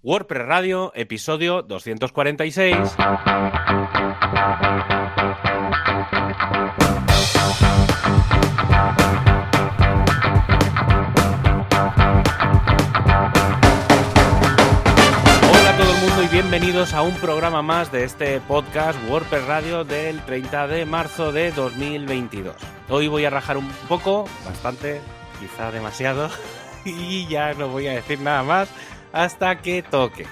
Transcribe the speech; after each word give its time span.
WordPress 0.00 0.46
Radio, 0.46 0.92
episodio 0.94 1.62
246. 1.62 2.76
Hola 2.76 2.90
a 15.68 15.76
todo 15.76 15.92
el 15.92 16.00
mundo 16.00 16.22
y 16.22 16.28
bienvenidos 16.28 16.94
a 16.94 17.02
un 17.02 17.14
programa 17.16 17.62
más 17.62 17.90
de 17.90 18.04
este 18.04 18.40
podcast 18.40 18.96
WordPress 19.08 19.46
Radio 19.46 19.82
del 19.82 20.24
30 20.24 20.68
de 20.68 20.86
marzo 20.86 21.32
de 21.32 21.50
2022. 21.50 22.54
Hoy 22.88 23.08
voy 23.08 23.24
a 23.24 23.30
rajar 23.30 23.56
un 23.56 23.68
poco, 23.88 24.26
bastante, 24.44 25.00
quizá 25.40 25.72
demasiado, 25.72 26.30
y 26.84 27.26
ya 27.26 27.52
no 27.54 27.66
voy 27.66 27.88
a 27.88 27.94
decir 27.94 28.20
nada 28.20 28.44
más 28.44 28.68
hasta 29.18 29.56
que 29.60 29.82
toque. 29.82 30.26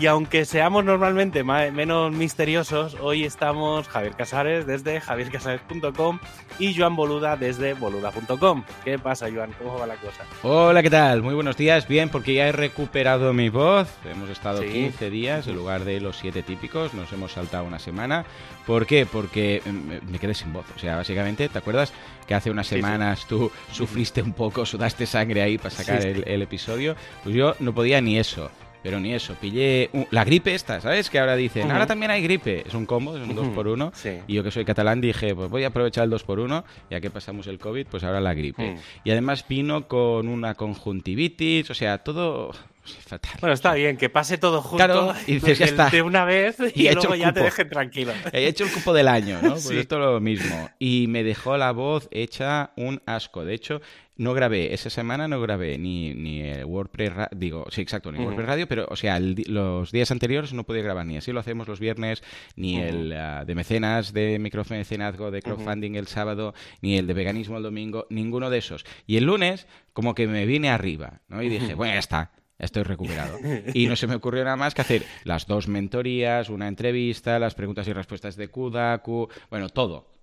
Y 0.00 0.06
aunque 0.06 0.44
seamos 0.44 0.84
normalmente 0.84 1.44
menos 1.44 2.12
misteriosos, 2.12 2.96
hoy 3.00 3.24
estamos 3.24 3.86
Javier 3.86 4.16
Casares 4.16 4.66
desde 4.66 5.00
javiercasares.com 5.00 6.18
y 6.58 6.74
Joan 6.74 6.96
Boluda 6.96 7.36
desde 7.36 7.74
boluda.com. 7.74 8.64
¿Qué 8.84 8.98
pasa, 8.98 9.28
Joan? 9.32 9.52
¿Cómo 9.52 9.78
va 9.78 9.86
la 9.86 9.94
cosa? 9.94 10.24
Hola, 10.42 10.82
¿qué 10.82 10.90
tal? 10.90 11.22
Muy 11.22 11.34
buenos 11.34 11.56
días. 11.56 11.86
Bien, 11.86 12.08
porque 12.08 12.34
ya 12.34 12.48
he 12.48 12.52
recuperado 12.52 13.32
mi 13.32 13.50
voz. 13.50 13.88
Hemos 14.04 14.30
estado 14.30 14.62
15 14.62 15.10
días 15.10 15.46
en 15.46 15.54
lugar 15.54 15.84
de 15.84 16.00
los 16.00 16.16
7 16.16 16.42
típicos. 16.42 16.92
Nos 16.92 17.12
hemos 17.12 17.30
saltado 17.30 17.64
una 17.64 17.78
semana. 17.78 18.24
¿Por 18.66 18.86
qué? 18.86 19.06
Porque 19.06 19.62
mm, 19.64 20.10
me 20.10 20.18
quedé 20.18 20.34
sin 20.34 20.52
voz. 20.52 20.66
O 20.74 20.78
sea, 20.78 20.96
básicamente, 20.96 21.48
¿te 21.48 21.58
acuerdas 21.58 21.92
que 22.26 22.34
hace 22.34 22.50
unas 22.50 22.66
semanas 22.66 23.26
tú 23.28 23.52
sufriste 23.70 24.22
un 24.22 24.32
poco, 24.32 24.66
sudaste 24.66 25.06
sangre 25.06 25.42
ahí 25.42 25.56
para 25.56 25.70
sacar 25.70 26.04
el 26.04 26.42
episodio? 26.42 26.96
Pues 27.22 27.36
yo 27.36 27.54
no 27.60 27.72
podía 27.72 28.00
ni 28.00 28.18
eso. 28.18 28.50
Pero 28.84 29.00
ni 29.00 29.14
eso, 29.14 29.34
pillé 29.40 29.88
la 30.10 30.24
gripe 30.24 30.54
esta, 30.54 30.78
¿sabes? 30.78 31.08
Que 31.08 31.18
ahora 31.18 31.36
dicen, 31.36 31.70
ahora 31.70 31.86
también 31.86 32.10
hay 32.10 32.22
gripe. 32.22 32.64
Es 32.66 32.74
un 32.74 32.84
combo, 32.84 33.16
es 33.16 33.26
un 33.26 33.34
2 33.34 33.48
por 33.48 33.66
1 33.66 33.92
Y 34.28 34.34
yo 34.34 34.44
que 34.44 34.50
soy 34.50 34.66
catalán 34.66 35.00
dije, 35.00 35.34
pues 35.34 35.48
voy 35.48 35.64
a 35.64 35.68
aprovechar 35.68 36.04
el 36.04 36.10
2 36.10 36.22
por 36.22 36.38
1 36.38 36.64
ya 36.90 37.00
que 37.00 37.08
pasamos 37.08 37.46
el 37.46 37.58
COVID, 37.58 37.86
pues 37.86 38.04
ahora 38.04 38.20
la 38.20 38.34
gripe. 38.34 38.76
Y 39.02 39.10
además 39.10 39.46
vino 39.48 39.88
con 39.88 40.28
una 40.28 40.54
conjuntivitis, 40.54 41.70
o 41.70 41.74
sea, 41.74 41.96
todo 41.96 42.52
Fatal. 42.84 43.38
Bueno, 43.40 43.54
está 43.54 43.72
bien, 43.72 43.96
que 43.96 44.10
pase 44.10 44.36
todo 44.36 44.60
junto 44.60 45.14
y 45.26 45.34
dices, 45.34 45.58
ya 45.58 45.64
está. 45.64 45.88
de 45.88 46.02
una 46.02 46.26
vez 46.26 46.58
y, 46.74 46.90
luego 46.90 47.14
ya 47.14 47.32
te 47.32 47.40
dejen 47.40 47.70
tranquilo. 47.70 48.12
He 48.32 48.46
hecho 48.46 48.64
el 48.64 48.70
cupo 48.70 48.92
del 48.92 49.08
año, 49.08 49.40
¿no? 49.40 49.52
Pues 49.52 49.70
esto 49.70 49.98
lo 49.98 50.20
mismo. 50.20 50.68
Y 50.78 51.06
me 51.08 51.24
dejó 51.24 51.56
la 51.56 51.72
voz 51.72 52.08
hecha 52.10 52.72
un 52.76 53.00
asco. 53.06 53.44
De 53.44 53.54
hecho, 53.54 53.80
no 54.16 54.32
grabé, 54.32 54.72
esa 54.74 54.90
semana 54.90 55.26
no 55.26 55.40
grabé 55.40 55.76
ni, 55.76 56.14
ni 56.14 56.40
el 56.40 56.64
WordPress, 56.64 57.12
digo, 57.36 57.66
sí, 57.70 57.80
exacto, 57.80 58.12
ni 58.12 58.18
WordPress 58.18 58.46
Radio, 58.46 58.68
pero, 58.68 58.86
o 58.88 58.96
sea, 58.96 59.18
los 59.20 59.90
días 59.90 60.10
anteriores 60.10 60.52
no 60.52 60.64
podía 60.64 60.82
grabar 60.82 61.04
ni 61.04 61.16
así 61.16 61.32
lo 61.32 61.40
hacemos 61.40 61.66
los 61.66 61.80
viernes, 61.80 62.22
ni 62.54 62.80
el 62.80 63.12
ah, 63.12 63.44
de 63.44 63.54
mecenas, 63.54 64.12
de 64.12 64.38
micromecenazgo, 64.38 65.30
de 65.30 65.42
crowdfunding 65.42 65.96
el 65.96 66.06
sábado, 66.06 66.54
ni 66.80 66.96
el 66.96 67.06
de 67.06 67.14
veganismo 67.14 67.56
el 67.56 67.64
domingo, 67.64 68.06
ninguno 68.10 68.50
de 68.50 68.58
esos. 68.58 68.84
Y 69.06 69.16
el 69.16 69.24
lunes, 69.24 69.66
como 69.92 70.14
que 70.14 70.26
me 70.26 70.46
vine 70.46 70.70
arriba, 70.70 71.20
¿no? 71.28 71.42
Y 71.42 71.48
dije, 71.48 71.74
bueno, 71.74 71.94
ya 71.94 71.98
está. 71.98 72.32
Estoy 72.56 72.84
recuperado. 72.84 73.36
Y 73.74 73.88
no 73.88 73.96
se 73.96 74.06
me 74.06 74.14
ocurrió 74.14 74.44
nada 74.44 74.56
más 74.56 74.74
que 74.74 74.82
hacer 74.82 75.04
las 75.24 75.46
dos 75.46 75.66
mentorías, 75.66 76.50
una 76.50 76.68
entrevista, 76.68 77.40
las 77.40 77.54
preguntas 77.56 77.88
y 77.88 77.92
respuestas 77.92 78.36
de 78.36 78.48
Kudaku, 78.48 79.28
bueno, 79.50 79.68
todo 79.68 80.13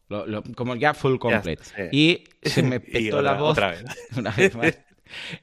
como 0.55 0.75
ya 0.75 0.93
full 0.93 1.17
complete. 1.17 1.63
Y 1.91 2.23
se 2.41 2.63
me 2.63 2.79
petó 2.79 3.21
la 3.21 3.33
voz 3.33 3.57
una 4.17 4.31
vez 4.31 4.55
más. 4.55 4.77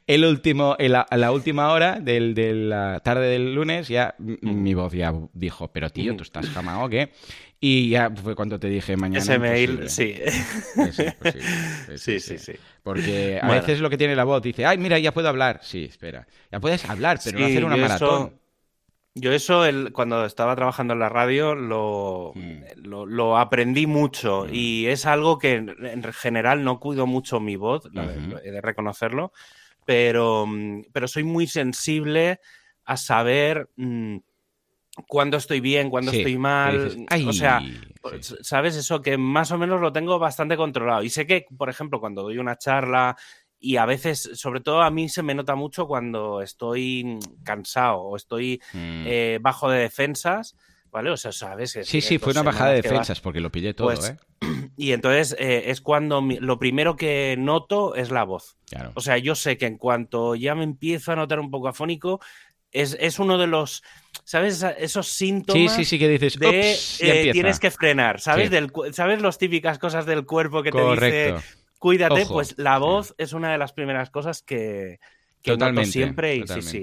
El 0.06 0.24
último, 0.24 0.76
en 0.78 0.92
la, 0.92 1.32
última 1.32 1.72
hora 1.72 2.00
del, 2.00 2.34
de 2.34 2.54
la 2.54 3.00
tarde 3.00 3.26
del 3.26 3.54
lunes, 3.54 3.88
ya 3.88 4.14
mi 4.18 4.72
voz 4.72 4.94
ya 4.94 5.12
dijo, 5.34 5.68
pero 5.68 5.90
tío, 5.90 6.16
tú 6.16 6.22
estás 6.22 6.48
jamado 6.48 6.84
o 6.84 6.88
qué. 6.88 7.10
Y 7.60 7.90
ya 7.90 8.10
fue 8.10 8.36
cuando 8.36 8.58
te 8.60 8.68
dije 8.68 8.96
mañana. 8.96 9.18
Ese 9.18 9.38
mail, 9.38 9.90
sí. 9.90 10.14
Sí, 11.96 12.20
sí, 12.20 12.38
sí, 12.38 12.52
Porque 12.82 13.40
a 13.42 13.50
veces 13.50 13.80
lo 13.80 13.90
que 13.90 13.98
tiene 13.98 14.14
la 14.14 14.24
voz 14.24 14.42
dice, 14.42 14.64
ay, 14.64 14.78
mira, 14.78 14.98
ya 14.98 15.12
puedo 15.12 15.28
hablar. 15.28 15.60
Sí, 15.62 15.84
espera. 15.84 16.26
Ya 16.52 16.60
puedes 16.60 16.84
hablar, 16.88 17.18
pero 17.22 17.38
no 17.38 17.46
hacer 17.46 17.64
una 17.64 17.76
maratón. 17.76 18.38
Yo 19.20 19.32
eso, 19.32 19.64
el, 19.64 19.92
cuando 19.92 20.24
estaba 20.24 20.54
trabajando 20.56 20.94
en 20.94 21.00
la 21.00 21.08
radio, 21.08 21.54
lo, 21.54 22.32
mm. 22.34 22.84
lo, 22.84 23.38
aprendí 23.38 23.86
mucho 23.86 24.46
mm. 24.46 24.54
y 24.54 24.86
es 24.86 25.06
algo 25.06 25.38
que 25.38 25.54
en 25.54 26.02
general 26.12 26.64
no 26.64 26.80
cuido 26.80 27.06
mucho 27.06 27.40
mi 27.40 27.56
voz, 27.56 27.88
he 28.44 28.50
de 28.50 28.60
reconocerlo, 28.60 29.32
pero, 29.84 30.46
mm, 30.46 30.84
pero 30.92 31.08
soy 31.08 31.24
muy 31.24 31.46
sensible 31.46 32.40
a 32.84 32.96
saber 32.96 33.68
cuándo 35.06 35.36
estoy 35.36 35.60
bien, 35.60 35.90
cuándo 35.90 36.10
estoy 36.10 36.38
mal. 36.38 37.06
o 37.26 37.32
sea, 37.32 37.60
¿sabes? 38.40 38.76
Eso 38.76 39.02
que 39.02 39.16
más 39.16 39.50
o 39.52 39.58
menos 39.58 39.80
lo 39.80 39.92
tengo 39.92 40.18
bastante 40.18 40.56
controlado. 40.56 41.02
Y 41.02 41.10
sé 41.10 41.26
que, 41.26 41.46
por 41.56 41.68
ejemplo, 41.68 42.00
cuando 42.00 42.22
doy 42.22 42.38
una 42.38 42.56
charla 42.56 43.16
y 43.60 43.76
a 43.76 43.86
veces, 43.86 44.30
sobre 44.34 44.60
todo 44.60 44.82
a 44.82 44.90
mí 44.90 45.08
se 45.08 45.22
me 45.22 45.34
nota 45.34 45.54
mucho 45.54 45.86
cuando 45.86 46.42
estoy 46.42 47.18
cansado 47.44 48.00
o 48.00 48.16
estoy 48.16 48.60
mm. 48.72 49.04
eh, 49.06 49.38
bajo 49.40 49.68
de 49.68 49.80
defensas, 49.80 50.54
¿vale? 50.90 51.10
O 51.10 51.16
sea, 51.16 51.32
sabes 51.32 51.72
que... 51.72 51.84
Sí, 51.84 52.00
sí, 52.00 52.18
fue 52.18 52.32
una 52.32 52.42
bajada 52.42 52.70
de 52.70 52.82
defensas 52.82 53.20
porque 53.20 53.40
lo 53.40 53.50
pillé 53.50 53.74
todo, 53.74 53.88
pues, 53.88 54.10
¿eh? 54.10 54.16
Y 54.76 54.92
entonces 54.92 55.34
eh, 55.40 55.64
es 55.66 55.80
cuando 55.80 56.20
lo 56.20 56.58
primero 56.60 56.94
que 56.94 57.34
noto 57.36 57.96
es 57.96 58.10
la 58.10 58.22
voz. 58.22 58.56
O 58.94 59.00
sea, 59.00 59.18
yo 59.18 59.34
sé 59.34 59.58
que 59.58 59.66
en 59.66 59.76
cuanto 59.76 60.36
ya 60.36 60.54
me 60.54 60.62
empiezo 60.62 61.10
a 61.10 61.16
notar 61.16 61.40
un 61.40 61.50
poco 61.50 61.66
afónico, 61.66 62.20
es, 62.70 62.96
es 63.00 63.18
uno 63.18 63.38
de 63.38 63.48
los... 63.48 63.82
¿Sabes? 64.22 64.62
Esos 64.78 65.08
síntomas. 65.08 65.72
Sí, 65.72 65.84
sí, 65.84 65.84
sí, 65.84 65.98
que 65.98 66.08
dices. 66.08 66.38
De, 66.38 66.76
eh, 67.00 67.32
tienes 67.32 67.58
que 67.58 67.70
frenar. 67.70 68.20
¿Sabes? 68.20 68.50
Del, 68.50 68.70
¿Sabes 68.92 69.22
las 69.22 69.38
típicas 69.38 69.78
cosas 69.78 70.04
del 70.04 70.26
cuerpo 70.26 70.62
que 70.62 70.70
te 70.70 70.90
dice 70.90 71.34
cuídate, 71.78 72.26
pues 72.26 72.54
la 72.58 72.78
voz 72.78 73.14
es 73.18 73.32
una 73.32 73.52
de 73.52 73.58
las 73.58 73.72
primeras 73.72 74.10
cosas 74.10 74.42
que, 74.42 74.98
que 75.42 75.52
totalmente, 75.52 75.92
siempre 75.92 76.36
y 76.36 76.46
sí, 76.46 76.62
sí. 76.62 76.82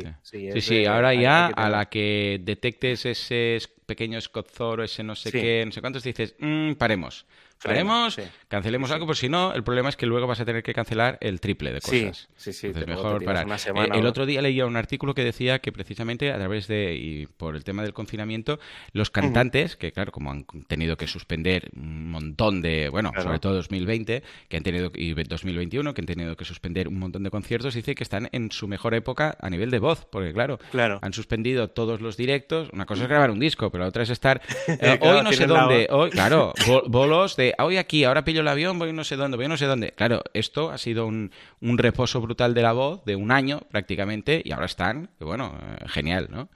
Sí, 0.54 0.62
sí, 0.62 0.86
ahora 0.86 1.14
ya 1.14 1.48
a 1.48 1.70
la 1.70 1.86
que 1.90 2.40
detectes 2.44 3.06
ese 3.06 3.60
pequeño 3.86 4.18
escozor 4.18 4.82
ese 4.82 5.04
no 5.04 5.16
sé 5.16 5.32
qué, 5.32 5.64
no 5.66 5.72
sé 5.72 5.82
cuántos, 5.82 6.04
dices, 6.04 6.36
mmm, 6.40 6.74
paremos. 6.74 7.26
Haremos, 7.64 8.20
cancelemos 8.48 8.92
algo, 8.92 9.08
por 9.08 9.16
si 9.16 9.30
no, 9.30 9.54
el 9.54 9.64
problema 9.64 9.90
es 9.90 9.96
que 9.96 10.06
luego 10.06 10.28
vas 10.28 10.40
a 10.40 10.46
tener 10.46 10.62
que 10.62 10.74
cancelar 10.74 11.18
el 11.22 11.40
triple 11.40 11.74
de 11.74 11.82
cosas. 11.82 12.30
Sí, 12.36 12.54
sí, 12.54 12.74
sí. 12.74 12.86
mejor 12.86 13.24
parar. 13.24 13.48
Eh, 13.48 13.90
el 13.94 14.06
otro 14.06 14.26
día 14.26 14.42
leía 14.42 14.66
un 14.66 14.78
artículo 14.78 15.16
que 15.16 15.24
decía 15.24 15.60
que 15.60 15.72
precisamente 15.72 16.32
a 16.32 16.38
través 16.38 16.68
de, 16.68 16.96
y 16.96 17.26
por 17.26 17.56
el 17.56 17.64
tema 17.64 17.84
del 17.84 17.94
confinamiento, 17.94 18.60
los 18.94 19.10
cantantes, 19.10 19.76
que 19.76 19.92
claro, 19.92 20.12
como 20.12 20.32
han 20.32 20.46
tenido 20.68 20.98
que 20.98 21.08
suspender 21.08 21.70
un 21.76 22.12
montón 22.12 22.62
de, 22.62 22.90
bueno, 22.90 23.12
sobre 23.22 23.40
todo 23.40 23.56
2020, 23.56 24.24
que 24.48 24.58
han 24.58 24.64
tenido, 24.64 24.92
y 24.94 25.14
2021, 25.14 25.94
que 25.94 26.02
han 26.02 26.06
tenido 26.06 26.36
que 26.36 26.46
suspender 26.46 26.88
un 26.88 27.00
montón 27.00 27.24
de 27.24 27.32
conciertos, 27.32 27.74
dice 27.74 27.96
que 27.96 28.04
están 28.04 28.30
en 28.32 28.52
su 28.52 28.68
mejor 28.68 28.94
época 28.94 29.38
a 29.40 29.50
nivel 29.50 29.72
de 29.72 29.80
voz, 29.80 30.06
porque 30.12 30.34
claro, 30.34 30.60
claro. 30.72 31.00
han 31.02 31.14
suspendido 31.14 31.70
todos 31.70 32.02
los 32.02 32.18
directos. 32.18 32.70
Una 32.74 32.86
cosa 32.86 33.04
es 33.04 33.10
grabar 33.10 33.32
un 33.32 33.40
disco, 33.40 33.72
pero 33.72 33.84
la 33.84 33.90
otra 33.90 34.04
es 34.04 34.10
estar, 34.10 34.42
eh, 34.68 35.00
hoy 35.02 35.24
no 35.24 35.34
sé 35.34 35.48
dónde, 35.48 35.88
hoy, 35.90 36.12
claro, 36.12 36.54
bolos 36.88 37.36
de 37.36 37.45
hoy 37.60 37.78
aquí, 37.78 38.04
ahora 38.04 38.24
pillo 38.24 38.42
el 38.42 38.48
avión, 38.48 38.80
voy 38.80 38.94
no 38.94 39.04
sé 39.04 39.16
dónde, 39.16 39.38
voy 39.38 39.48
no 39.48 39.58
sé 39.58 39.66
dónde. 39.66 39.92
Claro, 39.92 40.24
esto 40.34 40.72
ha 40.72 40.78
sido 40.78 41.06
un, 41.06 41.32
reposo 41.62 42.22
brutal 42.22 42.54
de 42.54 42.62
la 42.62 42.72
voz 42.72 43.04
de 43.06 43.16
un 43.16 43.32
año 43.32 43.62
prácticamente 43.70 44.42
y 44.44 44.52
ahora 44.52 44.66
están, 44.66 45.10
que 45.18 45.26
bueno, 45.26 45.58
eh, 45.62 45.86
genial, 45.88 46.30
¿no? 46.32 46.50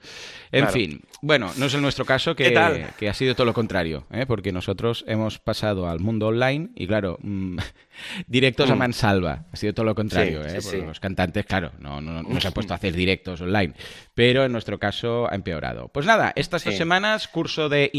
En 0.52 0.68
fin, 0.68 1.02
bueno, 1.22 1.52
no 1.56 1.66
es 1.66 1.74
el 1.74 1.82
nuestro 1.82 2.04
caso 2.04 2.34
que, 2.34 2.52
que 2.98 3.08
ha 3.08 3.14
sido 3.14 3.34
todo 3.34 3.46
lo 3.46 3.52
contrario, 3.52 4.04
¿eh? 4.10 4.24
porque 4.26 4.52
nosotros 4.52 5.04
hemos 5.06 5.38
pasado 5.38 5.88
al 5.88 6.00
mundo 6.00 6.28
online 6.28 6.70
y 6.74 6.86
claro, 6.86 7.18
mm, 7.22 7.58
directos 8.26 8.70
a 8.70 8.74
mm. 8.74 8.78
mansalva, 8.78 9.44
ha 9.52 9.56
sido 9.56 9.74
todo 9.74 9.86
lo 9.86 9.94
contrario, 9.94 10.44
¿eh? 10.44 10.58
los 10.86 11.00
cantantes, 11.00 11.44
claro, 11.44 11.72
no, 11.78 12.00
no, 12.00 12.40
se 12.40 12.48
han 12.48 12.54
puesto 12.54 12.72
a 12.72 12.76
hacer 12.80 12.94
directos 12.94 13.40
online, 13.40 13.74
pero 14.14 14.44
en 14.44 14.52
nuestro 14.52 14.78
caso 14.78 15.30
ha 15.30 15.34
empeorado. 15.34 15.88
Pues 15.88 16.06
nada, 16.06 16.32
estas 16.34 16.64
dos 16.64 16.76
semanas, 16.76 17.28
curso 17.28 17.68
de 17.68 17.90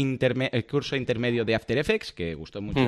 curso 0.68 0.96
intermedio 0.96 1.44
de 1.44 1.54
After 1.54 1.78
Effects, 1.78 2.12
que 2.12 2.34
gustó 2.34 2.60
mucho 2.60 2.81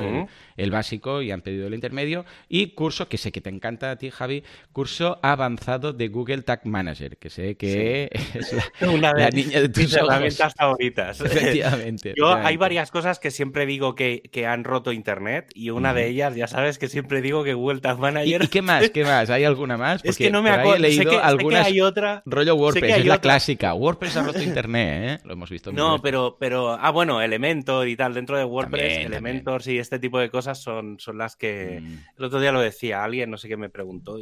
el, 0.57 0.71
básico 0.71 1.23
y 1.23 1.31
han 1.31 1.41
pedido 1.41 1.67
el 1.67 1.75
intermedio. 1.75 2.25
Y 2.49 2.69
curso, 2.69 3.09
que 3.09 3.19
sé 3.19 3.33
que 3.33 3.41
te 3.41 3.51
encanta 3.51 3.91
a 3.91 3.97
ti, 3.97 4.11
Javi, 4.11 4.43
curso 4.73 5.19
avanzado 5.23 5.93
de 5.93 6.09
Google 6.09 6.43
Tag 6.43 6.67
Manager, 6.67 7.17
que 7.17 7.31
sé 7.31 7.57
que 7.57 8.11
es 8.35 8.53
la, 8.53 8.65
Una 8.93 9.13
de, 9.13 9.31
niña 9.31 9.61
de 9.61 9.69
tus 9.69 9.95
herramientas 9.95 10.55
favoritas. 10.55 11.21
Efectivamente. 11.25 12.15
Yo 12.17 12.35
hay 12.35 12.57
varias 12.57 12.91
cosas 12.91 13.19
que 13.19 13.31
siempre 13.31 13.67
digo 13.67 13.95
que, 13.95 14.23
que 14.33 14.47
han 14.47 14.65
roto 14.65 14.93
Internet 14.93 15.51
y 15.55 15.71
una 15.71 15.95
de 15.95 16.09
ellas, 16.09 16.35
ya 16.35 16.47
sabes 16.47 16.79
que 16.79 16.89
siempre 16.89 17.23
digo 17.23 17.45
que 17.45 17.55
Google 17.55 17.81
Tag 17.81 17.99
Manager... 17.99 18.45
¿Y, 18.45 18.49
qué 18.49 18.63
más? 18.63 18.91
¿Qué 18.91 19.05
más? 19.05 19.31
¿Hay 19.31 19.45
alguna 19.45 19.77
más? 19.77 20.05
es 20.05 20.19
que 20.19 20.31
no 20.31 20.43
me 20.43 20.51
acuerdo. 20.51 20.77
He 20.77 20.81
leído 20.81 21.13
sé 21.13 21.19
algunas... 21.19 21.67
hay 21.67 21.81
otra... 21.81 22.23
Rollo 22.27 22.55
WordPress, 22.55 22.99
es 22.99 23.07
la 23.07 23.21
clásica. 23.21 23.75
WordPress 23.75 24.17
ha 24.17 24.23
roto 24.23 24.43
Internet, 24.43 25.21
¿eh? 25.21 25.23
Lo 25.25 25.35
hemos 25.35 25.51
visto 25.51 25.73
No, 25.73 26.01
pero 26.01 26.25
pero, 26.39 26.73
ah, 26.73 26.91
bueno, 26.91 27.21
Elementor 27.21 27.89
y 27.89 27.97
tal, 27.97 28.15
dentro 28.15 28.37
de 28.37 28.45
WordPress, 28.45 29.07
Elementors 29.07 29.67
y 29.67 29.79
este 29.85 29.99
tipo 29.99 30.19
de 30.19 30.31
cosas 30.31 30.61
son, 30.61 30.99
son 30.99 31.19
las 31.19 31.37
que, 31.37 31.81
mm. 31.81 31.99
el 32.19 32.25
otro 32.25 32.41
día 32.41 32.53
lo 32.53 32.61
decía 32.61 33.05
alguien, 33.05 33.31
no 33.31 33.39
sé 33.39 33.49
qué 33.49 33.57
me 33.57 33.69
preguntó, 33.69 34.19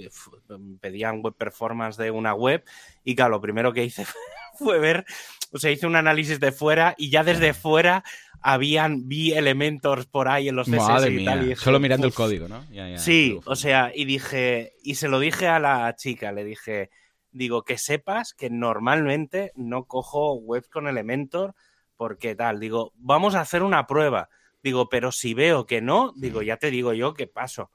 pedían 0.80 1.22
web 1.22 1.34
performance 1.34 1.96
de 1.96 2.10
una 2.10 2.34
web 2.34 2.62
y 3.04 3.14
claro, 3.14 3.30
lo 3.30 3.40
primero 3.40 3.72
que 3.72 3.84
hice 3.84 4.04
fue 4.58 4.78
ver, 4.78 5.04
o 5.52 5.58
sea, 5.58 5.70
hice 5.70 5.86
un 5.86 5.96
análisis 5.96 6.38
de 6.40 6.52
fuera 6.52 6.94
y 6.98 7.10
ya 7.10 7.24
desde 7.24 7.54
fuera 7.54 8.04
habían 8.42 9.08
vi 9.08 9.32
Elementors 9.32 10.06
por 10.06 10.28
ahí 10.28 10.48
en 10.48 10.56
los 10.56 10.68
CSS 10.68 11.08
y 11.08 11.24
tal. 11.24 11.56
Solo 11.56 11.78
mirando 11.78 12.06
el 12.06 12.12
código, 12.12 12.48
¿no? 12.48 12.66
sí, 12.98 13.40
o 13.44 13.56
sea, 13.56 13.92
y 13.94 14.04
dije, 14.04 14.74
y 14.82 14.96
se 14.96 15.08
lo 15.08 15.20
dije 15.20 15.46
a 15.46 15.58
la 15.60 15.94
chica, 15.96 16.32
le 16.32 16.44
dije, 16.44 16.90
digo, 17.30 17.64
que 17.64 17.78
sepas 17.78 18.34
que 18.34 18.50
normalmente 18.50 19.52
no 19.54 19.84
cojo 19.84 20.34
webs 20.34 20.68
con 20.68 20.88
Elementor 20.88 21.54
porque 21.96 22.34
tal, 22.34 22.58
digo, 22.58 22.92
vamos 22.96 23.36
a 23.36 23.40
hacer 23.40 23.62
una 23.62 23.86
prueba. 23.86 24.28
Digo, 24.62 24.88
pero 24.88 25.12
si 25.12 25.34
veo 25.34 25.66
que 25.66 25.80
no, 25.80 26.12
digo, 26.16 26.42
ya 26.42 26.56
te 26.56 26.70
digo 26.70 26.92
yo 26.92 27.14
que 27.14 27.26
paso. 27.26 27.70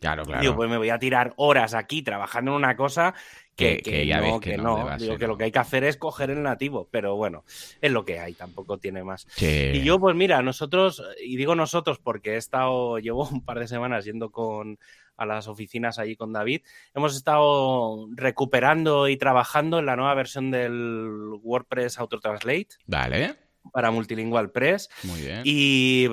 Claro, 0.00 0.24
claro. 0.24 0.40
Digo, 0.40 0.56
pues 0.56 0.70
me 0.70 0.78
voy 0.78 0.88
a 0.88 0.98
tirar 0.98 1.34
horas 1.36 1.74
aquí 1.74 2.02
trabajando 2.02 2.52
en 2.52 2.56
una 2.56 2.74
cosa 2.74 3.14
que, 3.54 4.06
ya 4.06 4.20
no, 4.20 4.40
que, 4.40 4.56
no. 4.56 4.96
Digo, 4.96 5.18
que 5.18 5.26
lo 5.26 5.36
que 5.36 5.44
hay 5.44 5.52
que 5.52 5.58
hacer 5.58 5.84
es 5.84 5.98
coger 5.98 6.30
el 6.30 6.42
nativo, 6.42 6.88
pero 6.90 7.16
bueno, 7.16 7.44
es 7.80 7.92
lo 7.92 8.04
que 8.04 8.18
hay, 8.18 8.32
tampoco 8.32 8.78
tiene 8.78 9.04
más. 9.04 9.26
Y 9.38 9.82
yo, 9.82 10.00
pues 10.00 10.16
mira, 10.16 10.40
nosotros, 10.40 11.02
y 11.22 11.36
digo 11.36 11.54
nosotros 11.54 11.98
porque 11.98 12.34
he 12.34 12.36
estado, 12.36 12.98
llevo 12.98 13.28
un 13.28 13.44
par 13.44 13.58
de 13.58 13.68
semanas 13.68 14.04
yendo 14.04 14.30
con 14.30 14.78
a 15.16 15.26
las 15.26 15.48
oficinas 15.48 15.98
allí 15.98 16.16
con 16.16 16.32
David, 16.32 16.62
hemos 16.94 17.14
estado 17.14 18.08
recuperando 18.14 19.06
y 19.06 19.18
trabajando 19.18 19.78
en 19.78 19.84
la 19.84 19.94
nueva 19.94 20.14
versión 20.14 20.50
del 20.50 21.38
WordPress 21.42 21.98
Autotranslate. 21.98 22.68
Vale 22.86 23.49
para 23.70 23.90
Multilingual 23.90 24.50
Press. 24.50 24.88
Muy 25.04 25.20
bien. 25.20 25.42
Y 25.44 26.08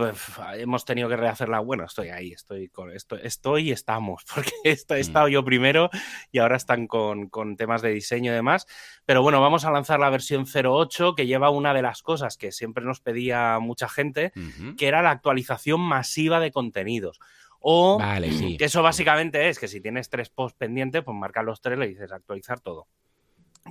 hemos 0.55 0.85
tenido 0.85 1.09
que 1.09 1.17
rehacerla. 1.17 1.59
Bueno, 1.59 1.85
estoy 1.85 2.09
ahí, 2.09 2.31
estoy 2.31 2.69
con 2.69 2.91
esto, 2.91 3.15
estoy 3.15 3.69
y 3.69 3.71
estamos, 3.71 4.23
porque 4.33 4.51
he 4.63 4.73
mm. 4.73 4.97
estado 4.97 5.27
yo 5.27 5.43
primero 5.43 5.89
y 6.31 6.39
ahora 6.39 6.57
están 6.57 6.87
con, 6.87 7.29
temas 7.57 7.81
de 7.81 7.89
diseño 7.89 8.31
y 8.31 8.35
demás. 8.35 8.67
Pero 9.05 9.21
bueno, 9.21 9.41
vamos 9.41 9.65
a 9.65 9.71
lanzar 9.71 9.99
la 9.99 10.09
versión 10.09 10.45
08 10.45 11.15
que 11.15 11.27
lleva 11.27 11.49
una 11.49 11.73
de 11.73 11.81
las 11.81 12.01
cosas 12.01 12.37
que 12.37 12.51
siempre 12.51 12.83
nos 12.83 12.99
pedía 12.99 13.59
mucha 13.59 13.89
gente, 13.89 14.31
que 14.77 14.87
era 14.87 15.01
la 15.01 15.11
actualización 15.11 15.81
masiva 15.81 16.39
de 16.39 16.51
contenidos. 16.51 17.19
O 17.59 17.99
que 17.99 18.65
eso 18.65 18.81
básicamente 18.83 19.49
es 19.49 19.59
que 19.59 19.67
si 19.67 19.81
tienes 19.81 20.09
tres 20.09 20.29
posts 20.29 20.57
pendientes, 20.57 21.03
pues 21.03 21.17
marcas 21.17 21.43
los 21.43 21.61
tres, 21.61 21.77
le 21.77 21.87
dices 21.87 22.11
actualizar 22.11 22.59
todo. 22.59 22.87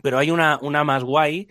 Pero 0.03 0.19
hay 0.19 0.31
una, 0.31 0.59
una 0.61 0.85
más 0.85 1.05
guay 1.05 1.49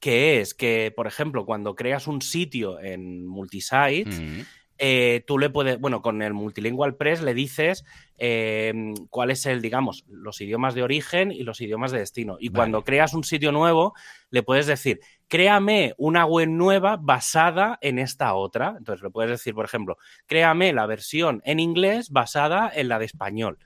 que 0.00 0.40
es 0.40 0.54
que, 0.54 0.92
por 0.94 1.06
ejemplo, 1.06 1.44
cuando 1.44 1.74
creas 1.74 2.06
un 2.06 2.22
sitio 2.22 2.80
en 2.80 3.26
multisite, 3.26 4.44
eh, 4.78 5.24
tú 5.26 5.38
le 5.38 5.48
puedes, 5.48 5.80
bueno, 5.80 6.02
con 6.02 6.20
el 6.20 6.34
Multilingual 6.34 6.96
Press 6.96 7.22
le 7.22 7.32
dices 7.32 7.84
em, 8.18 8.94
cuál 9.08 9.30
es 9.30 9.46
el, 9.46 9.62
digamos, 9.62 10.04
los 10.08 10.40
idiomas 10.40 10.74
de 10.74 10.82
origen 10.82 11.32
y 11.32 11.44
los 11.44 11.60
idiomas 11.60 11.92
de 11.92 12.00
destino. 12.00 12.36
Y 12.38 12.50
cuando 12.50 12.84
creas 12.84 13.14
un 13.14 13.24
sitio 13.24 13.52
nuevo, 13.52 13.94
le 14.30 14.42
puedes 14.42 14.66
decir, 14.66 15.00
créame 15.28 15.94
una 15.96 16.26
web 16.26 16.48
nueva 16.48 16.98
basada 17.00 17.78
en 17.80 17.98
esta 17.98 18.34
otra. 18.34 18.74
Entonces 18.76 19.02
le 19.02 19.10
puedes 19.10 19.30
decir, 19.30 19.54
por 19.54 19.64
ejemplo, 19.64 19.96
créame 20.26 20.72
la 20.72 20.86
versión 20.86 21.40
en 21.44 21.58
inglés 21.58 22.10
basada 22.10 22.70
en 22.74 22.88
la 22.88 22.98
de 22.98 23.06
español 23.06 23.58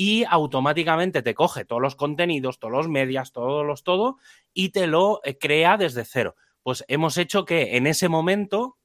y 0.00 0.24
automáticamente 0.28 1.22
te 1.22 1.34
coge 1.34 1.64
todos 1.64 1.82
los 1.82 1.96
contenidos, 1.96 2.60
todos 2.60 2.72
los 2.72 2.88
medias, 2.88 3.32
todos 3.32 3.66
los 3.66 3.82
todo 3.82 4.18
y 4.54 4.68
te 4.68 4.86
lo 4.86 5.20
eh, 5.24 5.36
crea 5.38 5.76
desde 5.76 6.04
cero. 6.04 6.36
Pues 6.62 6.84
hemos 6.86 7.18
hecho 7.18 7.44
que 7.44 7.76
en 7.76 7.88
ese 7.88 8.08
momento 8.08 8.76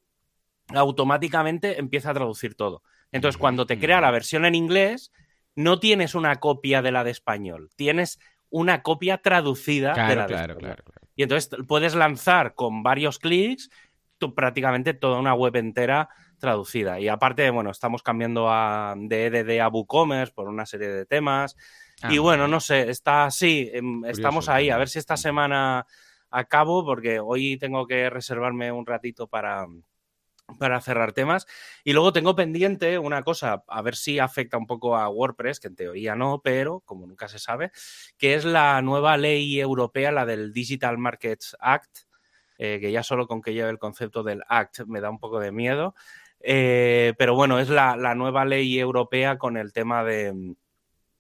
automáticamente 0.74 1.80
empieza 1.80 2.10
a 2.10 2.14
traducir 2.16 2.56
todo. 2.56 2.82
Entonces, 3.12 3.38
cuando 3.38 3.68
te 3.68 3.78
crea 3.78 4.02
la 4.02 4.10
versión 4.10 4.44
en 4.44 4.56
inglés, 4.56 5.12
no 5.54 5.80
tienes 5.80 6.16
una 6.16 6.40
copia 6.40 6.82
de 6.82 6.92
la 6.92 7.04
de 7.04 7.12
español, 7.12 7.70
tienes 7.76 8.20
una 8.50 8.82
copia 8.82 9.20
traducida 9.20 9.94
de 10.08 10.16
la 10.16 10.26
de 10.26 10.34
español. 10.34 10.84
Y 11.16 11.22
entonces 11.22 11.52
puedes 11.68 11.94
lanzar 11.94 12.56
con 12.56 12.82
varios 12.82 13.20
clics 13.20 13.70
prácticamente 14.32 14.94
toda 14.94 15.20
una 15.20 15.34
web 15.34 15.56
entera 15.58 16.10
traducida. 16.44 17.00
Y 17.00 17.08
aparte, 17.08 17.50
bueno, 17.52 17.72
estamos 17.72 18.04
cambiando 18.04 18.50
a, 18.50 18.96
de 18.98 19.28
EDD 19.28 19.62
a 19.62 19.70
WooCommerce 19.70 20.34
por 20.34 20.50
una 20.50 20.66
serie 20.66 20.90
de 20.90 21.06
temas. 21.06 21.56
y 22.10 22.18
ah, 22.18 22.20
bueno, 22.20 22.50
no 22.50 22.60
sé, 22.60 22.90
está 22.90 23.24
así, 23.24 23.70
em, 23.74 24.04
estamos 24.04 24.50
ahí. 24.50 24.70
A 24.70 24.78
ver 24.78 24.90
si 24.90 25.00
esta 25.00 25.16
semana 25.16 25.88
acabo, 26.30 26.84
porque 26.84 27.22
hoy 27.22 27.58
tengo 27.58 27.88
que 27.88 28.10
reservarme 28.10 28.74
un 28.74 28.86
ratito 28.86 29.28
para, 29.28 29.68
para 30.60 30.82
cerrar 30.82 31.14
temas. 31.14 31.48
Y 31.86 31.94
luego 31.94 32.12
tengo 32.12 32.36
pendiente 32.36 33.00
una 33.00 33.24
cosa, 33.24 33.64
a 33.66 33.82
ver 33.82 33.96
si 33.96 34.20
afecta 34.20 34.58
un 34.58 34.68
poco 34.68 34.98
a 34.98 35.08
WordPress, 35.08 35.62
que 35.62 35.70
en 35.70 35.78
teoría 35.78 36.14
no, 36.14 36.42
pero 36.44 36.82
como 36.82 37.08
nunca 37.08 37.30
se 37.30 37.40
sabe, 37.40 37.72
que 38.18 38.36
es 38.36 38.44
la 38.44 38.82
nueva 38.82 39.16
ley 39.16 39.62
europea, 39.62 40.12
la 40.12 40.26
del 40.26 40.52
Digital 40.52 40.98
Markets 40.98 41.56
Act, 41.62 42.00
eh, 42.58 42.80
que 42.82 42.92
ya 42.92 43.02
solo 43.02 43.28
con 43.28 43.42
que 43.42 43.54
lleve 43.54 43.70
el 43.70 43.80
concepto 43.80 44.24
del 44.24 44.44
Act 44.50 44.82
me 44.88 45.00
da 45.02 45.10
un 45.10 45.20
poco 45.20 45.40
de 45.40 45.54
miedo. 45.54 45.96
Eh, 46.46 47.14
pero 47.18 47.36
bueno, 47.36 47.60
es 47.60 47.70
la, 47.70 47.96
nueva 48.16 48.44
ley 48.44 48.78
europea 48.78 49.38
con 49.38 49.58
el 49.58 49.72
tema 49.72 50.04
de... 50.04 50.34
Mm, 50.34 50.56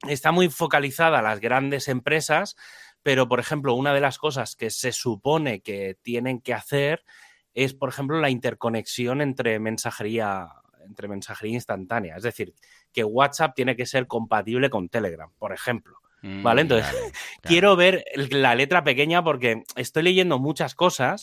está 0.07 0.33
muy 0.33 0.49
focalizada 0.49 1.19
a 1.19 1.21
las 1.21 1.39
grandes 1.39 1.87
empresas, 1.87 2.57
pero 3.01 3.29
por 3.29 3.39
ejemplo, 3.39 3.73
una 3.73 3.93
de 3.93 4.01
las 4.01 4.17
cosas 4.17 4.55
que 4.57 4.69
se 4.69 4.91
supone 4.91 5.61
que 5.61 5.97
tienen 6.01 6.41
que 6.41 6.53
hacer 6.53 7.05
es, 7.53 7.73
por 7.73 7.89
ejemplo, 7.89 8.19
la 8.19 8.29
interconexión 8.29 9.21
entre 9.21 9.59
mensajería, 9.59 10.49
entre 10.85 11.07
mensajería 11.07 11.53
instantánea. 11.55 12.17
Es 12.17 12.23
decir, 12.23 12.53
que 12.91 13.05
WhatsApp 13.05 13.55
tiene 13.55 13.77
que 13.77 13.85
ser 13.85 14.07
compatible 14.07 14.69
con 14.69 14.89
Telegram, 14.89 15.31
por 15.39 15.53
ejemplo. 15.53 15.99
¿Vale? 16.21 16.63
Mm, 16.63 16.65
Entonces, 16.65 16.95
quiero 17.41 17.75
ver 17.75 18.05
la 18.31 18.55
letra 18.55 18.83
pequeña 18.83 19.23
porque 19.23 19.63
estoy 19.75 20.03
leyendo 20.03 20.39
muchas 20.39 20.73
cosas 20.73 21.21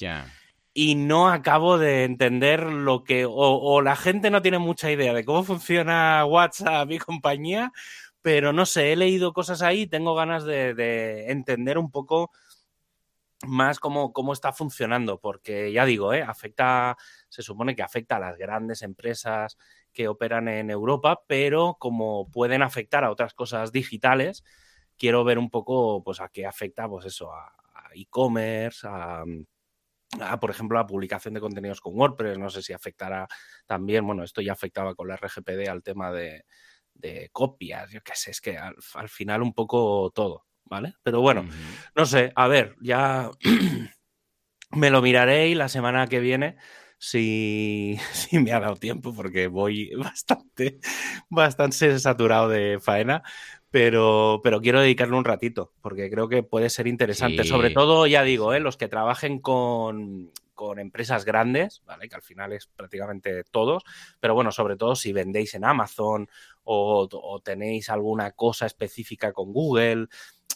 y 0.72 0.94
no 0.94 1.28
acabo 1.28 1.78
de 1.78 2.05
entender 2.05 2.62
lo 2.64 3.02
que, 3.05 3.26
o, 3.28 3.82
la 3.82 3.96
gente 3.96 4.31
no 4.31 4.43
tiene 4.43 4.58
mucha 4.58 4.90
idea 4.90 5.12
de 5.12 5.25
cómo 5.25 5.43
funciona 5.44 6.25
WhatsApp 6.25 6.90
y 6.93 6.99
compañía, 6.99 7.72
pero 8.22 8.52
no 8.52 8.67
sé, 8.67 8.93
he 8.93 8.96
leído 8.96 9.32
cosas 9.32 9.62
ahí 9.62 9.87
tengo 9.87 10.14
ganas 10.14 10.44
de, 10.44 11.31
entender 11.31 11.78
un 11.78 11.90
poco 11.90 12.31
más 13.46 13.81
cómo, 13.81 14.12
cómo, 14.12 14.32
está 14.32 14.52
funcionando, 14.52 15.19
porque 15.20 15.72
ya 15.72 15.87
digo, 15.87 16.12
¿eh? 16.12 16.22
afecta, 16.22 16.96
se 17.28 17.43
supone 17.43 17.75
que 17.75 17.82
afecta 17.82 18.16
a 18.16 18.20
las 18.20 18.37
grandes 18.37 18.82
empresas 18.82 19.56
que 19.93 20.08
operan 20.08 20.49
en 20.49 20.70
Europa, 20.70 21.23
pero 21.26 21.76
como 21.81 22.31
pueden 22.31 22.62
afectar 22.62 23.02
a 23.05 23.11
otras 23.11 23.34
cosas 23.34 23.73
digitales, 23.73 24.44
quiero 24.99 25.25
ver 25.25 25.38
un 25.38 25.50
poco 25.50 26.02
pues 26.05 26.20
a 26.20 26.28
qué 26.28 26.46
afecta 26.46 26.88
pues 26.88 27.06
eso, 27.06 27.32
a 27.32 27.50
e-commerce, 27.94 28.87
a, 28.87 29.25
por 30.40 30.50
ejemplo, 30.50 30.78
la 30.78 30.86
publicación 30.86 31.34
de 31.34 31.40
contenidos 31.40 31.80
con 31.80 31.96
WordPress, 31.96 32.38
no 32.38 32.50
sé 32.50 32.62
si 32.62 32.73
afectará 32.73 33.28
también, 33.66 34.06
bueno, 34.06 34.25
esto 34.25 34.40
ya 34.40 34.52
afectaba 34.52 34.94
con 34.94 35.08
la 35.08 35.16
RGPD 35.16 35.68
al 35.68 35.82
tema 35.82 36.11
de, 36.12 36.44
copias, 37.32 37.90
yo 37.90 38.00
qué 38.02 38.12
sé, 38.14 38.32
es 38.32 38.40
que 38.40 38.58
al, 38.58 38.75
final 39.08 39.42
un 39.42 39.54
poco 39.54 40.11
todo, 40.14 40.46
¿vale? 40.64 40.94
Pero 41.02 41.20
bueno, 41.20 41.46
no 41.94 42.04
sé, 42.04 42.32
a 42.35 42.49
ver, 42.49 42.76
ya 42.80 43.30
me 44.73 44.90
lo 44.90 45.00
miraré 45.00 45.49
y 45.49 45.54
la 45.54 45.68
semana 45.68 46.08
que 46.08 46.20
viene, 46.20 46.56
si, 46.99 47.99
si 48.12 48.38
me 48.38 48.52
ha 48.52 48.61
dado 48.61 48.76
tiempo, 48.76 49.14
porque 49.14 49.46
voy 49.46 49.90
bastante, 49.96 50.80
bastante 51.28 51.99
saturado 51.99 52.49
de 52.49 52.78
faena, 52.80 53.23
pero, 53.70 54.40
pero 54.42 54.60
quiero 54.60 54.80
dedicarle 54.80 55.16
un 55.16 55.24
ratito, 55.24 55.72
porque 55.80 56.10
creo 56.10 56.28
que 56.28 56.42
puede 56.42 56.70
ser 56.70 56.88
interesante. 56.88 57.44
Sobre 57.44 57.70
todo, 57.70 58.06
ya 58.06 58.22
digo, 58.22 58.52
¿eh? 58.52 58.60
los 58.60 58.76
que 58.76 58.88
trabajen 58.88 59.38
con, 59.38 60.32
empresas 60.76 61.24
grandes, 61.24 61.82
¿vale? 61.86 62.08
Que 62.08 62.16
al 62.16 62.22
final 62.22 62.52
es 62.52 62.66
prácticamente 62.66 63.44
todos, 63.44 63.82
pero 64.18 64.34
bueno, 64.34 64.52
sobre 64.52 64.76
todo 64.76 64.94
si 64.94 65.12
vendéis 65.12 65.54
en 65.54 65.64
Amazon 65.64 66.28
o, 66.64 67.40
tenéis 67.42 67.88
alguna 67.88 68.32
cosa 68.32 68.66
específica 68.66 69.32
con 69.32 69.52
Google, 69.52 70.08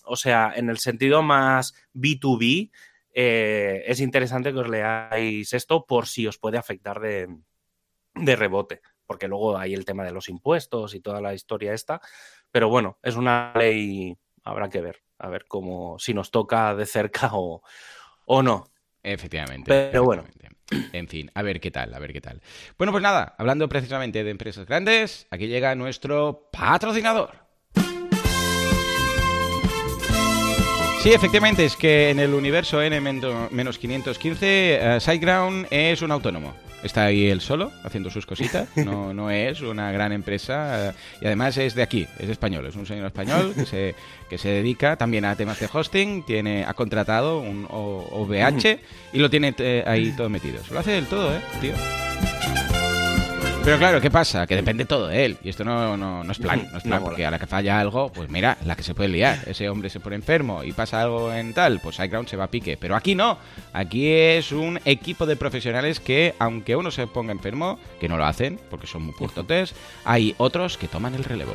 o 0.04 0.16
sea, 0.16 0.52
en 0.54 0.68
el 0.68 0.78
sentido 0.78 1.23
más 1.23 1.73
B2B, 1.94 2.71
eh, 3.12 3.85
es 3.87 4.00
interesante 4.00 4.52
que 4.52 4.59
os 4.59 4.68
leáis 4.68 5.52
esto 5.52 5.87
por 5.87 6.06
si 6.06 6.26
os 6.26 6.37
puede 6.37 6.59
afectar 6.59 7.00
de, 7.00 7.28
de 8.14 8.37
rebote, 8.37 8.83
porque 9.06 9.28
luego 9.28 9.56
hay 9.56 9.73
el 9.73 9.85
tema 9.85 10.04
de 10.04 10.12
los 10.12 10.28
impuestos 10.28 10.94
y 10.94 11.00
toda 11.00 11.21
la 11.21 11.33
historia 11.33 11.73
esta, 11.73 12.02
pero 12.55 12.69
bueno, 12.69 12.99
es 13.03 13.17
una 13.17 13.53
ley, 13.57 14.17
habrá 14.45 14.69
que 14.69 14.81
ver, 14.81 15.03
a 15.19 15.29
ver 15.29 15.47
cómo, 15.49 15.99
si 15.99 16.15
nos 16.15 16.31
toca 16.31 16.73
de 16.77 16.87
cerca 16.87 17.31
o, 17.33 17.63
o 18.27 18.43
no. 18.45 18.71
Efectivamente. 19.03 19.65
Pero 19.67 20.05
bueno. 20.05 20.23
En 20.93 21.09
fin, 21.09 21.33
a 21.35 21.43
ver 21.43 21.61
qué 21.61 21.73
tal, 21.73 21.93
a 21.93 21.99
ver 21.99 22.13
qué 22.13 22.21
tal. 22.21 22.41
Bueno, 22.79 22.93
pues 22.93 23.03
nada, 23.03 23.35
hablando 23.39 23.69
precisamente 23.69 24.23
de 24.23 24.31
empresas 24.31 24.67
grandes, 24.67 25.27
aquí 25.33 25.49
llega 25.49 25.75
nuestro 25.75 26.49
patrocinador. 26.53 27.33
Sí, 31.03 31.13
efectivamente, 31.13 31.65
es 31.65 31.75
que 31.75 32.11
en 32.11 32.21
el 32.21 32.35
universo 32.35 32.81
N-515, 32.81 34.39
eh, 34.43 34.99
SiteGround 35.01 35.67
es 35.71 36.03
un 36.03 36.13
autónomo. 36.13 36.55
Está 36.85 37.07
ahí 37.07 37.26
él 37.26 37.41
solo, 37.41 37.73
haciendo 37.83 38.11
sus 38.11 38.26
cositas. 38.26 38.69
No, 38.85 39.14
no 39.14 39.31
es 39.31 39.62
una 39.62 39.91
gran 39.93 40.12
empresa. 40.12 40.95
Y 41.21 41.26
además 41.26 41.57
es 41.57 41.75
de 41.75 41.83
aquí, 41.83 42.07
es 42.19 42.29
español. 42.29 42.67
Es 42.67 42.76
un 42.76 42.87
señor 42.87 43.07
español 43.07 43.55
que 43.55 43.64
se, 43.64 43.95
que 44.29 44.37
se 44.37 44.50
dedica 44.50 44.97
también 44.97 45.25
a 45.25 45.35
temas 45.37 45.59
de 45.59 45.69
hosting. 45.73 46.23
Tiene, 46.25 46.64
ha 46.64 46.75
contratado 46.75 47.41
un 47.41 47.67
OVH 47.71 48.79
y 49.14 49.19
lo 49.19 49.31
tiene 49.31 49.55
eh, 49.59 49.83
ahí 49.87 50.12
todo 50.12 50.29
metido. 50.29 50.62
Se 50.64 50.75
lo 50.75 50.81
hace 50.81 50.93
del 50.93 51.07
todo, 51.07 51.35
¿eh, 51.35 51.41
tío? 51.61 51.73
Pero 53.64 53.78
claro, 53.78 53.99
¿qué 53.99 54.11
pasa? 54.11 54.47
Que 54.47 54.56
depende 54.56 54.85
todo 54.85 55.06
de 55.06 55.25
él. 55.25 55.38
Y 55.42 55.49
esto 55.49 55.64
no, 55.64 55.97
no, 55.97 56.23
no 56.23 56.33
es 56.33 56.38
plan, 56.38 56.68
no 56.71 56.76
es 56.76 56.85
plan, 56.85 57.02
porque 57.02 57.25
a 57.25 57.30
la 57.30 57.38
que 57.38 57.47
falla 57.47 57.80
algo, 57.80 58.11
pues 58.11 58.28
mira, 58.28 58.59
la 58.66 58.76
que 58.76 58.83
se 58.83 58.94
puede 58.94 59.09
liar. 59.09 59.38
Ese 59.47 59.71
hombre 59.71 59.88
se 59.88 60.00
pone 60.00 60.16
enfermo 60.16 60.62
y 60.62 60.73
pasa 60.73 61.00
algo 61.00 61.33
en 61.33 61.54
tal, 61.54 61.80
pues 61.80 61.99
iGround 61.99 62.28
se 62.28 62.37
va 62.37 62.44
a 62.44 62.50
pique. 62.50 62.76
Pero 62.76 62.94
aquí 62.94 63.14
no. 63.14 63.38
Aquí 63.73 64.12
es 64.12 64.52
un 64.52 64.78
equipo 64.85 65.25
de 65.25 65.37
profesionales 65.37 65.99
que, 65.99 66.35
aunque 66.38 66.76
uno 66.76 66.90
se 66.90 67.06
ponga 67.06 67.33
enfermo, 67.33 67.78
que 68.00 68.09
no 68.09 68.18
lo 68.18 68.26
hacen, 68.26 68.61
porque 68.68 68.87
son 68.87 69.02
muy 69.04 69.14
puertotes, 69.14 69.75
hay 70.04 70.35
otros 70.37 70.76
que 70.76 70.87
toman 70.87 71.14
el 71.14 71.25
relevo. 71.25 71.54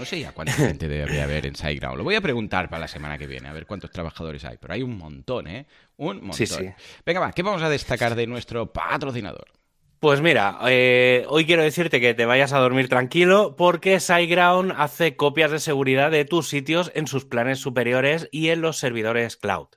No 0.00 0.06
sé 0.06 0.18
ya 0.18 0.32
cuánta 0.32 0.54
gente 0.54 0.88
debería 0.88 1.24
haber 1.24 1.44
en 1.44 1.54
SiteGround. 1.54 1.98
Lo 1.98 2.04
voy 2.04 2.14
a 2.14 2.22
preguntar 2.22 2.70
para 2.70 2.80
la 2.80 2.88
semana 2.88 3.18
que 3.18 3.26
viene, 3.26 3.48
a 3.48 3.52
ver 3.52 3.66
cuántos 3.66 3.90
trabajadores 3.90 4.42
hay. 4.46 4.56
Pero 4.56 4.72
hay 4.72 4.82
un 4.82 4.96
montón, 4.96 5.46
¿eh? 5.46 5.66
Un 5.98 6.22
montón. 6.22 6.32
Sí, 6.32 6.46
sí. 6.46 6.70
Venga, 7.04 7.20
va, 7.20 7.32
¿qué 7.32 7.42
vamos 7.42 7.60
a 7.60 7.68
destacar 7.68 8.14
de 8.14 8.26
nuestro 8.26 8.72
patrocinador? 8.72 9.52
Pues 9.98 10.22
mira, 10.22 10.58
eh, 10.68 11.26
hoy 11.28 11.44
quiero 11.44 11.62
decirte 11.62 12.00
que 12.00 12.14
te 12.14 12.24
vayas 12.24 12.54
a 12.54 12.60
dormir 12.60 12.88
tranquilo 12.88 13.56
porque 13.56 14.00
SiteGround 14.00 14.72
hace 14.74 15.16
copias 15.16 15.50
de 15.50 15.58
seguridad 15.58 16.10
de 16.10 16.24
tus 16.24 16.48
sitios 16.48 16.90
en 16.94 17.06
sus 17.06 17.26
planes 17.26 17.58
superiores 17.58 18.26
y 18.32 18.48
en 18.48 18.62
los 18.62 18.78
servidores 18.78 19.36
cloud. 19.36 19.68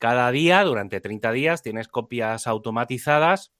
Cada 0.00 0.28
día, 0.32 0.64
durante 0.64 1.00
30 1.00 1.30
días, 1.30 1.62
tienes 1.62 1.86
copias 1.86 2.48
automatizadas 2.48 3.52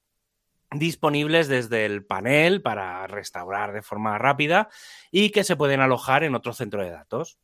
disponibles 0.71 1.49
desde 1.49 1.87
el 1.87 2.05
panel 2.05 2.63
para 2.63 3.07
restaurar 3.07 3.73
de 3.73 3.83
forma 3.83 4.19
rápida 4.19 4.69
y 5.11 5.31
que 5.31 5.45
se 5.45 5.57
pueden 5.57 5.81
alojar 5.81 6.25
en 6.25 6.35
otro 6.35 6.53
centro 6.53 6.83
de 6.83 6.91
datos 6.91 7.39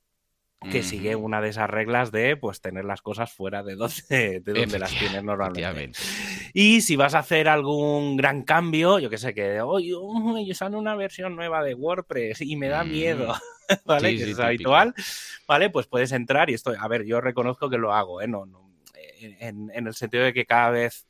que 0.71 0.83
sigue 0.83 1.15
una 1.17 1.41
de 1.41 1.51
esas 1.51 1.69
reglas 1.69 2.11
de 2.11 2.37
pues 2.37 2.61
tener 2.61 2.85
las 2.85 3.03
cosas 3.03 3.33
fuera 3.33 3.63
de 3.63 3.77
donde, 3.77 4.41
de 4.45 4.53
donde 4.53 4.79
las 4.79 4.91
tienes 4.91 5.23
normalmente. 5.23 5.93
Y 6.53 6.81
si 6.81 6.97
vas 6.97 7.15
a 7.15 7.21
hacer 7.21 7.49
algún 7.49 8.17
gran 8.17 8.43
cambio, 8.43 8.99
yo 8.99 9.11
que 9.11 9.19
sé, 9.19 9.35
que 9.35 9.61
hoy 9.61 9.93
oh, 9.95 10.37
sale 10.55 10.77
una 10.77 10.95
versión 10.97 11.37
nueva 11.37 11.63
de 11.63 11.75
WordPress 11.75 12.41
y 12.41 12.57
me 12.57 12.69
da 12.69 12.85
miedo, 12.85 13.35
¿vale? 13.85 14.17
que 14.17 14.31
es 14.31 14.39
habitual, 14.39 14.95
¿vale? 15.47 15.71
Pues 15.71 15.87
puedes 15.87 16.13
entrar 16.13 16.51
y 16.51 16.55
esto, 16.55 16.73
a 16.79 16.89
ver, 16.89 17.05
yo 17.05 17.21
reconozco 17.21 17.69
que 17.69 17.79
lo 17.79 17.93
hago, 17.93 18.21
¿eh? 18.23 18.29
No, 18.29 18.47
no, 18.47 18.71
en, 19.21 19.71
en 19.75 19.87
el 19.87 19.95
sentido 19.95 20.25
de 20.25 20.33
que 20.33 20.47
cada 20.47 20.71
vez 20.71 21.07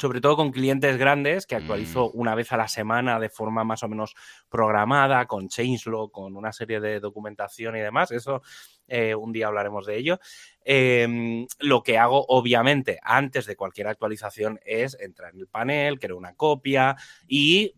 sobre 0.00 0.20
todo 0.20 0.36
con 0.36 0.50
clientes 0.50 0.96
grandes 0.96 1.46
que 1.46 1.56
actualizo 1.56 2.06
mm. 2.06 2.18
una 2.18 2.34
vez 2.34 2.52
a 2.52 2.56
la 2.56 2.68
semana 2.68 3.20
de 3.20 3.28
forma 3.28 3.64
más 3.64 3.82
o 3.82 3.88
menos 3.88 4.14
programada, 4.48 5.26
con 5.26 5.48
changelog, 5.48 6.10
con 6.10 6.36
una 6.36 6.52
serie 6.52 6.80
de 6.80 7.00
documentación 7.00 7.76
y 7.76 7.80
demás. 7.80 8.10
Eso 8.10 8.42
eh, 8.88 9.14
un 9.14 9.32
día 9.32 9.48
hablaremos 9.48 9.86
de 9.86 9.96
ello. 9.98 10.18
Em, 10.64 11.46
lo 11.58 11.82
que 11.82 11.98
hago, 11.98 12.24
obviamente, 12.28 12.98
antes 13.02 13.46
de 13.46 13.56
cualquier 13.56 13.88
actualización 13.88 14.58
es 14.64 14.98
entrar 14.98 15.34
en 15.34 15.40
el 15.40 15.46
panel, 15.46 15.98
crear 15.98 16.14
una 16.14 16.34
copia 16.34 16.96
y 17.28 17.74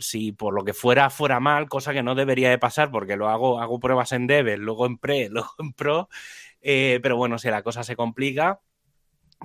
si 0.00 0.32
por 0.32 0.52
lo 0.52 0.64
que 0.64 0.74
fuera 0.74 1.10
fuera 1.10 1.38
mal, 1.38 1.68
cosa 1.68 1.92
que 1.92 2.02
no 2.02 2.14
debería 2.14 2.50
de 2.50 2.58
pasar 2.58 2.90
porque 2.90 3.16
lo 3.16 3.28
hago, 3.28 3.60
hago 3.60 3.78
pruebas 3.78 4.12
en 4.12 4.26
Dev, 4.26 4.58
luego 4.58 4.86
en 4.86 4.98
Pre, 4.98 5.28
luego 5.30 5.50
en 5.58 5.72
Pro, 5.72 6.08
eh, 6.60 6.98
pero 7.02 7.16
bueno, 7.16 7.38
si 7.38 7.48
la 7.48 7.62
cosa 7.62 7.84
se 7.84 7.96
complica, 7.96 8.60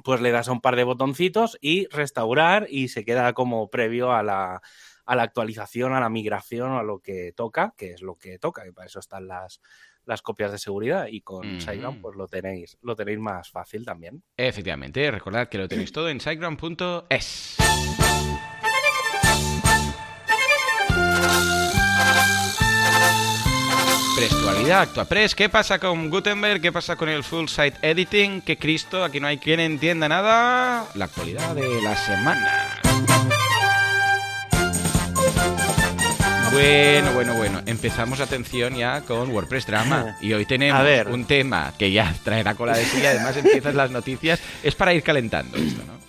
pues 0.03 0.21
le 0.21 0.31
das 0.31 0.47
a 0.47 0.51
un 0.51 0.61
par 0.61 0.75
de 0.75 0.83
botoncitos 0.83 1.57
y 1.61 1.87
restaurar 1.87 2.67
y 2.69 2.89
se 2.89 3.05
queda 3.05 3.33
como 3.33 3.69
previo 3.69 4.11
a 4.11 4.23
la, 4.23 4.61
a 5.05 5.15
la 5.15 5.23
actualización, 5.23 5.93
a 5.93 5.99
la 5.99 6.09
migración, 6.09 6.73
a 6.73 6.83
lo 6.83 6.99
que 6.99 7.31
toca, 7.35 7.73
que 7.77 7.91
es 7.91 8.01
lo 8.01 8.15
que 8.15 8.39
toca, 8.39 8.67
y 8.67 8.71
para 8.71 8.87
eso 8.87 8.99
están 8.99 9.27
las, 9.27 9.61
las 10.05 10.21
copias 10.21 10.51
de 10.51 10.57
seguridad 10.57 11.07
y 11.07 11.21
con 11.21 11.59
SiteGround 11.59 12.01
pues 12.01 12.15
lo 12.15 12.27
tenéis, 12.27 12.77
lo 12.81 12.95
tenéis 12.95 13.19
más 13.19 13.49
fácil 13.49 13.85
también. 13.85 14.23
Efectivamente, 14.37 15.09
recordad 15.11 15.47
que 15.47 15.57
lo 15.57 15.67
tenéis 15.67 15.91
todo 15.91 16.09
en 16.09 16.19
siteground.es. 16.19 17.57
Prestualidad, 24.15 24.81
ActuaPress. 24.83 25.35
¿Qué 25.35 25.49
pasa 25.49 25.77
con 25.77 26.09
Gutenberg? 26.09 26.61
¿Qué 26.61 26.71
pasa 26.71 26.95
con 26.95 27.09
el 27.09 27.21
Full 27.21 27.47
Site 27.47 27.77
Editing? 27.81 28.41
¿Qué 28.41 28.57
Cristo? 28.57 29.03
Aquí 29.03 29.19
no 29.19 29.27
hay 29.27 29.37
quien 29.37 29.59
entienda 29.59 30.07
nada. 30.07 30.85
La 30.95 31.05
actualidad 31.05 31.53
de 31.53 31.81
la 31.81 31.97
semana. 31.97 32.81
Bueno, 36.53 37.11
bueno, 37.11 37.33
bueno. 37.33 37.61
Empezamos 37.65 38.21
atención 38.21 38.75
ya 38.75 39.01
con 39.01 39.31
WordPress 39.31 39.67
Drama. 39.67 40.15
Y 40.21 40.31
hoy 40.31 40.45
tenemos 40.45 40.81
un 41.07 41.25
tema 41.25 41.73
que 41.77 41.91
ya 41.91 42.15
traerá 42.23 42.55
cola 42.55 42.77
de 42.77 42.85
sí 42.85 43.05
además 43.05 43.35
empiezan 43.35 43.75
las 43.75 43.91
noticias. 43.91 44.39
Es 44.63 44.75
para 44.75 44.93
ir 44.93 45.03
calentando 45.03 45.57
esto, 45.57 45.83
¿no? 45.85 46.04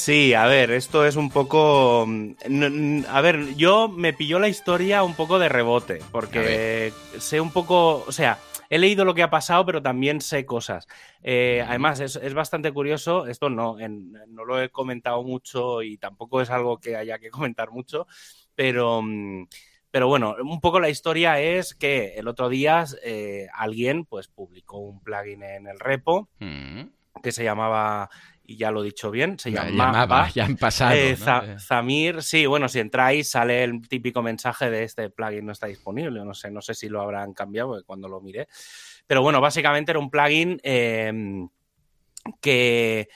Sí, 0.00 0.32
a 0.32 0.46
ver, 0.46 0.70
esto 0.70 1.04
es 1.04 1.16
un 1.16 1.28
poco... 1.28 2.06
Mm, 2.06 3.02
a 3.06 3.20
ver, 3.20 3.54
yo 3.56 3.86
me 3.86 4.14
pilló 4.14 4.38
la 4.38 4.48
historia 4.48 5.02
un 5.02 5.14
poco 5.14 5.38
de 5.38 5.50
rebote, 5.50 5.98
porque 6.10 6.90
sé 7.18 7.38
un 7.38 7.50
poco, 7.50 8.02
o 8.06 8.10
sea, 8.10 8.38
he 8.70 8.78
leído 8.78 9.04
lo 9.04 9.14
que 9.14 9.22
ha 9.22 9.28
pasado, 9.28 9.66
pero 9.66 9.82
también 9.82 10.22
sé 10.22 10.46
cosas. 10.46 10.88
Eh, 11.22 11.62
además, 11.68 12.00
es, 12.00 12.32
bastante 12.32 12.72
curioso, 12.72 13.26
esto 13.26 13.50
no, 13.50 13.76
no 13.76 14.44
lo 14.46 14.62
he 14.62 14.70
comentado 14.70 15.22
mucho 15.22 15.82
y 15.82 15.98
tampoco 15.98 16.40
es 16.40 16.48
algo 16.48 16.78
que 16.80 16.96
haya 16.96 17.18
que 17.18 17.28
comentar 17.30 17.70
mucho, 17.70 18.06
pero... 18.54 19.02
Mm, 19.02 19.48
pero 19.90 20.08
bueno, 20.08 20.36
un 20.42 20.60
poco 20.60 20.80
la 20.80 20.88
historia 20.88 21.40
es 21.40 21.74
que 21.74 22.14
el 22.14 22.26
otro 22.26 22.48
día 22.48 22.84
eh, 23.02 23.48
alguien 23.52 24.06
pues 24.06 24.28
publicó 24.28 24.78
un 24.78 25.02
plugin 25.02 25.42
en 25.42 25.66
el 25.66 25.78
repo 25.78 26.30
mm. 26.38 26.84
que 27.22 27.32
se 27.32 27.44
llamaba 27.44 28.08
y 28.50 28.56
ya 28.56 28.72
lo 28.72 28.82
he 28.82 28.86
dicho 28.86 29.12
bien, 29.12 29.38
se 29.38 29.52
llama 29.52 30.28
ya 30.34 30.44
han 30.44 30.56
pasado. 30.56 30.96
Eh, 30.96 31.16
Zamir, 31.60 32.20
sí, 32.20 32.46
bueno, 32.46 32.68
si 32.68 32.80
entráis 32.80 33.30
sale 33.30 33.62
el 33.62 33.86
típico 33.88 34.22
mensaje 34.22 34.70
de 34.70 34.82
este 34.82 35.08
plugin 35.08 35.46
no 35.46 35.52
está 35.52 35.68
disponible, 35.68 36.24
no 36.24 36.34
sé, 36.34 36.50
no 36.50 36.60
sé 36.60 36.74
si 36.74 36.88
lo 36.88 37.00
habrán 37.00 37.32
cambiado 37.32 37.80
cuando 37.86 38.08
lo 38.08 38.20
miré. 38.20 38.48
Pero 39.06 39.22
bueno, 39.22 39.40
básicamente 39.40 39.92
era 39.92 40.00
un 40.00 40.10
plugin 40.10 40.58
em, 40.64 41.48
que, 42.40 43.08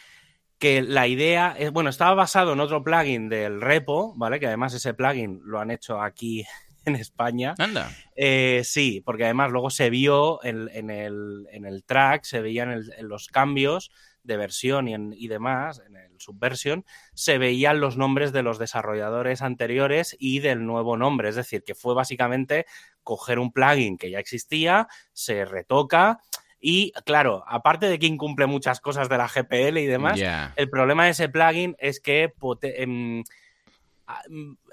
que 0.61 0.83
la 0.83 1.09
idea, 1.09 1.57
es, 1.59 1.73
bueno, 1.73 1.91
estaba 1.91 2.15
basado 2.15 2.53
en 2.53 2.61
otro 2.61 2.85
plugin 2.85 3.29
del 3.29 3.61
repo, 3.61 4.15
¿vale? 4.17 4.39
Que 4.39 4.47
además 4.47 4.73
ese 4.75 4.95
plugin 4.95 5.41
lo 5.43 5.59
han 5.59 5.73
hecho 5.73 6.01
aquí 6.01 6.45
en 6.85 6.95
España. 6.95 7.57
Anda. 7.59 7.91
Eh, 8.15 8.63
sí, 8.63 9.03
porque 9.05 9.25
además 9.25 9.51
luego 9.51 9.71
se 9.71 9.91
vio 9.91 10.45
en, 10.45 10.69
el, 10.91 11.49
en 11.51 11.65
el, 11.65 11.83
track, 11.83 12.23
se 12.23 12.41
veían 12.41 12.71
en 12.71 13.09
los 13.09 13.27
cambios 13.27 13.91
de 14.25 14.37
versión 14.37 14.89
y, 14.89 14.95
y, 15.25 15.29
demás, 15.29 15.83
en 15.87 15.97
el 15.97 16.19
subversion, 16.19 16.85
se 17.15 17.39
veían 17.39 17.81
los 17.81 17.97
nombres 17.97 18.33
de 18.33 18.43
los 18.43 18.59
desarrolladores 18.59 19.43
anteriores 19.43 20.17
y 20.19 20.41
del 20.41 20.67
nuevo 20.67 20.97
nombre. 20.97 21.29
Es 21.29 21.37
decir, 21.37 21.63
que 21.63 21.75
fue 21.75 21.95
básicamente 21.95 22.67
coger 23.05 23.39
un 23.39 23.53
plugin 23.53 23.97
que 23.97 24.11
ya 24.11 24.19
existía, 24.19 24.89
se 25.13 25.45
retoca. 25.45 26.21
Y 26.59 26.93
claro, 27.05 27.45
aparte 27.47 27.87
de 27.87 27.99
que 27.99 28.07
incumple 28.07 28.47
muchas 28.47 28.81
cosas 28.81 29.09
de 29.09 29.19
la 29.19 29.29
GPL 29.29 29.79
y 29.79 29.87
demás, 29.87 30.19
el 30.57 30.71
problema 30.71 31.05
de 31.05 31.11
ese 31.11 31.29
plugin 31.29 31.77
es 31.79 32.01
que 32.01 32.33
em, 32.63 33.23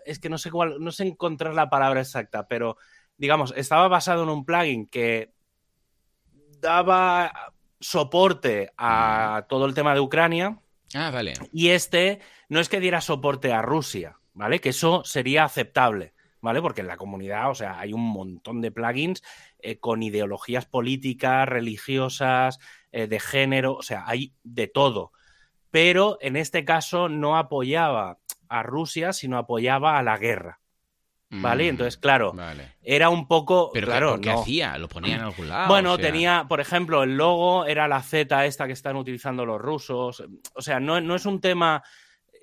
es 0.05 0.19
que 0.19 0.29
no 0.29 0.37
sé 0.37 0.49
cuál, 0.49 0.77
no 0.79 0.91
sé 0.91 1.03
encontrar 1.05 1.53
la 1.53 1.69
palabra 1.69 1.99
exacta, 1.99 2.47
pero 2.47 2.77
digamos, 3.17 3.53
estaba 3.55 3.89
basado 3.89 4.23
en 4.23 4.29
un 4.29 4.45
plugin 4.45 4.87
que 4.87 5.33
daba 6.59 7.53
soporte 7.81 8.71
a 8.77 9.45
todo 9.49 9.65
el 9.65 9.73
tema 9.73 9.93
de 9.93 9.99
Ucrania. 9.99 10.59
Ah, 10.93 11.11
vale. 11.11 11.33
Y 11.51 11.69
este 11.69 12.19
no 12.47 12.59
es 12.59 12.69
que 12.69 12.79
diera 12.79 13.01
soporte 13.01 13.51
a 13.51 13.61
Rusia, 13.61 14.17
¿vale? 14.33 14.59
Que 14.59 14.69
eso 14.69 15.03
sería 15.03 15.43
aceptable, 15.43 16.13
¿vale? 16.39 16.61
Porque 16.61 16.81
en 16.81 16.87
la 16.87 16.97
comunidad, 16.97 17.49
o 17.49 17.55
sea, 17.55 17.79
hay 17.79 17.93
un 17.93 18.07
montón 18.07 18.61
de 18.61 18.71
plugins 18.71 19.23
eh, 19.59 19.79
con 19.79 20.03
ideologías 20.03 20.65
políticas, 20.65 21.47
religiosas, 21.49 22.59
eh, 22.91 23.07
de 23.07 23.19
género, 23.19 23.75
o 23.75 23.83
sea, 23.83 24.03
hay 24.07 24.33
de 24.43 24.67
todo. 24.67 25.11
Pero 25.71 26.17
en 26.21 26.35
este 26.35 26.65
caso 26.65 27.09
no 27.09 27.37
apoyaba 27.37 28.19
a 28.49 28.63
Rusia, 28.63 29.13
sino 29.13 29.37
apoyaba 29.37 29.97
a 29.97 30.03
la 30.03 30.17
guerra. 30.17 30.60
¿Vale? 31.31 31.65
Mm, 31.65 31.69
Entonces, 31.69 31.97
claro, 31.97 32.35
era 32.83 33.09
un 33.09 33.27
poco. 33.27 33.71
Pero 33.73 33.87
claro, 33.87 34.19
¿qué 34.19 34.29
hacía? 34.29 34.77
¿Lo 34.77 34.89
ponía 34.89 35.15
en 35.15 35.21
algún 35.21 35.47
lado? 35.47 35.69
Bueno, 35.69 35.97
tenía, 35.97 36.45
por 36.47 36.59
ejemplo, 36.59 37.03
el 37.03 37.15
logo 37.15 37.65
era 37.65 37.87
la 37.87 38.03
Z 38.03 38.45
esta 38.45 38.67
que 38.67 38.73
están 38.73 38.97
utilizando 38.97 39.45
los 39.45 39.59
rusos. 39.61 40.23
O 40.53 40.61
sea, 40.61 40.79
no, 40.79 40.99
no 40.99 41.15
es 41.15 41.25
un 41.25 41.39
tema. 41.39 41.83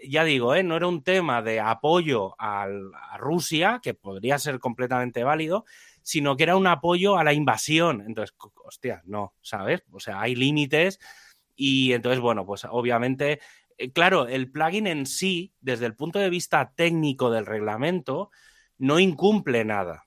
Ya 0.08 0.24
digo, 0.24 0.54
¿eh? 0.54 0.62
no 0.62 0.76
era 0.76 0.86
un 0.86 1.02
tema 1.02 1.42
de 1.42 1.60
apoyo 1.60 2.34
a 2.38 2.66
Rusia, 3.18 3.80
que 3.82 3.94
podría 3.94 4.38
ser 4.38 4.60
completamente 4.60 5.24
válido, 5.24 5.64
sino 6.02 6.36
que 6.36 6.44
era 6.44 6.56
un 6.56 6.68
apoyo 6.68 7.18
a 7.18 7.24
la 7.24 7.32
invasión. 7.32 8.04
Entonces, 8.06 8.34
hostia, 8.64 9.02
no, 9.04 9.34
¿sabes? 9.42 9.82
O 9.90 10.00
sea, 10.00 10.20
hay 10.20 10.34
límites 10.34 10.98
y 11.54 11.92
entonces, 11.92 12.20
bueno, 12.20 12.46
pues 12.46 12.64
obviamente, 12.70 13.40
eh, 13.76 13.92
claro, 13.92 14.28
el 14.28 14.50
plugin 14.50 14.86
en 14.86 15.04
sí, 15.04 15.52
desde 15.60 15.86
el 15.86 15.96
punto 15.96 16.20
de 16.20 16.30
vista 16.30 16.72
técnico 16.74 17.30
del 17.30 17.44
reglamento, 17.44 18.30
no 18.78 18.98
incumple 18.98 19.64
nada. 19.64 20.04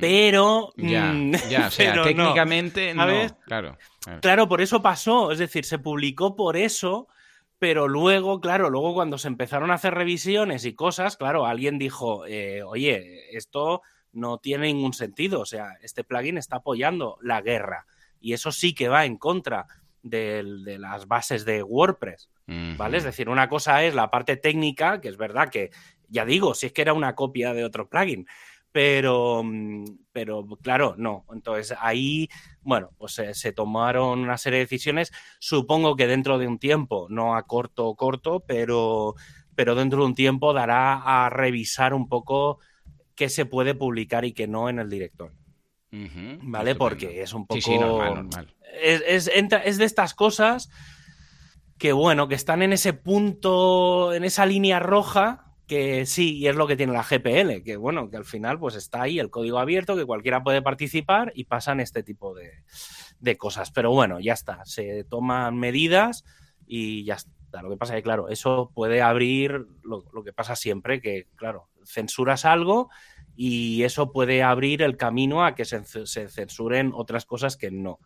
Pero. 0.00 0.72
Ya, 0.76 1.12
mm, 1.12 1.32
ya, 1.48 1.68
o 1.68 1.70
sea, 1.70 2.02
técnicamente 2.02 2.94
no. 2.94 3.06
Claro, 3.46 3.78
claro. 4.20 4.48
por 4.48 4.60
eso 4.60 4.82
pasó. 4.82 5.32
Es 5.32 5.38
decir, 5.38 5.64
se 5.64 5.78
publicó 5.78 6.36
por 6.36 6.56
eso, 6.56 7.08
pero 7.58 7.88
luego, 7.88 8.40
claro, 8.40 8.68
luego 8.68 8.94
cuando 8.94 9.16
se 9.16 9.28
empezaron 9.28 9.70
a 9.70 9.74
hacer 9.74 9.94
revisiones 9.94 10.64
y 10.64 10.74
cosas, 10.74 11.16
claro, 11.16 11.46
alguien 11.46 11.78
dijo, 11.78 12.26
eh, 12.26 12.62
oye, 12.62 13.34
esto 13.36 13.82
no 14.12 14.38
tiene 14.38 14.66
ningún 14.66 14.92
sentido. 14.92 15.40
O 15.40 15.46
sea, 15.46 15.72
este 15.82 16.04
plugin 16.04 16.38
está 16.38 16.56
apoyando 16.56 17.18
la 17.22 17.40
guerra. 17.40 17.86
Y 18.20 18.32
eso 18.32 18.52
sí 18.52 18.74
que 18.74 18.88
va 18.88 19.04
en 19.04 19.16
contra 19.16 19.66
de, 20.02 20.42
las 20.78 21.06
bases 21.08 21.44
de 21.44 21.62
WordPress. 21.62 22.30
¿Vale? 22.76 22.98
Es 22.98 23.04
decir, 23.04 23.30
una 23.30 23.48
cosa 23.48 23.82
es 23.84 23.94
la 23.94 24.10
parte 24.10 24.36
técnica, 24.36 25.00
que 25.00 25.08
es 25.08 25.16
verdad 25.16 25.48
que, 25.48 25.70
ya 26.08 26.24
digo, 26.24 26.54
si 26.54 26.66
es 26.66 26.72
que 26.72 26.82
era 26.82 26.92
una 26.92 27.14
copia 27.14 27.52
de 27.52 27.64
otro 27.64 27.88
plugin, 27.88 28.26
pero, 28.74 29.44
pero 30.12 30.44
claro, 30.60 30.96
no. 30.98 31.24
Entonces 31.32 31.78
ahí, 31.80 32.28
bueno, 32.60 32.90
pues 32.98 33.22
se 33.32 33.52
tomaron 33.52 34.18
una 34.18 34.36
serie 34.36 34.58
de 34.58 34.64
decisiones, 34.64 35.12
supongo 35.38 35.94
que 35.94 36.08
dentro 36.08 36.38
de 36.38 36.48
un 36.48 36.58
tiempo, 36.58 37.06
no 37.08 37.36
a 37.36 37.44
corto 37.44 37.86
o 37.86 37.94
corto, 37.94 38.40
pero, 38.40 39.14
pero 39.54 39.76
dentro 39.76 40.00
de 40.00 40.06
un 40.06 40.14
tiempo 40.16 40.52
dará 40.52 41.24
a 41.24 41.30
revisar 41.30 41.94
un 41.94 42.08
poco 42.08 42.58
qué 43.14 43.28
se 43.28 43.46
puede 43.46 43.76
publicar 43.76 44.24
y 44.24 44.32
qué 44.32 44.48
no 44.48 44.68
en 44.68 44.80
el 44.80 44.90
director. 44.90 45.32
¿Vale? 46.42 46.74
Porque 46.74 47.22
es 47.22 47.32
un 47.32 47.46
poco... 47.46 47.60
Sí, 47.60 47.78
normal, 47.78 48.14
normal. 48.14 48.54
Es, 48.82 49.28
es 49.28 49.78
de 49.78 49.84
estas 49.84 50.14
cosas 50.14 50.68
que, 51.78 51.92
bueno, 51.92 52.26
que 52.26 52.34
están 52.34 52.62
en 52.62 52.72
ese 52.72 52.92
punto, 52.92 54.12
en 54.12 54.24
esa 54.24 54.46
línea 54.46 54.80
roja 54.80 55.53
que 55.66 56.04
sí, 56.06 56.36
y 56.36 56.48
es 56.48 56.56
lo 56.56 56.66
que 56.66 56.76
tiene 56.76 56.92
la 56.92 57.02
GPL, 57.02 57.62
que 57.62 57.76
bueno, 57.76 58.10
que 58.10 58.16
al 58.16 58.24
final 58.24 58.58
pues 58.58 58.74
está 58.74 59.02
ahí 59.02 59.18
el 59.18 59.30
código 59.30 59.58
abierto, 59.58 59.96
que 59.96 60.04
cualquiera 60.04 60.42
puede 60.42 60.62
participar 60.62 61.32
y 61.34 61.44
pasan 61.44 61.80
este 61.80 62.02
tipo 62.02 62.34
de, 62.34 63.36
cosas. 63.38 63.70
Pero 63.70 63.90
bueno, 63.90 64.20
ya 64.20 64.34
está, 64.34 64.64
se 64.66 65.04
toman 65.04 65.56
medidas 65.56 66.24
y 66.66 67.04
ya 67.04 67.14
está. 67.14 67.62
Lo 67.62 67.70
que 67.70 67.76
pasa 67.76 67.94
es 67.94 67.98
que, 67.98 68.02
claro, 68.02 68.28
eso 68.28 68.72
puede 68.74 69.00
abrir 69.00 69.66
lo, 69.82 70.02
que 70.24 70.32
pasa 70.32 70.56
siempre, 70.56 71.00
que, 71.00 71.28
claro, 71.36 71.68
censuras 71.84 72.44
algo 72.44 72.90
y 73.36 73.84
eso 73.84 74.12
puede 74.12 74.42
abrir 74.42 74.82
el 74.82 74.96
camino 74.96 75.44
a 75.44 75.54
que 75.54 75.64
se, 75.64 75.84
se 75.84 76.28
censuren 76.28 76.92
otras 76.94 77.24
cosas 77.24 77.56
que 77.56 77.70
no. 77.70 78.00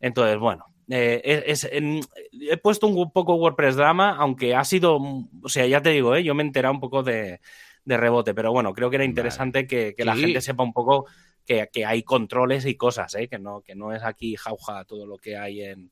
Entonces, 0.00 0.38
bueno, 0.38 0.73
eh, 0.88 1.44
es, 1.46 1.68
he 1.70 2.56
puesto 2.58 2.86
un 2.86 3.10
poco 3.10 3.34
WordPress 3.34 3.76
drama, 3.76 4.16
aunque 4.18 4.54
ha 4.54 4.64
sido, 4.64 4.96
o 4.96 5.48
sea, 5.48 5.66
ya 5.66 5.80
te 5.82 5.90
digo, 5.90 6.14
¿eh? 6.14 6.22
yo 6.22 6.34
me 6.34 6.42
he 6.42 6.46
enterado 6.46 6.74
un 6.74 6.80
poco 6.80 7.02
de, 7.02 7.40
rebote, 7.84 8.34
pero 8.34 8.52
bueno, 8.52 8.72
creo 8.72 8.90
que 8.90 8.96
era 8.96 9.04
interesante 9.04 9.66
que, 9.66 9.94
la 9.98 10.16
gente 10.16 10.40
sepa 10.40 10.62
un 10.62 10.72
poco 10.72 11.06
que, 11.46 11.68
hay 11.86 12.02
controles 12.02 12.66
y 12.66 12.76
cosas, 12.76 13.14
¿eh? 13.14 13.28
que, 13.28 13.38
no, 13.38 13.62
que 13.62 13.74
no 13.74 13.92
es 13.92 14.02
aquí 14.02 14.36
jauja 14.36 14.84
todo 14.84 15.06
lo 15.06 15.18
que 15.18 15.36
hay 15.36 15.62
en, 15.62 15.90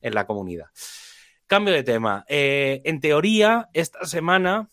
en 0.00 0.14
la 0.14 0.26
comunidad. 0.26 0.66
Cambio 1.46 1.74
de 1.74 1.82
tema. 1.82 2.24
En 2.28 3.00
teoría, 3.00 3.68
esta 3.74 4.06
semana 4.06 4.70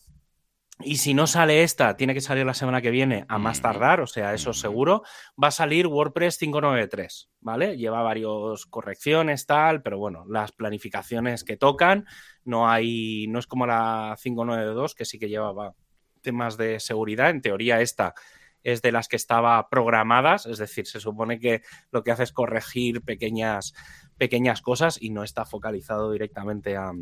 y 0.82 0.96
si 0.96 1.14
no 1.14 1.26
sale 1.26 1.62
esta, 1.62 1.96
tiene 1.96 2.14
que 2.14 2.20
salir 2.20 2.46
la 2.46 2.54
semana 2.54 2.80
que 2.80 2.90
viene 2.90 3.24
a 3.28 3.38
más 3.38 3.60
tardar, 3.60 4.00
o 4.00 4.06
sea, 4.06 4.34
eso 4.34 4.52
seguro. 4.52 5.02
Va 5.42 5.48
a 5.48 5.52
salir 5.52 5.86
WordPress 5.86 6.38
593, 6.38 7.30
¿vale? 7.40 7.76
Lleva 7.76 8.02
varias 8.02 8.66
correcciones, 8.68 9.46
tal, 9.46 9.82
pero 9.82 9.98
bueno, 9.98 10.24
las 10.28 10.52
planificaciones 10.52 11.44
que 11.44 11.56
tocan, 11.56 12.06
no 12.44 12.68
hay, 12.68 13.26
no 13.28 13.38
es 13.38 13.46
como 13.46 13.66
la 13.66 14.16
592, 14.22 14.94
que 14.94 15.04
sí 15.04 15.18
que 15.18 15.28
llevaba 15.28 15.74
temas 16.22 16.56
de 16.56 16.80
seguridad. 16.80 17.30
En 17.30 17.42
teoría, 17.42 17.80
esta 17.80 18.14
es 18.62 18.82
de 18.82 18.92
las 18.92 19.08
que 19.08 19.16
estaba 19.16 19.68
programadas, 19.68 20.46
es 20.46 20.58
decir, 20.58 20.86
se 20.86 21.00
supone 21.00 21.38
que 21.38 21.62
lo 21.90 22.02
que 22.02 22.10
hace 22.10 22.24
es 22.24 22.32
corregir 22.32 23.02
pequeñas, 23.02 23.74
pequeñas 24.18 24.60
cosas 24.60 25.00
y 25.00 25.10
no 25.10 25.24
está 25.24 25.44
focalizado 25.44 26.12
directamente 26.12 26.76
a 26.76 26.92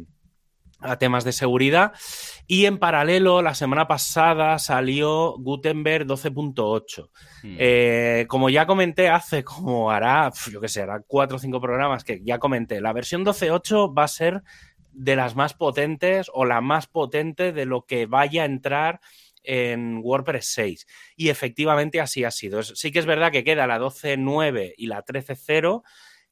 a 0.80 0.98
temas 0.98 1.24
de 1.24 1.32
seguridad. 1.32 1.92
Y 2.46 2.66
en 2.66 2.78
paralelo, 2.78 3.42
la 3.42 3.54
semana 3.54 3.88
pasada 3.88 4.58
salió 4.58 5.36
Gutenberg 5.38 6.06
12.8. 6.06 7.10
Hmm. 7.42 7.56
Eh, 7.58 8.26
como 8.28 8.48
ya 8.50 8.66
comenté 8.66 9.08
hace 9.08 9.44
como 9.44 9.90
hará, 9.90 10.32
yo 10.50 10.60
que 10.60 10.68
sé, 10.68 10.82
hará 10.82 11.02
cuatro 11.06 11.36
o 11.36 11.40
cinco 11.40 11.60
programas 11.60 12.04
que 12.04 12.22
ya 12.24 12.38
comenté, 12.38 12.80
la 12.80 12.92
versión 12.92 13.24
12.8 13.24 13.96
va 13.96 14.04
a 14.04 14.08
ser 14.08 14.42
de 14.92 15.16
las 15.16 15.36
más 15.36 15.54
potentes 15.54 16.30
o 16.32 16.44
la 16.44 16.60
más 16.60 16.86
potente 16.86 17.52
de 17.52 17.66
lo 17.66 17.84
que 17.84 18.06
vaya 18.06 18.42
a 18.42 18.46
entrar 18.46 19.00
en 19.42 20.00
WordPress 20.02 20.46
6. 20.46 20.86
Y 21.16 21.28
efectivamente 21.28 22.00
así 22.00 22.24
ha 22.24 22.30
sido. 22.30 22.62
Sí 22.62 22.90
que 22.92 22.98
es 22.98 23.06
verdad 23.06 23.32
que 23.32 23.44
queda 23.44 23.66
la 23.66 23.78
12.9 23.78 24.74
y 24.76 24.86
la 24.86 25.04
13.0. 25.04 25.82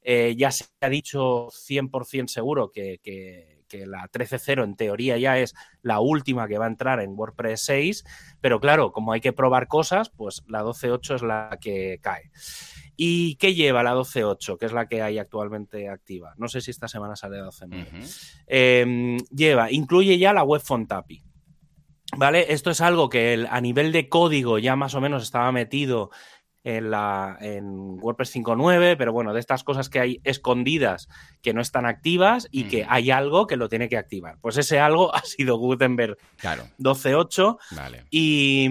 Eh, 0.02 0.34
ya 0.36 0.50
se 0.50 0.66
ha 0.80 0.88
dicho 0.88 1.48
100% 1.48 2.28
seguro 2.28 2.70
que 2.70 3.00
que 3.02 3.55
la 3.72 4.08
13.0 4.08 4.64
en 4.64 4.76
teoría 4.76 5.18
ya 5.18 5.38
es 5.38 5.54
la 5.82 6.00
última 6.00 6.48
que 6.48 6.58
va 6.58 6.66
a 6.66 6.68
entrar 6.68 7.00
en 7.00 7.14
WordPress 7.16 7.64
6, 7.64 8.04
pero 8.40 8.60
claro, 8.60 8.92
como 8.92 9.12
hay 9.12 9.20
que 9.20 9.32
probar 9.32 9.68
cosas, 9.68 10.10
pues 10.10 10.42
la 10.48 10.62
12.8 10.62 11.14
es 11.16 11.22
la 11.22 11.58
que 11.60 11.98
cae. 12.00 12.30
¿Y 12.96 13.36
qué 13.36 13.54
lleva 13.54 13.82
la 13.82 13.94
12.8, 13.94 14.58
que 14.58 14.66
es 14.66 14.72
la 14.72 14.88
que 14.88 15.02
hay 15.02 15.18
actualmente 15.18 15.88
activa? 15.88 16.34
No 16.38 16.48
sé 16.48 16.62
si 16.62 16.70
esta 16.70 16.88
semana 16.88 17.14
sale 17.14 17.38
la 17.38 17.46
12.9. 17.46 18.44
Em, 18.46 19.18
lleva, 19.30 19.70
incluye 19.70 20.16
ya 20.18 20.32
la 20.32 20.44
web 20.44 20.62
font 20.62 20.90
API. 20.90 21.22
¿Vale? 22.16 22.52
Esto 22.52 22.70
es 22.70 22.80
algo 22.80 23.08
que 23.08 23.46
a 23.50 23.60
nivel 23.60 23.90
de 23.90 24.08
código 24.08 24.58
ya 24.58 24.76
más 24.76 24.94
o 24.94 25.00
menos 25.00 25.24
estaba 25.24 25.50
metido 25.50 26.10
en, 26.66 26.90
la, 26.90 27.38
en 27.40 27.96
WordPress 28.00 28.34
5.9, 28.34 28.96
pero 28.98 29.12
bueno, 29.12 29.32
de 29.32 29.38
estas 29.38 29.62
cosas 29.62 29.88
que 29.88 30.00
hay 30.00 30.20
escondidas 30.24 31.06
que 31.40 31.54
no 31.54 31.60
están 31.60 31.86
activas 31.86 32.48
y 32.50 32.64
que 32.64 32.84
hay 32.88 33.12
algo 33.12 33.46
que 33.46 33.56
lo 33.56 33.68
tiene 33.68 33.88
que 33.88 33.96
activar. 33.96 34.38
Pues 34.40 34.56
ese 34.56 34.80
algo 34.80 35.14
ha 35.14 35.22
sido 35.22 35.58
Gutenberg 35.58 36.16
claro. 36.36 36.64
12.8 36.80 37.56
y, 38.10 38.68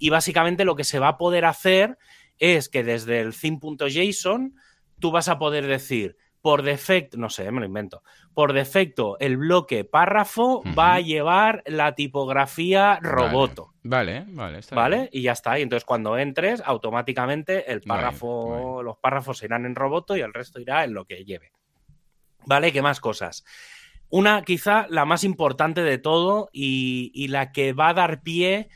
y 0.00 0.10
básicamente 0.10 0.64
lo 0.64 0.74
que 0.74 0.82
se 0.82 0.98
va 0.98 1.06
a 1.06 1.18
poder 1.18 1.44
hacer 1.44 1.98
es 2.40 2.68
que 2.68 2.82
desde 2.82 3.20
el 3.20 3.32
theme.json 3.32 4.56
tú 4.98 5.12
vas 5.12 5.28
a 5.28 5.38
poder 5.38 5.68
decir 5.68 6.16
por 6.42 6.62
defecto, 6.62 7.18
no 7.18 7.28
sé, 7.28 7.50
me 7.50 7.60
lo 7.60 7.66
invento, 7.66 8.02
por 8.34 8.52
defecto 8.52 9.18
el 9.18 9.36
bloque 9.36 9.84
párrafo 9.84 10.62
va 10.78 10.94
a 10.94 11.00
llevar 11.00 11.62
la 11.66 11.94
tipografía 11.94 12.98
roboto. 13.02 13.74
Vale, 13.82 14.24
vale, 14.28 14.60
vale. 14.72 15.08
Y 15.12 15.22
ya 15.22 15.32
está. 15.32 15.58
Y 15.58 15.62
entonces 15.62 15.84
cuando 15.84 16.16
entres, 16.18 16.62
automáticamente 16.64 17.70
el 17.70 17.80
párrafo, 17.82 18.82
los 18.82 18.96
párrafos 18.98 19.42
irán 19.42 19.66
en 19.66 19.74
roboto 19.74 20.16
y 20.16 20.20
el 20.20 20.32
resto 20.32 20.60
irá 20.60 20.84
en 20.84 20.94
lo 20.94 21.04
que 21.04 21.24
lleve. 21.24 21.52
¿Vale? 22.46 22.72
¿Qué 22.72 22.82
más 22.82 23.00
cosas? 23.00 23.44
Una, 24.08 24.42
quizá 24.42 24.86
la 24.88 25.04
más 25.04 25.22
importante 25.22 25.82
de 25.82 25.98
todo 25.98 26.50
y, 26.52 27.28
la 27.28 27.52
que 27.52 27.72
va 27.72 27.90
a 27.90 27.94
dar 27.94 28.22
pie 28.22 28.68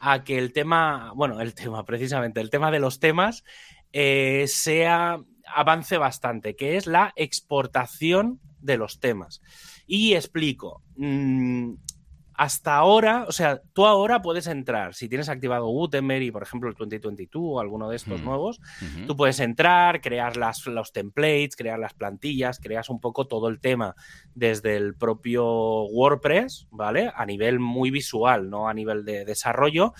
a 0.00 0.24
que 0.24 0.38
el 0.38 0.52
tema, 0.52 1.12
bueno, 1.14 1.40
el 1.40 1.54
tema 1.54 1.84
precisamente, 1.84 2.40
el 2.40 2.50
tema 2.50 2.70
de 2.70 2.78
los 2.78 3.00
temas 3.00 3.44
eh, 3.92 4.44
sea 4.46 5.20
avance 5.54 5.98
bastante, 5.98 6.56
que 6.56 6.76
es 6.76 6.86
la 6.86 7.12
exportación 7.16 8.40
de 8.60 8.76
los 8.76 9.00
temas. 9.00 9.42
Y 9.86 10.14
explico. 10.14 10.82
Mm, 10.96 11.74
hasta 12.38 12.76
ahora, 12.76 13.24
o 13.26 13.32
sea, 13.32 13.60
tú 13.72 13.84
ahora 13.84 14.22
puedes 14.22 14.46
entrar, 14.46 14.94
si 14.94 15.08
tienes 15.08 15.28
activado 15.28 15.66
Gutenberg 15.66 16.22
y, 16.22 16.30
por 16.30 16.44
ejemplo, 16.44 16.68
el 16.68 16.76
2022 16.76 17.42
o 17.44 17.58
alguno 17.58 17.88
de 17.88 17.96
estos 17.96 18.22
nuevos, 18.22 18.60
tú 19.08 19.16
puedes 19.16 19.40
entrar, 19.40 20.00
crear 20.00 20.36
las, 20.36 20.64
los 20.66 20.92
templates, 20.92 21.56
crear 21.56 21.80
las 21.80 21.94
plantillas, 21.94 22.60
creas 22.60 22.90
un 22.90 23.00
poco 23.00 23.26
todo 23.26 23.48
el 23.48 23.58
tema 23.58 23.96
desde 24.36 24.76
el 24.76 24.94
propio 24.94 25.82
WordPress, 25.86 26.68
¿vale? 26.70 27.10
A 27.12 27.26
nivel 27.26 27.58
muy 27.58 27.90
visual, 27.90 28.48
no 28.48 28.68
a 28.68 28.74
nivel 28.74 29.04
de 29.04 29.24
desarrollo. 29.24 29.92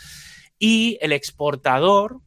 Y 0.61 0.97
el 1.01 1.11
exportador 1.11 2.21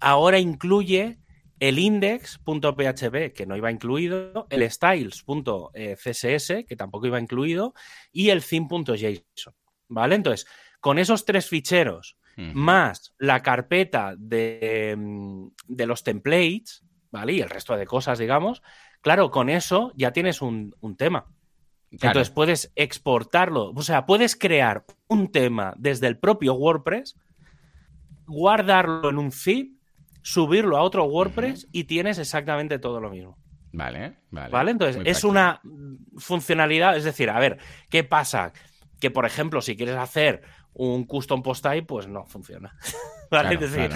ahora 0.00 0.38
incluye 0.38 1.18
el 1.60 1.78
index.php, 1.78 3.32
que 3.34 3.46
no 3.46 3.56
iba 3.56 3.70
incluido, 3.70 4.46
el 4.50 4.70
styles.css, 4.70 6.48
que 6.66 6.76
tampoco 6.76 7.06
iba 7.06 7.20
incluido, 7.20 7.74
y 8.12 8.30
el 8.30 8.44
theme.json. 8.44 9.54
¿Vale? 9.88 10.14
Entonces, 10.14 10.46
con 10.80 10.98
esos 10.98 11.24
tres 11.24 11.48
ficheros, 11.48 12.16
más 12.54 13.14
la 13.18 13.42
carpeta 13.42 14.14
de, 14.16 14.94
mm, 14.96 15.48
de, 15.66 15.86
los 15.86 16.04
templates, 16.04 16.84
¿vale? 17.10 17.32
Y 17.32 17.40
el 17.40 17.50
resto 17.50 17.76
de 17.76 17.84
cosas, 17.84 18.20
digamos, 18.20 18.62
claro, 19.00 19.32
con 19.32 19.48
eso 19.48 19.92
ya 19.96 20.12
tienes 20.12 20.40
un, 20.40 20.72
tema. 20.96 21.26
Entonces 21.90 22.30
puedes 22.30 22.70
exportarlo, 22.76 23.72
o 23.74 23.82
sea, 23.82 24.06
puedes 24.06 24.36
crear 24.36 24.84
un 25.08 25.32
tema 25.32 25.74
desde 25.78 26.06
el 26.06 26.18
propio 26.18 26.54
WordPress 26.54 27.16
guardarlo 28.28 29.08
en 29.08 29.18
un 29.18 29.32
zip, 29.32 29.77
subirlo 30.22 30.76
a 30.76 30.82
otro 30.82 31.04
WordPress 31.04 31.68
y 31.72 31.84
tienes 31.84 32.18
exactamente 32.18 32.78
todo 32.78 33.00
lo 33.00 33.10
mismo. 33.10 33.38
Vale, 33.72 34.18
vale. 34.30 34.50
¿Vale? 34.50 34.70
Entonces, 34.70 35.02
es 35.04 35.24
una 35.24 35.60
funcionalidad, 36.16 36.96
es 36.96 37.04
decir, 37.04 37.30
a 37.30 37.38
ver, 37.38 37.58
¿qué 37.90 38.04
pasa? 38.04 38.52
Que, 38.98 39.10
por 39.10 39.26
ejemplo, 39.26 39.60
si 39.60 39.76
quieres 39.76 39.96
hacer 39.96 40.42
un 40.72 41.04
custom 41.04 41.42
post 41.42 41.62
type, 41.62 41.82
pues 41.82 42.08
no 42.08 42.24
funciona. 42.26 42.76
¿Vale? 43.30 43.54
es 43.54 43.60
decir, 43.60 43.90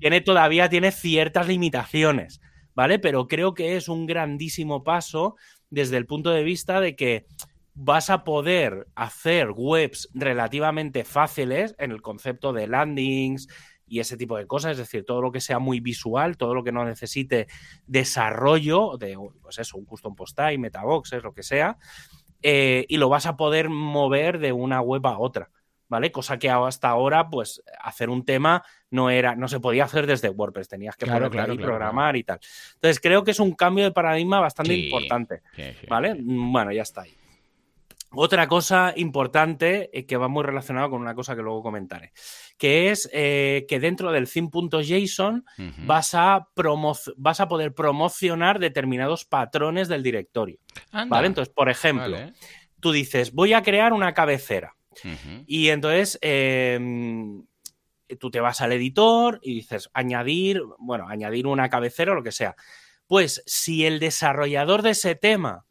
tiene, 0.00 0.20
todavía 0.20 0.68
tiene 0.68 0.90
ciertas 0.90 1.46
limitaciones, 1.46 2.40
¿vale? 2.74 2.98
Pero 2.98 3.28
creo 3.28 3.54
que 3.54 3.76
es 3.76 3.88
un 3.88 4.06
grandísimo 4.06 4.82
paso 4.82 5.36
desde 5.70 5.96
el 5.98 6.06
punto 6.06 6.30
de 6.30 6.42
vista 6.42 6.80
de 6.80 6.96
que 6.96 7.26
vas 7.74 8.10
a 8.10 8.24
poder 8.24 8.88
hacer 8.94 9.50
webs 9.54 10.08
relativamente 10.14 11.04
fáciles 11.04 11.74
en 11.78 11.92
el 11.92 12.02
concepto 12.02 12.52
de 12.52 12.66
landings 12.66 13.48
y 13.92 14.00
ese 14.00 14.16
tipo 14.16 14.38
de 14.38 14.46
cosas, 14.46 14.72
es 14.72 14.78
decir, 14.78 15.04
todo 15.04 15.20
lo 15.20 15.30
que 15.30 15.42
sea 15.42 15.58
muy 15.58 15.80
visual, 15.80 16.38
todo 16.38 16.54
lo 16.54 16.64
que 16.64 16.72
no 16.72 16.82
necesite 16.82 17.46
desarrollo 17.86 18.96
de, 18.96 19.18
pues 19.42 19.58
eso, 19.58 19.76
un 19.76 19.84
custom 19.84 20.16
post 20.16 20.34
type, 20.34 20.56
metaboxes, 20.56 21.22
lo 21.22 21.34
que 21.34 21.42
sea, 21.42 21.76
eh, 22.40 22.86
y 22.88 22.96
lo 22.96 23.10
vas 23.10 23.26
a 23.26 23.36
poder 23.36 23.68
mover 23.68 24.38
de 24.38 24.52
una 24.52 24.80
web 24.80 25.06
a 25.06 25.18
otra. 25.18 25.50
¿Vale? 25.88 26.10
Cosa 26.10 26.38
que 26.38 26.48
hasta 26.48 26.88
ahora, 26.88 27.28
pues, 27.28 27.62
hacer 27.82 28.08
un 28.08 28.24
tema 28.24 28.64
no 28.88 29.10
era, 29.10 29.36
no 29.36 29.46
se 29.46 29.60
podía 29.60 29.84
hacer 29.84 30.06
desde 30.06 30.30
WordPress, 30.30 30.68
tenías 30.68 30.96
que 30.96 31.04
claro, 31.04 31.30
programar 31.30 32.16
y 32.16 32.24
tal. 32.24 32.40
Entonces, 32.76 32.98
creo 32.98 33.24
que 33.24 33.32
es 33.32 33.40
un 33.40 33.52
cambio 33.52 33.84
de 33.84 33.92
paradigma 33.92 34.40
bastante 34.40 34.72
importante. 34.72 35.42
¿Vale? 35.90 36.16
Bueno, 36.18 36.72
ya 36.72 36.80
está 36.80 37.02
ahí. 37.02 37.14
Otra 38.14 38.46
cosa 38.46 38.92
importante 38.96 39.90
eh, 39.92 40.06
que 40.06 40.16
va 40.16 40.28
muy 40.28 40.44
relacionado 40.44 40.90
con 40.90 41.00
una 41.00 41.14
cosa 41.14 41.34
que 41.34 41.42
luego 41.42 41.62
comentaré, 41.62 42.12
que 42.58 42.90
es 42.90 43.08
eh, 43.12 43.64
que 43.68 43.80
dentro 43.80 44.12
del 44.12 44.30
theme.json 44.30 45.44
vas, 45.86 46.14
a 46.14 46.48
vas 47.16 47.40
a 47.40 47.48
poder 47.48 47.74
promocionar 47.74 48.58
determinados 48.58 49.24
patrones 49.24 49.88
del 49.88 50.02
directorio. 50.02 50.58
¿Vale? 50.92 51.26
Entonces, 51.26 51.52
por 51.54 51.70
ejemplo, 51.70 52.16
tú 52.80 52.92
dices, 52.92 53.32
voy 53.32 53.54
a 53.54 53.62
crear 53.62 53.92
una 53.92 54.12
cabecera. 54.12 54.76
Y 55.46 55.68
entonces 55.68 56.18
em, 56.20 57.46
tú 58.18 58.30
te 58.30 58.40
vas 58.40 58.60
al 58.60 58.72
editor 58.72 59.40
y 59.42 59.54
dices, 59.54 59.88
añadir, 59.94 60.60
bueno, 60.78 61.08
añadir 61.08 61.46
una 61.46 61.70
cabecera 61.70 62.12
o 62.12 62.14
lo 62.14 62.22
que 62.22 62.32
sea. 62.32 62.54
Pues 63.06 63.42
si 63.46 63.86
el 63.86 64.00
desarrollador 64.00 64.82
de 64.82 64.90
ese 64.90 65.14
tema 65.14 65.64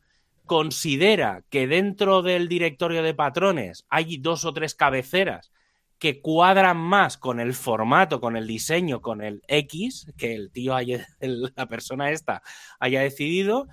considera 0.52 1.46
que 1.50 1.66
dentro 1.66 2.22
del 2.22 2.50
directorio 2.50 3.04
de 3.04 3.14
patrones 3.14 3.86
hay 3.88 4.18
dos 4.18 4.44
o 4.44 4.52
tres 4.52 4.76
cabeceras 4.76 5.50
que 5.98 6.20
cuadran 6.20 6.76
más 6.76 7.18
con 7.18 7.40
el 7.40 7.54
formato, 7.54 8.20
con 8.20 8.36
el 8.36 8.48
diseño, 8.48 9.00
con 9.00 9.22
el 9.22 9.42
X, 9.48 10.12
que 10.18 10.36
el 10.36 10.52
tío, 10.52 10.76
haya, 10.76 11.08
la 11.22 11.68
persona 11.68 12.12
esta 12.12 12.44
haya 12.82 13.00
decidido, 13.00 13.70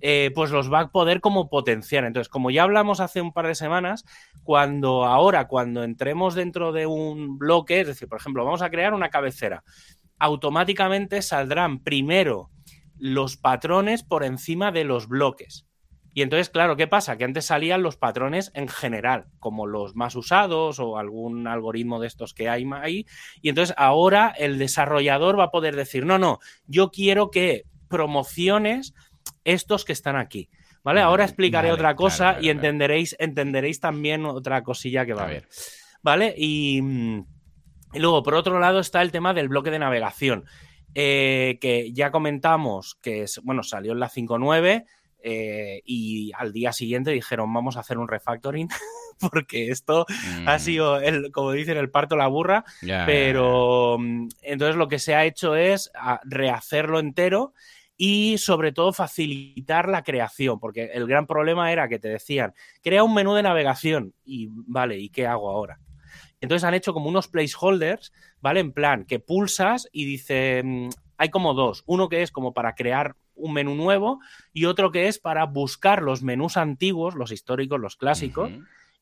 eh, 0.00 0.30
pues 0.34 0.50
los 0.50 0.72
va 0.72 0.80
a 0.80 0.90
poder 0.90 1.20
como 1.20 1.50
potenciar. 1.50 2.06
Entonces, 2.06 2.30
como 2.30 2.50
ya 2.50 2.62
hablamos 2.62 3.00
hace 3.00 3.20
un 3.20 3.34
par 3.34 3.46
de 3.46 3.54
semanas, 3.54 4.06
cuando 4.42 5.04
ahora, 5.04 5.48
cuando 5.48 5.84
entremos 5.84 6.34
dentro 6.34 6.72
de 6.72 6.86
un 6.86 7.36
bloque, 7.36 7.82
es 7.82 7.88
decir, 7.88 8.08
por 8.08 8.20
ejemplo, 8.20 8.42
vamos 8.42 8.62
a 8.62 8.70
crear 8.70 8.94
una 8.94 9.10
cabecera, 9.10 9.64
automáticamente 10.18 11.20
saldrán 11.20 11.80
primero 11.80 12.48
los 12.96 13.36
patrones 13.36 14.02
por 14.02 14.24
encima 14.24 14.72
de 14.72 14.84
los 14.84 15.08
bloques. 15.08 15.66
Y 16.14 16.22
entonces, 16.22 16.50
claro, 16.50 16.76
¿qué 16.76 16.86
pasa? 16.86 17.16
Que 17.16 17.24
antes 17.24 17.46
salían 17.46 17.82
los 17.82 17.96
patrones 17.96 18.50
en 18.54 18.68
general, 18.68 19.26
como 19.38 19.66
los 19.66 19.96
más 19.96 20.14
usados 20.14 20.78
o 20.78 20.98
algún 20.98 21.46
algoritmo 21.46 22.00
de 22.00 22.06
estos 22.06 22.34
que 22.34 22.48
hay 22.48 22.66
ahí. 22.74 23.06
Y 23.40 23.48
entonces 23.48 23.74
ahora 23.78 24.32
el 24.36 24.58
desarrollador 24.58 25.38
va 25.38 25.44
a 25.44 25.50
poder 25.50 25.74
decir, 25.74 26.04
no, 26.04 26.18
no, 26.18 26.38
yo 26.66 26.90
quiero 26.90 27.30
que 27.30 27.64
promociones 27.88 28.94
estos 29.44 29.84
que 29.84 29.92
están 29.92 30.16
aquí. 30.16 30.50
¿Vale? 30.84 31.00
Ahora 31.00 31.24
explicaré 31.24 31.70
otra 31.70 31.94
cosa 31.94 32.38
y 32.40 32.48
entenderéis, 32.48 33.14
entenderéis 33.20 33.78
también 33.78 34.26
otra 34.26 34.64
cosilla 34.64 35.06
que 35.06 35.14
va 35.14 35.22
a 35.22 35.26
haber. 35.26 35.48
¿Vale? 36.02 36.34
Y, 36.36 36.82
y, 37.94 37.98
luego, 38.00 38.24
por 38.24 38.34
otro 38.34 38.58
lado, 38.58 38.80
está 38.80 39.00
el 39.00 39.12
tema 39.12 39.32
del 39.32 39.48
bloque 39.48 39.70
de 39.70 39.78
navegación. 39.78 40.44
Eh, 40.94 41.58
que 41.60 41.92
ya 41.92 42.10
comentamos 42.10 42.98
que 43.00 43.22
es, 43.22 43.40
bueno, 43.44 43.62
salió 43.62 43.92
en 43.92 44.00
la 44.00 44.10
5.9 44.10 44.84
eh, 45.22 45.82
y 45.84 46.32
al 46.36 46.52
día 46.52 46.72
siguiente 46.72 47.10
dijeron, 47.10 47.52
vamos 47.52 47.76
a 47.76 47.80
hacer 47.80 47.98
un 47.98 48.08
refactoring, 48.08 48.68
porque 49.30 49.68
esto 49.68 50.06
ha 50.46 50.56
mm. 50.56 50.60
sido, 50.60 51.00
el, 51.00 51.30
como 51.30 51.52
dicen, 51.52 51.76
el 51.76 51.90
parto 51.90 52.16
la 52.16 52.26
burra, 52.26 52.64
pero 53.06 53.96
mm, 53.98 54.28
entonces 54.42 54.76
lo 54.76 54.88
que 54.88 54.98
se 54.98 55.14
ha 55.14 55.24
hecho 55.24 55.54
es 55.54 55.90
rehacerlo 56.24 56.98
entero 56.98 57.54
y 57.96 58.38
sobre 58.38 58.72
todo 58.72 58.92
facilitar 58.92 59.88
la 59.88 60.02
creación, 60.02 60.58
porque 60.58 60.90
el 60.92 61.06
gran 61.06 61.26
problema 61.26 61.70
era 61.72 61.88
que 61.88 61.98
te 62.00 62.08
decían, 62.08 62.52
crea 62.82 63.04
un 63.04 63.14
menú 63.14 63.34
de 63.34 63.44
navegación 63.44 64.14
y 64.24 64.48
vale, 64.50 64.98
¿y 64.98 65.08
qué 65.08 65.26
hago 65.26 65.50
ahora? 65.50 65.78
Entonces 66.40 66.64
han 66.64 66.74
hecho 66.74 66.92
como 66.92 67.08
unos 67.08 67.28
placeholders, 67.28 68.12
¿vale? 68.40 68.58
En 68.58 68.72
plan, 68.72 69.04
que 69.04 69.20
pulsas 69.20 69.88
y 69.92 70.04
dice, 70.04 70.62
mm, 70.64 70.88
hay 71.16 71.28
como 71.28 71.54
dos, 71.54 71.84
uno 71.86 72.08
que 72.08 72.22
es 72.22 72.32
como 72.32 72.52
para 72.52 72.74
crear 72.74 73.14
un 73.34 73.52
menú 73.52 73.74
nuevo 73.74 74.20
y 74.52 74.66
otro 74.66 74.90
que 74.90 75.08
es 75.08 75.18
para 75.18 75.44
buscar 75.46 76.02
los 76.02 76.22
menús 76.22 76.56
antiguos, 76.56 77.14
los 77.14 77.32
históricos, 77.32 77.80
los 77.80 77.96
clásicos, 77.96 78.50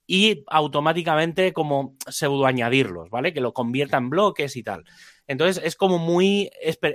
y 0.06 0.42
automáticamente 0.48 1.52
como 1.52 1.96
pseudo 2.08 2.46
añadirlos, 2.46 3.10
¿vale? 3.10 3.32
Que 3.32 3.40
lo 3.40 3.52
convierta 3.52 3.96
en 3.96 4.10
bloques 4.10 4.56
y 4.56 4.64
tal. 4.64 4.84
Entonces 5.28 5.62
es 5.64 5.76
como 5.76 5.98
muy... 5.98 6.50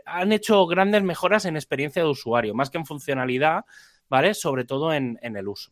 Han 0.06 0.34
hecho 0.34 0.67
grandes 0.67 1.02
mejoras 1.02 1.45
en 1.45 1.56
experiencia 1.56 2.04
de 2.04 2.10
usuario, 2.10 2.54
más 2.54 2.69
que 2.69 2.78
en 2.78 2.86
funcionalidad, 2.86 3.63
¿vale? 4.10 4.34
Sobre 4.34 4.65
todo 4.65 4.93
en, 4.93 5.17
el 5.21 5.48
uso. 5.48 5.71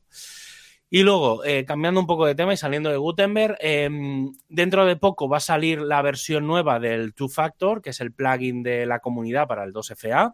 Y 0.90 1.04
luego, 1.04 1.44
eh, 1.44 1.66
cambiando 1.66 2.00
un 2.00 2.08
poco 2.08 2.26
de 2.26 2.36
tema 2.36 2.54
y 2.54 2.58
saliendo 2.58 2.90
de 2.90 2.96
Gutenberg, 2.96 3.58
em, 3.60 4.32
dentro 4.48 4.86
de 4.86 4.96
poco 4.96 5.28
va 5.28 5.38
a 5.38 5.42
salir 5.42 5.82
la 5.82 6.02
versión 6.02 6.48
nueva 6.48 6.80
del 6.80 7.14
Two 7.14 7.28
Factor, 7.28 7.82
que 7.82 7.90
es 7.90 8.00
el 8.00 8.14
plugin 8.14 8.64
de 8.64 8.86
la 8.86 9.00
comunidad 9.00 9.50
para 9.50 9.66
el 9.66 9.74
2FA 9.74 10.34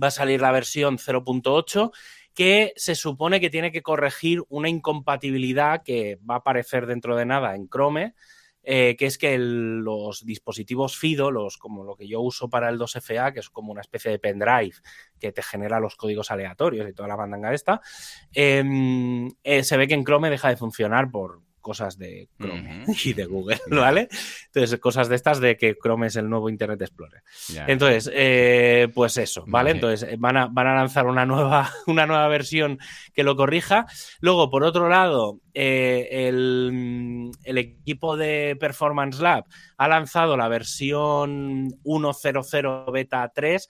va 0.00 0.08
a 0.08 0.12
salir 0.12 0.40
la 0.40 0.52
versión 0.52 0.98
0.8 0.98 1.90
que 2.34 2.72
se 2.76 2.94
supone 2.94 3.40
que 3.40 3.50
tiene 3.50 3.72
que 3.72 3.82
corregir 3.82 4.42
una 4.48 4.68
incompatibilidad 4.68 5.82
que 5.82 6.18
va 6.28 6.34
a 6.34 6.38
aparecer 6.38 6.86
dentro 6.86 7.16
de 7.16 7.26
nada 7.26 7.56
en 7.56 7.68
Chrome, 7.68 8.14
eh, 8.62 8.96
que 8.96 9.06
es 9.06 9.18
que 9.18 9.36
los 9.38 10.24
dispositivos 10.24 10.96
FIDO, 10.96 11.30
los, 11.30 11.58
como 11.58 11.82
lo 11.82 11.96
que 11.96 12.06
yo 12.06 12.20
uso 12.20 12.48
para 12.48 12.68
el 12.68 12.78
2FA, 12.78 13.32
que 13.32 13.40
es 13.40 13.50
como 13.50 13.72
una 13.72 13.80
especie 13.80 14.10
de 14.10 14.18
pendrive 14.18 14.76
que 15.18 15.32
te 15.32 15.42
genera 15.42 15.80
los 15.80 15.96
códigos 15.96 16.30
aleatorios 16.30 16.88
y 16.88 16.92
toda 16.92 17.08
la 17.08 17.16
bandanga 17.16 17.52
esta, 17.52 17.80
em, 18.32 19.28
eh, 19.42 19.64
se 19.64 19.76
ve 19.76 19.88
que 19.88 19.94
en 19.94 20.04
Chrome 20.04 20.30
deja 20.30 20.48
de 20.48 20.56
funcionar 20.56 21.10
por, 21.10 21.40
cosas 21.68 21.98
de 21.98 22.30
Chrome 22.40 22.86
y 23.04 23.12
de 23.12 23.26
Google, 23.26 23.60
¿vale? 23.70 24.08
Entonces, 24.46 24.80
cosas 24.80 25.10
de 25.10 25.16
estas 25.16 25.38
de 25.38 25.58
que 25.58 25.76
Chrome 25.76 26.06
es 26.06 26.16
el 26.16 26.26
nuevo 26.26 26.48
Internet 26.48 26.80
Explorer. 26.80 27.22
Entonces, 27.66 28.10
eh, 28.14 28.88
pues 28.94 29.18
eso, 29.18 29.44
¿vale? 29.46 29.72
Entonces, 29.72 30.18
van 30.18 30.38
a, 30.38 30.46
van 30.46 30.66
a 30.66 30.74
lanzar 30.76 31.06
una 31.06 31.26
nueva, 31.26 31.70
una 31.86 32.06
nueva 32.06 32.26
versión 32.28 32.78
que 33.12 33.22
lo 33.22 33.36
corrija. 33.36 33.84
Luego, 34.20 34.50
por 34.50 34.64
otro 34.64 34.88
lado, 34.88 35.40
eh, 35.52 36.08
el, 36.10 37.30
el, 37.44 37.58
equipo 37.58 38.16
de 38.16 38.56
Performance 38.58 39.20
Lab 39.20 39.44
ha 39.76 39.88
lanzado 39.88 40.38
la 40.38 40.48
versión 40.48 41.68
1.0.0 41.84 42.92
beta 42.92 43.30
3 43.34 43.68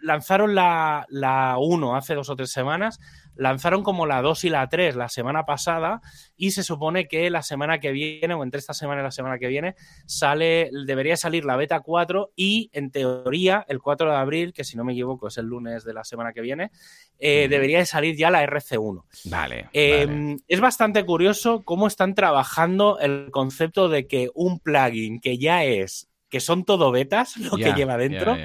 lanzaron 0.00 0.54
la, 0.54 1.06
la 1.08 1.56
1 1.58 1.96
hace 1.96 2.14
dos 2.14 2.30
o 2.30 2.36
tres 2.36 2.50
semanas 2.50 3.00
lanzaron 3.40 3.82
como 3.82 4.04
la 4.04 4.20
2 4.20 4.44
y 4.44 4.50
la 4.50 4.68
3 4.68 4.96
la 4.96 5.08
semana 5.08 5.46
pasada 5.46 6.02
y 6.36 6.50
se 6.50 6.62
supone 6.62 7.08
que 7.08 7.30
la 7.30 7.42
semana 7.42 7.80
que 7.80 7.90
viene 7.90 8.34
o 8.34 8.42
entre 8.42 8.58
esta 8.58 8.74
semana 8.74 9.00
y 9.00 9.04
la 9.04 9.10
semana 9.10 9.38
que 9.38 9.48
viene 9.48 9.76
sale 10.04 10.70
debería 10.86 11.16
salir 11.16 11.46
la 11.46 11.56
beta 11.56 11.80
4 11.80 12.32
y 12.36 12.68
en 12.74 12.90
teoría 12.90 13.64
el 13.66 13.80
4 13.80 14.10
de 14.10 14.16
abril, 14.16 14.52
que 14.52 14.62
si 14.62 14.76
no 14.76 14.84
me 14.84 14.92
equivoco 14.92 15.28
es 15.28 15.38
el 15.38 15.46
lunes 15.46 15.84
de 15.84 15.94
la 15.94 16.04
semana 16.04 16.34
que 16.34 16.42
viene, 16.42 16.70
eh, 17.18 17.48
debería 17.48 17.84
salir 17.86 18.14
ya 18.14 18.30
la 18.30 18.42
RC1. 18.42 19.06
Vale, 19.24 19.70
em, 19.72 20.36
Es 20.46 20.60
bastante 20.60 21.06
curioso 21.06 21.62
cómo 21.64 21.86
están 21.86 22.14
trabajando 22.14 22.98
el 22.98 23.30
concepto 23.30 23.88
de 23.88 24.06
que 24.06 24.28
un 24.34 24.60
plugin 24.60 25.18
que 25.18 25.38
ya 25.38 25.64
es 25.64 26.09
que 26.30 26.40
son 26.40 26.64
todo 26.64 26.90
betas 26.90 27.36
lo 27.36 27.56
que 27.56 27.72
lleva 27.72 27.96
dentro. 27.98 28.36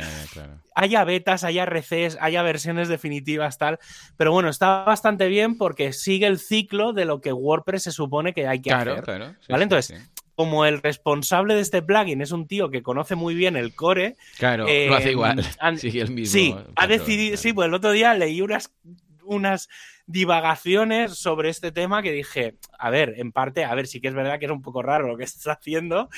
Haya 0.76 1.06
betas, 1.06 1.46
haya 1.46 1.66
RCs, 1.66 2.18
haya 2.20 2.44
versiones 2.44 2.90
definitivas, 2.90 3.58
tal. 3.58 3.80
Pero 4.18 4.34
bueno, 4.34 4.50
está 4.50 4.84
bastante 4.84 5.28
bien 5.28 5.58
porque 5.58 5.94
sigue 5.94 6.28
el 6.28 6.40
ciclo 6.40 6.92
de 6.92 7.06
lo 7.06 7.22
que 7.22 7.32
WordPress 7.32 7.84
se 7.84 7.92
supone 7.92 8.34
que 8.34 8.48
hay 8.48 8.62
que 8.62 8.74
hacer. 8.74 9.02
Claro. 9.04 9.36
¿Vale? 9.48 9.64
Entonces, 9.64 9.96
como 10.36 10.66
el 10.66 10.82
responsable 10.82 11.56
de 11.56 11.62
este 11.62 11.82
plugin 11.82 12.22
es 12.22 12.32
un 12.32 12.48
tío 12.48 12.70
que 12.70 12.84
conoce 12.84 13.16
muy 13.16 13.36
bien 13.36 13.56
el 13.56 13.74
core. 13.74 14.18
Claro, 14.38 14.66
lo 14.66 14.96
hace 14.96 15.10
eh, 15.10 15.12
igual. 15.12 15.44
sigue 15.78 16.02
el 16.02 16.12
mismo. 16.12 16.34
Sí, 16.34 16.56
ha 16.76 16.88
decidido. 16.88 17.38
Sí, 17.38 17.54
pues 17.54 17.68
el 17.68 17.74
otro 17.74 17.92
día 17.92 18.14
leí 18.14 18.42
unas 18.42 18.74
unas 19.24 19.70
divagaciones 20.08 21.18
sobre 21.18 21.50
este 21.50 21.72
tema 21.72 22.04
que 22.04 22.12
dije, 22.12 22.58
a 22.78 22.90
ver, 22.90 23.16
en 23.18 23.32
parte, 23.32 23.66
a 23.66 23.74
ver, 23.74 23.88
sí 23.88 24.00
que 24.00 24.08
es 24.08 24.14
verdad 24.14 24.40
que 24.40 24.46
es 24.46 24.52
un 24.52 24.62
poco 24.62 24.82
raro 24.82 25.08
lo 25.08 25.18
que 25.18 25.24
estás 25.24 25.58
haciendo, 25.58 26.10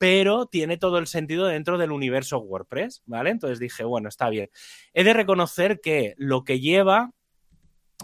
pero 0.00 0.46
tiene 0.46 0.78
todo 0.78 0.96
el 0.96 1.06
sentido 1.06 1.44
dentro 1.44 1.76
del 1.76 1.92
universo 1.92 2.38
WordPress, 2.38 3.02
¿vale? 3.04 3.28
Entonces 3.28 3.58
dije, 3.58 3.84
bueno, 3.84 4.08
está 4.08 4.30
bien. 4.30 4.48
He 4.94 5.04
de 5.04 5.12
reconocer 5.12 5.82
que 5.82 6.14
lo 6.16 6.42
que 6.42 6.58
lleva, 6.58 7.10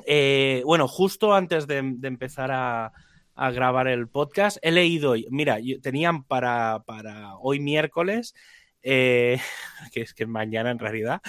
eh, 0.05 0.61
bueno, 0.67 0.89
justo 0.89 1.35
antes 1.35 1.67
de, 1.67 1.79
empezar 1.79 2.51
a, 2.53 2.93
grabar 3.35 3.89
el 3.89 4.09
podcast, 4.09 4.59
he 4.61 4.73
leído, 4.73 5.15
mira, 5.31 5.57
tenían 5.83 6.25
para, 6.25 6.83
para 6.87 7.37
hoy 7.37 7.61
miércoles 7.61 8.35
eh, 8.83 9.39
que 9.93 10.03
es 10.03 10.13
que 10.13 10.27
mañana 10.27 10.71
en 10.71 10.79
realidad. 10.79 11.23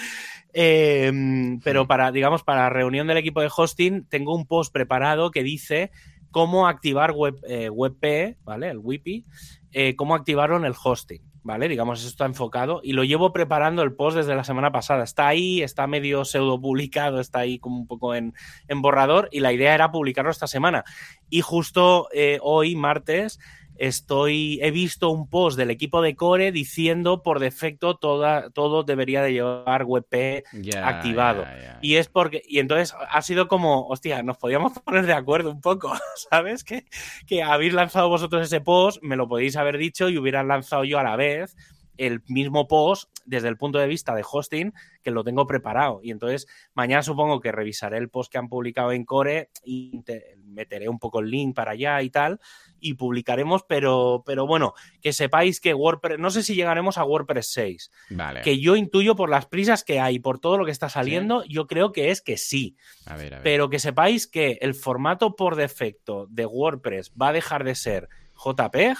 Em, 0.52 1.60
pero 1.60 1.86
para, 1.86 2.12
digamos, 2.12 2.42
para 2.42 2.64
la 2.64 2.70
reunión 2.70 3.06
del 3.06 3.16
equipo 3.16 3.40
de 3.40 3.50
hosting, 3.54 4.04
tengo 4.04 4.34
un 4.34 4.46
post 4.46 4.70
preparado 4.70 5.30
que 5.30 5.42
dice 5.42 5.90
cómo 6.30 6.68
activar 6.68 7.12
web, 7.12 7.38
eh, 7.48 7.70
WebP, 7.70 8.36
¿vale? 8.44 8.68
El 8.68 8.78
WIPI, 8.78 9.24
eh, 9.72 9.96
cómo 9.96 10.14
activaron 10.14 10.64
el 10.64 10.74
hosting, 10.82 11.22
¿vale? 11.42 11.68
Digamos, 11.68 12.00
eso 12.00 12.08
está 12.08 12.26
enfocado 12.26 12.80
y 12.82 12.92
lo 12.92 13.04
llevo 13.04 13.32
preparando 13.32 13.82
el 13.82 13.94
post 13.94 14.16
desde 14.16 14.34
la 14.34 14.44
semana 14.44 14.72
pasada. 14.72 15.04
Está 15.04 15.28
ahí, 15.28 15.62
está 15.62 15.86
medio 15.86 16.24
pseudo 16.24 16.60
publicado, 16.60 17.20
está 17.20 17.40
ahí 17.40 17.58
como 17.58 17.78
un 17.78 17.86
poco 17.86 18.14
en, 18.14 18.34
en 18.68 18.82
borrador 18.82 19.28
y 19.32 19.40
la 19.40 19.52
idea 19.52 19.74
era 19.74 19.90
publicarlo 19.90 20.30
esta 20.30 20.46
semana. 20.46 20.84
Y 21.28 21.40
justo 21.40 22.08
hoy, 22.40 22.74
martes, 22.74 23.38
estoy, 23.78 24.58
he 24.62 24.70
visto 24.70 25.10
un 25.10 25.28
post 25.28 25.56
del 25.56 25.70
equipo 25.70 26.02
de 26.02 26.16
Core 26.16 26.52
diciendo 26.52 27.22
por 27.22 27.38
defecto 27.38 27.96
toda, 27.96 28.50
todo 28.50 28.82
debería 28.82 29.22
de 29.22 29.32
llevar 29.32 29.84
WebP 29.84 30.44
activado. 30.82 31.46
Y 31.80 31.94
es 31.94 32.08
porque, 32.08 32.42
y 32.46 32.58
entonces 32.58 32.94
ha 33.08 33.22
sido 33.22 33.48
como, 33.48 33.86
hostia, 33.86 34.22
nos 34.22 34.36
podíamos 34.36 34.72
poner 34.84 35.06
de 35.06 35.14
acuerdo 35.14 35.50
un 35.50 35.60
poco, 35.60 35.92
¿sabes? 36.30 36.64
Que, 36.64 36.84
que 37.26 37.42
habéis 37.42 37.72
lanzado 37.72 38.08
vosotros 38.08 38.42
ese 38.42 38.60
post, 38.60 39.02
me 39.02 39.16
lo 39.16 39.28
podéis 39.28 39.56
haber 39.56 39.78
dicho 39.78 40.08
y 40.08 40.18
hubieran 40.18 40.48
lanzado 40.48 40.84
yo 40.84 40.98
a 40.98 41.04
la 41.04 41.16
vez 41.16 41.56
el 41.98 42.22
mismo 42.28 42.68
post 42.68 43.10
desde 43.26 43.48
el 43.48 43.58
punto 43.58 43.78
de 43.78 43.88
vista 43.88 44.14
de 44.14 44.24
hosting 44.28 44.72
que 45.02 45.10
lo 45.10 45.24
tengo 45.24 45.46
preparado. 45.46 46.00
Y 46.02 46.12
entonces 46.12 46.46
mañana 46.72 47.02
supongo 47.02 47.40
que 47.40 47.52
revisaré 47.52 47.98
el 47.98 48.08
post 48.08 48.32
que 48.32 48.38
han 48.38 48.48
publicado 48.48 48.92
en 48.92 49.04
Core 49.04 49.50
y 49.64 50.00
meteré 50.44 50.88
un 50.88 50.98
poco 50.98 51.20
el 51.20 51.30
link 51.30 51.54
para 51.54 51.72
allá 51.72 52.00
y 52.02 52.10
tal 52.10 52.40
y 52.80 52.94
publicaremos, 52.94 53.64
pero, 53.64 54.22
pero 54.26 54.46
bueno, 54.46 54.74
que 55.00 55.12
sepáis 55.12 55.60
que 55.60 55.74
WordPress, 55.74 56.18
no 56.18 56.30
sé 56.30 56.42
si 56.42 56.54
llegaremos 56.54 56.98
a 56.98 57.04
WordPress 57.04 57.52
6, 57.52 57.90
vale. 58.10 58.42
que 58.42 58.58
yo 58.58 58.76
intuyo 58.76 59.16
por 59.16 59.30
las 59.30 59.46
prisas 59.46 59.84
que 59.84 60.00
hay, 60.00 60.18
por 60.18 60.38
todo 60.38 60.58
lo 60.58 60.64
que 60.64 60.70
está 60.70 60.88
saliendo, 60.88 61.44
yo 61.44 61.66
creo 61.66 61.92
que 61.92 62.10
es 62.10 62.22
que 62.22 62.36
sí. 62.36 62.76
A 63.06 63.16
ver, 63.16 63.34
a 63.34 63.36
ver. 63.38 63.44
Pero 63.44 63.70
que 63.70 63.78
sepáis 63.78 64.26
que 64.26 64.58
el 64.60 64.74
formato 64.74 65.36
por 65.36 65.56
defecto 65.56 66.26
de 66.28 66.46
WordPress 66.46 67.12
va 67.20 67.28
a 67.28 67.32
dejar 67.32 67.64
de 67.64 67.74
ser 67.74 68.08
JPEG 68.34 68.96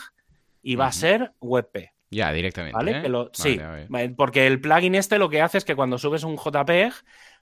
y 0.62 0.77
va 0.77 0.87
a 0.87 0.93
ser 0.93 1.33
WebP. 1.41 1.91
Ya, 2.11 2.33
directamente. 2.33 2.77
¿Vale? 2.77 3.03
¿eh? 3.05 3.29
sí, 3.33 3.61
porque 4.17 4.47
el 4.47 4.61
plugin 4.61 4.95
este 4.95 5.19
lo 5.19 5.29
que 5.29 5.43
hace 5.43 5.59
es 5.59 5.64
que 5.64 5.77
cuando 5.77 5.99
subes 5.99 6.25
un 6.25 6.37
JPEG, 6.37 6.93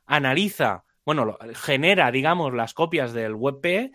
analiza, 0.06 0.84
bueno, 1.04 1.36
genera, 1.54 2.10
digamos, 2.10 2.52
las 2.52 2.74
copias 2.74 3.12
del 3.12 3.34
WebP 3.34 3.92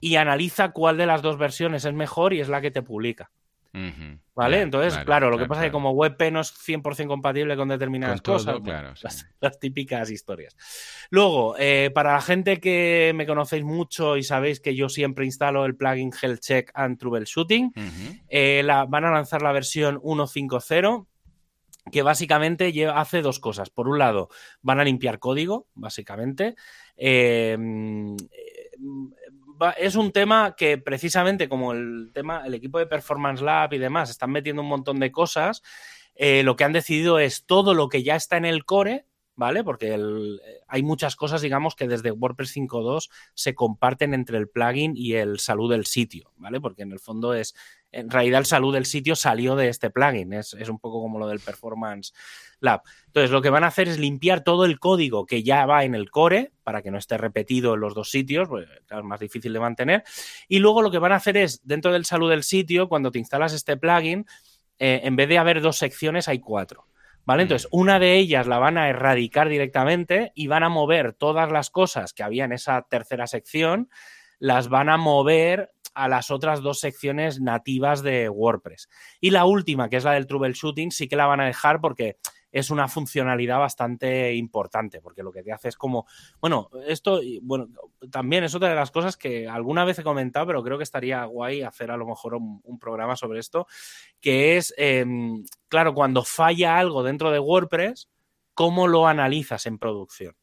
y 0.00 0.16
analiza 0.16 0.72
cuál 0.72 0.96
de 0.96 1.06
las 1.06 1.22
dos 1.22 1.38
versiones 1.38 1.84
es 1.84 1.94
mejor 1.94 2.32
y 2.32 2.40
es 2.40 2.48
la 2.48 2.60
que 2.60 2.70
te 2.70 2.82
publica. 2.82 3.30
¿Vale? 4.36 4.60
Entonces, 4.60 4.96
claro, 5.04 5.30
lo 5.30 5.38
que 5.38 5.46
pasa 5.46 5.62
es 5.62 5.66
que 5.66 5.72
como 5.72 5.90
WebP 5.90 6.30
no 6.30 6.40
es 6.40 6.54
100% 6.54 7.08
compatible 7.08 7.56
con 7.56 7.68
determinadas 7.68 8.22
cosas, 8.22 8.60
las, 9.40 9.58
típicas 9.58 10.10
historias. 10.10 10.56
Luego, 11.10 11.56
eh, 11.58 11.90
para 11.92 12.12
la 12.12 12.20
gente 12.20 12.60
que 12.60 13.12
me 13.16 13.26
conocéis 13.26 13.64
mucho 13.64 14.16
y 14.16 14.22
sabéis 14.22 14.60
que 14.60 14.76
yo 14.76 14.88
siempre 14.88 15.24
instalo 15.24 15.64
el 15.64 15.74
plugin 15.74 16.12
Health 16.20 16.40
Check 16.40 16.70
and 16.74 16.98
Troubleshooting, 16.98 17.72
eh, 18.28 18.62
la, 18.64 18.84
van 18.84 19.06
a 19.06 19.10
lanzar 19.10 19.42
la 19.42 19.50
versión 19.50 20.00
1.5.0 20.00 21.06
que 21.90 22.02
básicamente 22.02 22.72
hace 22.86 23.22
dos 23.22 23.40
cosas. 23.40 23.70
Por 23.70 23.88
un 23.88 23.98
lado, 23.98 24.28
van 24.62 24.78
a 24.80 24.84
limpiar 24.84 25.18
código, 25.18 25.66
básicamente. 25.74 26.54
Eh, 26.96 27.58
es 29.76 29.96
un 29.96 30.12
tema 30.12 30.54
que 30.56 30.78
precisamente 30.78 31.48
como 31.48 31.72
el 31.72 32.10
tema, 32.12 32.42
el 32.46 32.54
equipo 32.54 32.78
de 32.78 32.86
Performance 32.86 33.42
Lab 33.42 33.72
y 33.72 33.78
demás 33.78 34.10
están 34.10 34.30
metiendo 34.30 34.62
un 34.62 34.68
montón 34.68 35.00
de 35.00 35.12
cosas, 35.12 35.62
eh, 36.14 36.42
lo 36.42 36.56
que 36.56 36.64
han 36.64 36.72
decidido 36.72 37.18
es 37.18 37.44
todo 37.46 37.74
lo 37.74 37.88
que 37.88 38.02
ya 38.02 38.16
está 38.16 38.36
en 38.36 38.44
el 38.44 38.64
core, 38.64 39.06
¿vale? 39.36 39.64
Porque 39.64 39.98
hay 40.68 40.82
muchas 40.82 41.16
cosas, 41.16 41.42
digamos, 41.42 41.74
que 41.74 41.88
desde 41.88 42.10
WordPress 42.10 42.56
5.2 42.56 43.10
se 43.34 43.54
comparten 43.54 44.14
entre 44.14 44.38
el 44.38 44.48
plugin 44.48 44.94
y 44.96 45.14
el 45.14 45.38
salud 45.40 45.70
del 45.70 45.86
sitio, 45.86 46.32
¿vale? 46.36 46.60
Porque 46.60 46.82
en 46.82 46.92
el 46.92 47.00
fondo 47.00 47.34
es, 47.34 47.54
en 47.90 48.10
realidad 48.10 48.40
el 48.40 48.46
salud 48.46 48.72
del 48.72 48.86
sitio 48.86 49.16
salió 49.16 49.56
de 49.56 49.68
este 49.68 49.90
plugin, 49.90 50.32
es, 50.32 50.54
es 50.54 50.68
un 50.68 50.78
poco 50.78 51.00
como 51.00 51.18
lo 51.18 51.26
del 51.26 51.40
Performance 51.40 52.12
Lab. 52.60 52.82
Entonces, 53.06 53.30
lo 53.30 53.42
que 53.42 53.50
van 53.50 53.64
a 53.64 53.68
hacer 53.68 53.88
es 53.88 53.98
limpiar 53.98 54.42
todo 54.42 54.64
el 54.64 54.78
código 54.78 55.26
que 55.26 55.42
ya 55.42 55.66
va 55.66 55.84
en 55.84 55.94
el 55.94 56.10
core 56.10 56.52
para 56.62 56.82
que 56.82 56.90
no 56.90 56.98
esté 56.98 57.18
repetido 57.18 57.74
en 57.74 57.80
los 57.80 57.94
dos 57.94 58.10
sitios, 58.10 58.48
porque 58.48 58.66
es 58.66 59.04
más 59.04 59.20
difícil 59.20 59.52
de 59.52 59.60
mantener. 59.60 60.04
Y 60.48 60.60
luego 60.60 60.82
lo 60.82 60.90
que 60.90 60.98
van 60.98 61.12
a 61.12 61.16
hacer 61.16 61.36
es, 61.36 61.60
dentro 61.64 61.92
del 61.92 62.04
salud 62.04 62.30
del 62.30 62.44
sitio, 62.44 62.88
cuando 62.88 63.10
te 63.10 63.18
instalas 63.18 63.52
este 63.52 63.76
plugin, 63.76 64.26
eh, 64.78 65.00
en 65.04 65.16
vez 65.16 65.28
de 65.28 65.38
haber 65.38 65.60
dos 65.60 65.78
secciones, 65.78 66.28
hay 66.28 66.40
cuatro. 66.40 66.86
¿Vale? 67.26 67.42
Mm. 67.42 67.44
Entonces, 67.44 67.68
una 67.70 67.98
de 67.98 68.16
ellas 68.16 68.46
la 68.46 68.58
van 68.58 68.78
a 68.78 68.88
erradicar 68.88 69.48
directamente 69.48 70.32
y 70.34 70.46
van 70.46 70.62
a 70.62 70.68
mover 70.68 71.12
todas 71.12 71.50
las 71.50 71.70
cosas 71.70 72.12
que 72.12 72.22
había 72.22 72.44
en 72.44 72.52
esa 72.52 72.82
tercera 72.82 73.26
sección, 73.26 73.88
las 74.38 74.68
van 74.68 74.88
a 74.88 74.96
mover 74.96 75.72
a 75.94 76.08
las 76.08 76.30
otras 76.30 76.60
dos 76.60 76.80
secciones 76.80 77.40
nativas 77.40 78.02
de 78.02 78.28
WordPress. 78.28 78.88
Y 79.20 79.30
la 79.30 79.44
última, 79.44 79.88
que 79.88 79.96
es 79.96 80.04
la 80.04 80.12
del 80.12 80.26
troubleshooting, 80.26 80.90
sí 80.90 81.08
que 81.08 81.16
la 81.16 81.26
van 81.26 81.40
a 81.40 81.46
dejar 81.46 81.80
porque 81.80 82.16
es 82.54 82.70
una 82.70 82.86
funcionalidad 82.86 83.58
bastante 83.58 84.32
importante, 84.32 85.00
porque 85.00 85.24
lo 85.24 85.32
que 85.32 85.42
te 85.42 85.52
hace 85.52 85.68
es 85.70 85.76
como, 85.76 86.06
bueno, 86.40 86.70
esto, 86.86 87.20
bueno, 87.42 87.66
también 88.12 88.44
es 88.44 88.54
otra 88.54 88.68
de 88.68 88.76
las 88.76 88.92
cosas 88.92 89.16
que 89.16 89.48
alguna 89.48 89.84
vez 89.84 89.98
he 89.98 90.04
comentado, 90.04 90.46
pero 90.46 90.62
creo 90.62 90.78
que 90.78 90.84
estaría 90.84 91.24
guay 91.24 91.62
hacer 91.62 91.90
a 91.90 91.96
lo 91.96 92.06
mejor 92.06 92.36
un, 92.36 92.78
programa 92.78 93.16
sobre 93.16 93.40
esto, 93.40 93.66
que 94.20 94.56
es, 94.56 94.72
em, 94.76 95.44
claro, 95.68 95.94
cuando 95.94 96.22
falla 96.22 96.78
algo 96.78 97.02
dentro 97.02 97.32
de 97.32 97.40
WordPress, 97.40 98.08
¿cómo 98.54 98.86
lo 98.86 99.08
analizas 99.08 99.66
en 99.66 99.78
producción? 99.78 100.36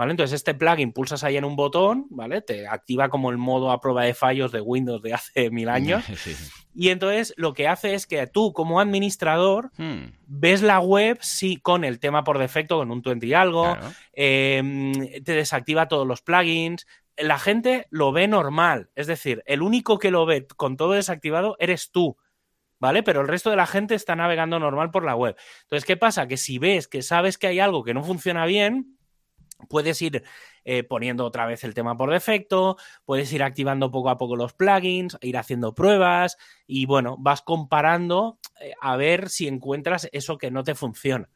¿Vale? 0.00 0.12
Entonces, 0.12 0.36
este 0.36 0.54
plugin 0.54 0.94
pulsas 0.94 1.24
ahí 1.24 1.36
en 1.36 1.44
un 1.44 1.56
botón, 1.56 2.06
¿vale? 2.08 2.40
Te 2.40 2.66
activa 2.66 3.10
como 3.10 3.30
el 3.30 3.36
modo 3.36 3.70
a 3.70 3.82
prueba 3.82 4.04
de 4.04 4.14
fallos 4.14 4.50
de 4.50 4.62
Windows 4.62 5.02
de 5.02 5.12
hace 5.12 5.50
mil 5.50 5.68
años. 5.68 6.02
Y 6.74 6.88
entonces 6.88 7.34
lo 7.36 7.52
que 7.52 7.68
hace 7.68 7.92
es 7.92 8.06
que 8.06 8.26
tú, 8.26 8.54
como 8.54 8.80
administrador, 8.80 9.72
hmm. 9.76 10.04
ves 10.26 10.62
la 10.62 10.80
web 10.80 11.18
sí, 11.20 11.58
con 11.58 11.84
el 11.84 12.00
tema 12.00 12.24
por 12.24 12.38
defecto, 12.38 12.78
con 12.78 12.90
un 12.90 13.02
20 13.02 13.26
y 13.26 13.34
algo, 13.34 13.76
em, 14.14 14.94
te 15.22 15.34
desactiva 15.34 15.86
todos 15.86 16.06
los 16.06 16.22
plugins. 16.22 16.86
La 17.18 17.38
gente 17.38 17.86
lo 17.90 18.10
ve 18.10 18.26
normal. 18.26 18.88
Es 18.94 19.06
decir, 19.06 19.42
el 19.44 19.60
único 19.60 19.98
que 19.98 20.10
lo 20.10 20.24
ve 20.24 20.46
con 20.46 20.78
todo 20.78 20.92
desactivado 20.92 21.56
eres 21.58 21.90
tú. 21.90 22.16
¿vale? 22.78 23.02
Pero 23.02 23.20
el 23.20 23.28
resto 23.28 23.50
de 23.50 23.56
la 23.56 23.66
gente 23.66 23.94
está 23.94 24.16
navegando 24.16 24.58
normal 24.58 24.90
por 24.90 25.04
la 25.04 25.14
web. 25.14 25.36
Entonces, 25.64 25.84
¿qué 25.84 25.98
pasa? 25.98 26.26
Que 26.26 26.38
si 26.38 26.58
ves 26.58 26.88
que 26.88 27.02
sabes 27.02 27.36
que 27.36 27.48
hay 27.48 27.60
algo 27.60 27.84
que 27.84 27.92
no 27.92 28.02
funciona 28.02 28.46
bien, 28.46 28.96
Puedes 29.68 30.00
ir 30.02 30.24
eh, 30.64 30.82
poniendo 30.82 31.24
otra 31.24 31.46
vez 31.46 31.64
el 31.64 31.74
tema 31.74 31.96
por 31.96 32.10
defecto, 32.10 32.76
puedes 33.04 33.32
ir 33.32 33.42
activando 33.42 33.90
poco 33.90 34.10
a 34.10 34.18
poco 34.18 34.36
los 34.36 34.52
plugins, 34.52 35.18
ir 35.20 35.36
haciendo 35.36 35.74
pruebas 35.74 36.36
y 36.66 36.86
bueno, 36.86 37.16
vas 37.18 37.42
comparando 37.42 38.38
eh, 38.60 38.72
a 38.80 38.96
ver 38.96 39.28
si 39.28 39.48
encuentras 39.48 40.08
eso 40.12 40.38
que 40.38 40.50
no 40.50 40.64
te 40.64 40.74
funciona. 40.74 41.28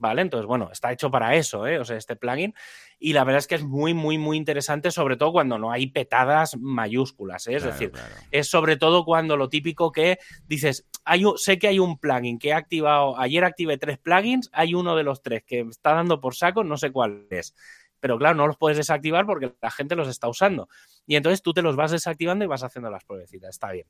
¿Vale? 0.00 0.22
Entonces, 0.22 0.46
bueno, 0.46 0.70
está 0.70 0.92
hecho 0.92 1.10
para 1.10 1.34
eso, 1.34 1.66
¿eh? 1.66 1.80
O 1.80 1.84
sea, 1.84 1.96
este 1.96 2.14
plugin. 2.14 2.54
Y 2.98 3.12
la 3.12 3.24
verdad 3.24 3.38
es 3.38 3.46
que 3.46 3.54
es 3.54 3.62
muy, 3.62 3.94
muy, 3.94 4.18
muy 4.18 4.36
interesante, 4.36 4.90
sobre 4.90 5.16
todo 5.16 5.30
cuando 5.30 5.58
no 5.58 5.70
hay 5.70 5.86
petadas 5.86 6.56
mayúsculas, 6.58 7.46
¿eh? 7.46 7.54
Es 7.54 7.62
decir, 7.62 7.92
es 8.32 8.50
sobre 8.50 8.76
todo 8.76 9.04
cuando 9.04 9.36
lo 9.36 9.48
típico 9.48 9.92
que 9.92 10.18
dices, 10.46 10.88
hay 11.04 11.24
sé 11.36 11.58
que 11.58 11.68
hay 11.68 11.78
un 11.78 11.98
plugin 11.98 12.38
que 12.38 12.48
he 12.48 12.52
activado, 12.52 13.18
ayer 13.18 13.44
activé 13.44 13.78
tres 13.78 13.98
plugins, 13.98 14.50
hay 14.52 14.74
uno 14.74 14.96
de 14.96 15.04
los 15.04 15.22
tres 15.22 15.44
que 15.46 15.60
está 15.60 15.94
dando 15.94 16.20
por 16.20 16.34
saco, 16.34 16.64
no 16.64 16.76
sé 16.76 16.90
cuál 16.90 17.26
es. 17.30 17.54
Pero 18.00 18.18
claro, 18.18 18.36
no 18.36 18.46
los 18.46 18.56
puedes 18.56 18.76
desactivar 18.76 19.26
porque 19.26 19.54
la 19.60 19.70
gente 19.70 19.96
los 19.96 20.08
está 20.08 20.28
usando. 20.28 20.68
Y 21.06 21.16
entonces 21.16 21.42
tú 21.42 21.52
te 21.52 21.62
los 21.62 21.76
vas 21.76 21.90
desactivando 21.90 22.44
y 22.44 22.48
vas 22.48 22.62
haciendo 22.62 22.90
las 22.90 23.04
pruebecitas. 23.04 23.50
Está 23.50 23.72
bien. 23.72 23.86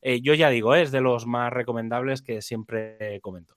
Eh, 0.00 0.20
yo 0.20 0.34
ya 0.34 0.50
digo, 0.50 0.74
es 0.74 0.90
de 0.90 1.00
los 1.00 1.26
más 1.26 1.52
recomendables 1.52 2.22
que 2.22 2.42
siempre 2.42 3.20
comento. 3.20 3.54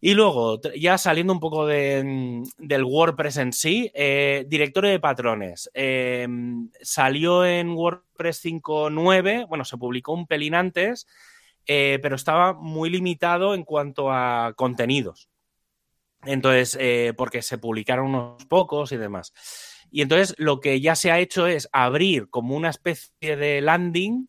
Y 0.00 0.14
luego, 0.14 0.60
ya 0.78 0.98
saliendo 0.98 1.32
un 1.32 1.40
poco 1.40 1.64
mm, 1.66 2.42
del 2.58 2.84
WordPress 2.84 3.38
en 3.38 3.52
sí, 3.52 3.90
eh, 3.94 4.44
directorio 4.46 4.90
de 4.90 5.00
patrones. 5.00 5.70
Em, 5.72 6.70
salió 6.82 7.44
en 7.44 7.70
WordPress 7.70 8.44
5.9, 8.44 9.46
bueno, 9.48 9.64
se 9.64 9.78
publicó 9.78 10.12
un 10.12 10.26
pelín 10.26 10.54
antes, 10.54 11.06
eh, 11.66 11.98
pero 12.02 12.16
estaba 12.16 12.52
muy 12.52 12.90
limitado 12.90 13.54
en 13.54 13.64
cuanto 13.64 14.12
a 14.12 14.52
contenidos. 14.54 15.28
Entonces, 16.24 16.76
eh, 16.80 17.14
porque 17.16 17.40
se 17.42 17.58
publicaron 17.58 18.06
unos 18.06 18.44
pocos 18.46 18.92
y 18.92 18.96
demás. 18.96 19.32
Y 19.90 20.02
entonces 20.02 20.34
lo 20.38 20.60
que 20.60 20.80
ya 20.80 20.94
se 20.94 21.10
ha 21.10 21.20
hecho 21.20 21.46
es 21.46 21.68
abrir 21.72 22.28
como 22.28 22.56
una 22.56 22.70
especie 22.70 23.36
de 23.36 23.60
landing 23.60 24.28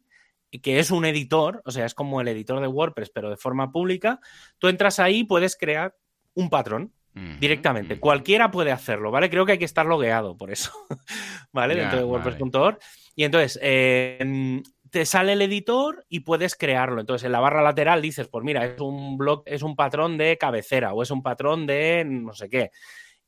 que 0.51 0.79
es 0.79 0.91
un 0.91 1.05
editor, 1.05 1.61
o 1.65 1.71
sea, 1.71 1.85
es 1.85 1.93
como 1.93 2.21
el 2.21 2.27
editor 2.27 2.61
de 2.61 2.67
WordPress, 2.67 3.09
pero 3.09 3.29
de 3.29 3.37
forma 3.37 3.71
pública, 3.71 4.19
tú 4.59 4.67
entras 4.67 4.99
ahí 4.99 5.19
y 5.19 5.23
puedes 5.23 5.55
crear 5.55 5.95
un 6.33 6.49
patrón 6.49 6.93
directamente. 7.39 7.99
Cualquiera 7.99 8.51
puede 8.51 8.71
hacerlo, 8.71 9.09
¿vale? 9.09 9.29
Creo 9.29 9.43
que 9.43 9.53
hay 9.53 9.57
que 9.57 9.65
estar 9.65 9.87
logueado 9.87 10.37
por 10.37 10.51
eso, 10.51 10.71
¿vale? 11.51 11.75
Dentro 11.75 11.97
de 11.97 12.03
WordPress.org. 12.03 12.77
Y 13.15 13.23
entonces, 13.23 13.57
em, 13.61 14.61
te 14.91 15.05
sale 15.05 15.33
el 15.33 15.41
editor 15.41 16.05
y 16.09 16.19
puedes 16.21 16.55
crearlo. 16.55 17.01
Entonces, 17.01 17.25
en 17.25 17.31
la 17.31 17.39
barra 17.39 17.63
lateral 17.63 18.01
dices, 18.01 18.27
pues 18.27 18.43
mira, 18.43 18.65
es 18.65 18.79
un 18.79 19.17
blog, 19.17 19.43
es 19.45 19.63
un 19.63 19.75
patrón 19.75 20.17
de 20.17 20.37
cabecera 20.37 20.93
o 20.93 21.01
es 21.01 21.11
un 21.11 21.23
patrón 21.23 21.65
de 21.65 22.05
no 22.05 22.33
sé 22.33 22.49
qué. 22.49 22.71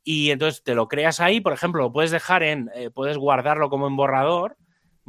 Y 0.04 0.32
entonces 0.32 0.64
te 0.64 0.76
lo 0.76 0.88
creas 0.88 1.20
ahí, 1.20 1.42
por 1.42 1.54
ejemplo, 1.54 1.82
lo 1.82 1.92
puedes 1.92 2.12
dejar 2.12 2.44
en, 2.44 2.70
eh, 2.76 2.90
puedes 2.90 3.18
guardarlo 3.18 3.70
como 3.70 3.88
en 3.88 3.96
borrador, 3.96 4.56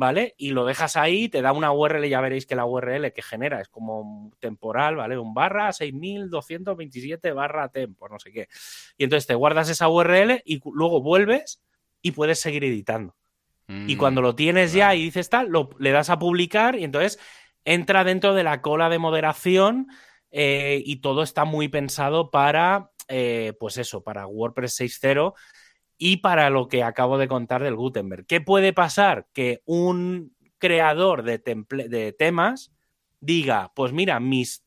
¿vale? 0.01 0.35
Y 0.39 0.53
lo 0.53 0.65
dejas 0.65 0.97
ahí, 0.97 1.29
te 1.29 1.43
da 1.43 1.53
una 1.53 1.73
URL, 1.73 2.09
ya 2.09 2.23
veréis 2.23 2.47
que 2.47 2.55
la 2.55 2.65
URL 2.65 3.13
que 3.13 3.21
genera 3.21 3.61
es 3.61 3.69
como 3.69 4.33
temporal, 4.41 4.97
¿vale? 4.97 5.19
Un 5.19 5.35
barra 5.35 5.71
6227 5.75 7.33
barra 7.33 7.69
tempo, 7.69 8.09
no 8.09 8.19
sé 8.19 8.33
qué. 8.33 8.49
Y 8.97 9.05
entonces 9.05 9.27
te 9.27 9.35
guardas 9.35 9.69
esa 9.69 9.91
URL 9.91 10.41
y 10.47 10.63
luego 10.73 11.03
vuelves 11.03 11.63
y 12.01 12.13
puedes 12.13 12.41
seguir 12.41 12.65
editando. 12.65 13.15
y 13.69 13.95
cuando 13.97 14.23
lo 14.23 14.35
tienes 14.35 14.73
ya 14.73 14.95
y 14.95 15.05
dices 15.05 15.29
tal, 15.29 15.49
lo, 15.49 15.69
le 15.79 15.93
das 15.93 16.09
a 16.09 16.19
publicar 16.19 16.77
y 16.77 16.83
entonces 16.83 17.21
entra 17.67 18.03
dentro 18.03 18.35
de 18.35 18.43
la 18.43 18.63
cola 18.63 18.89
de 18.89 18.99
moderación 18.99 19.87
eh, 20.31 20.83
y 20.85 20.97
todo 21.03 21.23
está 21.23 21.45
muy 21.45 21.69
pensado 21.69 22.31
para, 22.31 22.91
eh, 23.07 23.53
pues 23.61 23.77
eso, 23.77 24.03
para 24.03 24.27
WordPress 24.27 24.81
6.0 24.81 25.35
y 26.03 26.17
para 26.17 26.49
lo 26.49 26.67
que 26.67 26.83
acabo 26.83 27.19
de 27.19 27.29
contar 27.29 27.63
del 27.63 27.77
Gutenberg. 27.77 28.25
¿Qué 28.25 28.41
puede 28.41 28.73
pasar? 28.73 29.29
Que 29.35 29.63
un 29.67 30.35
creador 30.57 31.23
de, 31.23 32.17
temas 32.19 32.73
diga, 33.21 33.71
pues 33.77 33.93
mira, 33.93 34.19
mis, 34.19 34.65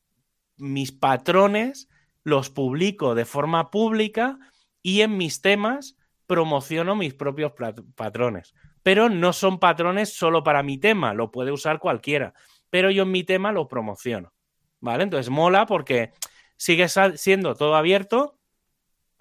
mis 0.56 0.92
patrones 0.92 1.88
los 2.22 2.50
publico 2.50 3.16
de 3.16 3.24
forma 3.24 3.72
pública 3.72 4.38
y 4.80 5.00
en 5.00 5.16
mis 5.16 5.40
temas 5.40 5.96
promociono 6.28 6.94
mis 6.94 7.14
propios 7.14 7.52
patrones. 7.96 8.54
Pero 8.84 9.08
no 9.08 9.32
son 9.32 9.58
patrones 9.58 10.14
solo 10.14 10.44
para 10.44 10.62
mi 10.62 10.78
tema, 10.78 11.14
lo 11.14 11.32
puede 11.32 11.50
usar 11.50 11.80
cualquiera. 11.80 12.32
Pero 12.70 12.92
yo 12.92 13.02
en 13.02 13.10
mi 13.10 13.24
tema 13.24 13.50
lo 13.50 13.66
promociono. 13.66 14.32
¿Vale? 14.78 15.02
Entonces 15.02 15.30
mola 15.30 15.66
porque 15.66 16.12
sigue 16.56 16.86
siendo 17.16 17.56
todo 17.56 17.74
abierto, 17.74 18.38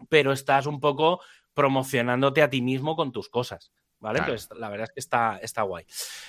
pero 0.10 0.32
estás 0.32 0.68
un 0.68 0.80
poco 0.80 1.22
promocionándote 1.54 2.42
a 2.42 2.50
ti 2.50 2.62
mismo 2.62 2.96
con 2.96 3.12
tus 3.12 3.30
cosas. 3.30 3.72
¿Vale? 4.00 4.20
Entonces, 4.20 4.50
la 4.60 4.68
verdad 4.68 4.90
es 4.90 4.94
que 4.94 5.00
está, 5.00 5.38
está 5.42 5.62
guay. 5.62 5.86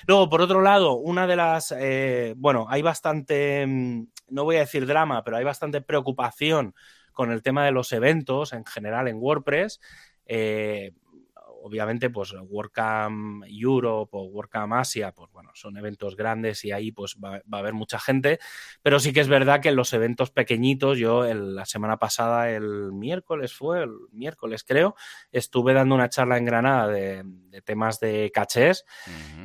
Luego, 0.06 0.30
por 0.30 0.40
otro 0.40 0.62
lado, 0.62 0.94
una 0.94 1.26
de 1.26 1.34
las. 1.34 1.74
Eh, 1.76 2.34
bueno, 2.36 2.66
hay 2.68 2.82
bastante. 2.82 3.66
Mm, 3.66 4.06
no 4.28 4.44
voy 4.44 4.56
a 4.56 4.60
decir 4.60 4.86
drama, 4.86 5.24
pero 5.24 5.38
hay 5.38 5.44
bastante 5.44 5.80
preocupación 5.80 6.72
con 7.12 7.32
el 7.32 7.42
tema 7.42 7.64
de 7.64 7.72
los 7.72 7.90
eventos 7.92 8.52
en 8.52 8.64
general 8.64 9.08
en 9.08 9.16
WordPress. 9.16 9.80
Eh, 10.26 10.92
obviamente, 11.64 12.10
pues 12.10 12.34
WordCamp 12.34 13.42
Europe 13.48 14.10
o 14.12 14.24
WordCamp 14.24 14.74
Asia, 14.74 15.12
pues 15.12 15.32
bueno, 15.32 15.50
son 15.54 15.78
eventos 15.78 16.14
grandes 16.14 16.62
y 16.66 16.72
ahí 16.72 16.92
pues 16.92 17.16
va, 17.16 17.36
a 17.36 17.58
haber 17.58 17.72
mucha 17.72 17.98
gente, 17.98 18.38
pero 18.82 19.00
sí 19.00 19.14
que 19.14 19.20
es 19.20 19.28
verdad 19.28 19.62
que 19.62 19.70
en 19.70 19.76
los 19.76 19.94
eventos 19.94 20.30
pequeñitos, 20.30 20.98
yo 20.98 21.24
la 21.24 21.64
semana 21.64 21.96
pasada, 21.96 22.50
el 22.50 22.92
miércoles 22.92 23.54
fue, 23.54 23.84
el 23.84 23.94
miércoles 24.12 24.62
creo, 24.62 24.94
estuve 25.32 25.72
dando 25.72 25.94
una 25.94 26.10
charla 26.10 26.36
en 26.36 26.44
Granada 26.44 26.88
de, 26.88 27.24
temas 27.64 27.98
de 27.98 28.30
cachés 28.34 28.84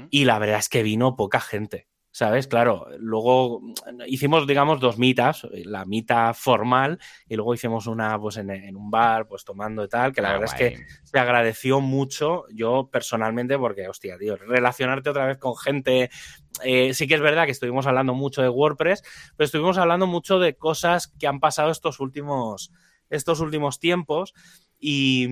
y 0.10 0.26
la 0.26 0.40
verdad 0.40 0.60
es 0.60 0.68
que 0.68 0.84
vino 0.84 1.16
poca 1.16 1.40
gente. 1.40 1.88
¿Sabes? 2.12 2.48
Claro, 2.48 2.88
luego 2.98 3.62
hicimos, 4.08 4.48
digamos, 4.48 4.80
dos 4.80 4.98
mitas, 4.98 5.48
la 5.52 5.86
mita 5.86 6.34
formal 6.34 7.00
y 7.28 7.36
luego 7.36 7.54
hicimos 7.54 7.88
una, 7.88 8.20
pues, 8.20 8.38
en, 8.38 8.76
un 8.76 8.90
bar, 8.90 9.28
pues, 9.28 9.44
tomando 9.46 9.84
y 9.84 9.90
tal, 9.90 10.12
que 10.12 10.22
la 10.22 10.30
ah, 10.30 10.34
verdad 10.34 10.50
es 10.50 10.54
que 10.56 10.86
se 11.04 11.20
agradeció 11.20 11.82
mucho 11.82 12.46
yo 12.52 12.90
personalmente 12.92 13.58
porque, 13.58 13.88
hostia, 13.88 14.18
tío, 14.18 14.38
relacionarte 14.38 15.10
otra 15.10 15.28
vez 15.28 15.38
con 15.38 15.56
gente, 15.56 16.10
eh, 16.64 16.94
sí 16.94 17.08
que 17.08 17.16
es 17.16 17.22
verdad 17.22 17.46
que 17.46 17.52
estuvimos 17.52 17.86
hablando 17.86 18.14
mucho 18.14 18.42
de 18.42 18.50
WordPress, 18.50 19.04
pero 19.38 19.46
estuvimos 19.46 19.78
hablando 19.78 20.08
mucho 20.08 20.40
de 20.40 20.56
cosas 20.56 21.08
que 21.08 21.28
han 21.28 21.40
pasado 21.40 21.70
estos 21.70 22.00
últimos, 22.00 22.72
estos 23.10 23.40
últimos 23.40 23.80
tiempos 23.80 24.34
y, 24.80 25.28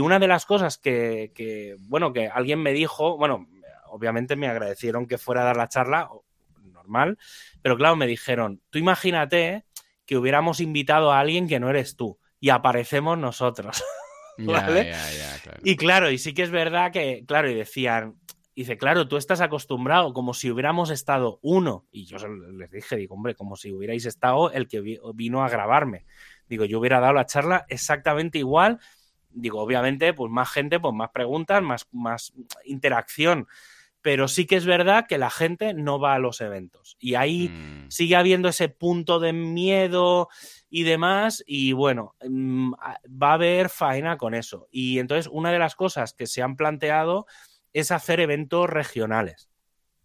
una 0.00 0.18
de 0.18 0.28
las 0.28 0.46
cosas 0.46 0.78
que, 0.78 1.32
que, 1.34 1.76
bueno, 1.80 2.12
que 2.12 2.28
alguien 2.28 2.60
me 2.62 2.72
dijo, 2.72 3.16
bueno, 3.16 3.48
obviamente 3.90 4.36
me 4.36 4.48
agradecieron 4.48 5.06
que 5.06 5.18
fuera 5.18 5.42
a 5.42 5.44
dar 5.44 5.56
la 5.56 5.68
charla, 5.68 6.08
mal, 6.86 7.18
pero 7.62 7.76
claro, 7.76 7.96
me 7.96 8.06
dijeron, 8.06 8.60
tú 8.70 8.78
imagínate 8.78 9.64
que 10.04 10.16
hubiéramos 10.16 10.60
invitado 10.60 11.12
a 11.12 11.20
alguien 11.20 11.48
que 11.48 11.60
no 11.60 11.70
eres 11.70 11.96
tú 11.96 12.18
y 12.40 12.50
aparecemos 12.50 13.16
nosotros. 13.16 13.82
¿Vale? 14.38 14.92
Y 15.62 15.76
claro, 15.76 16.10
y 16.10 16.18
sí 16.18 16.34
que 16.34 16.42
es 16.42 16.50
verdad 16.50 16.92
que, 16.92 17.24
claro, 17.26 17.50
y 17.50 17.54
decían, 17.54 18.16
dice, 18.56 18.78
claro, 18.78 19.06
tú 19.06 19.18
estás 19.18 19.40
acostumbrado 19.40 20.14
como 20.14 20.32
si 20.32 20.50
hubiéramos 20.50 20.90
estado 20.90 21.38
uno. 21.42 21.84
Y 21.92 22.06
yo 22.06 22.16
les 22.18 22.70
dije, 22.70 22.96
digo, 22.96 23.14
hombre, 23.14 23.34
como 23.34 23.56
si 23.56 23.70
hubierais 23.70 24.06
estado 24.06 24.50
el 24.50 24.66
que 24.66 24.98
vino 25.14 25.44
a 25.44 25.48
grabarme. 25.50 26.06
Digo, 26.48 26.64
yo 26.64 26.78
hubiera 26.80 27.00
dado 27.00 27.12
la 27.12 27.26
charla 27.26 27.66
exactamente 27.68 28.38
igual. 28.38 28.80
Digo, 29.28 29.60
obviamente, 29.60 30.14
pues 30.14 30.32
más 30.32 30.50
gente, 30.50 30.80
pues 30.80 30.94
más 30.94 31.10
preguntas, 31.10 31.62
más, 31.62 31.86
más 31.92 32.32
interacción 32.64 33.46
pero 34.02 34.28
sí 34.28 34.46
que 34.46 34.56
es 34.56 34.66
verdad 34.66 35.06
que 35.08 35.18
la 35.18 35.30
gente 35.30 35.74
no 35.74 35.98
va 35.98 36.14
a 36.14 36.18
los 36.18 36.40
eventos. 36.40 36.96
Y 36.98 37.14
ahí 37.14 37.48
mm. 37.48 37.90
sigue 37.90 38.16
habiendo 38.16 38.48
ese 38.48 38.68
punto 38.68 39.20
de 39.20 39.32
miedo 39.32 40.28
y 40.70 40.84
demás, 40.84 41.42
y 41.46 41.72
bueno, 41.72 42.14
mm, 42.26 42.72
va 42.72 43.30
a 43.30 43.34
haber 43.34 43.68
faena 43.68 44.16
con 44.16 44.34
eso. 44.34 44.68
Y 44.70 44.98
entonces 44.98 45.28
una 45.30 45.52
de 45.52 45.58
las 45.58 45.74
cosas 45.74 46.14
que 46.14 46.26
se 46.26 46.42
han 46.42 46.56
planteado 46.56 47.26
es 47.72 47.90
hacer 47.90 48.20
eventos 48.20 48.68
regionales. 48.68 49.48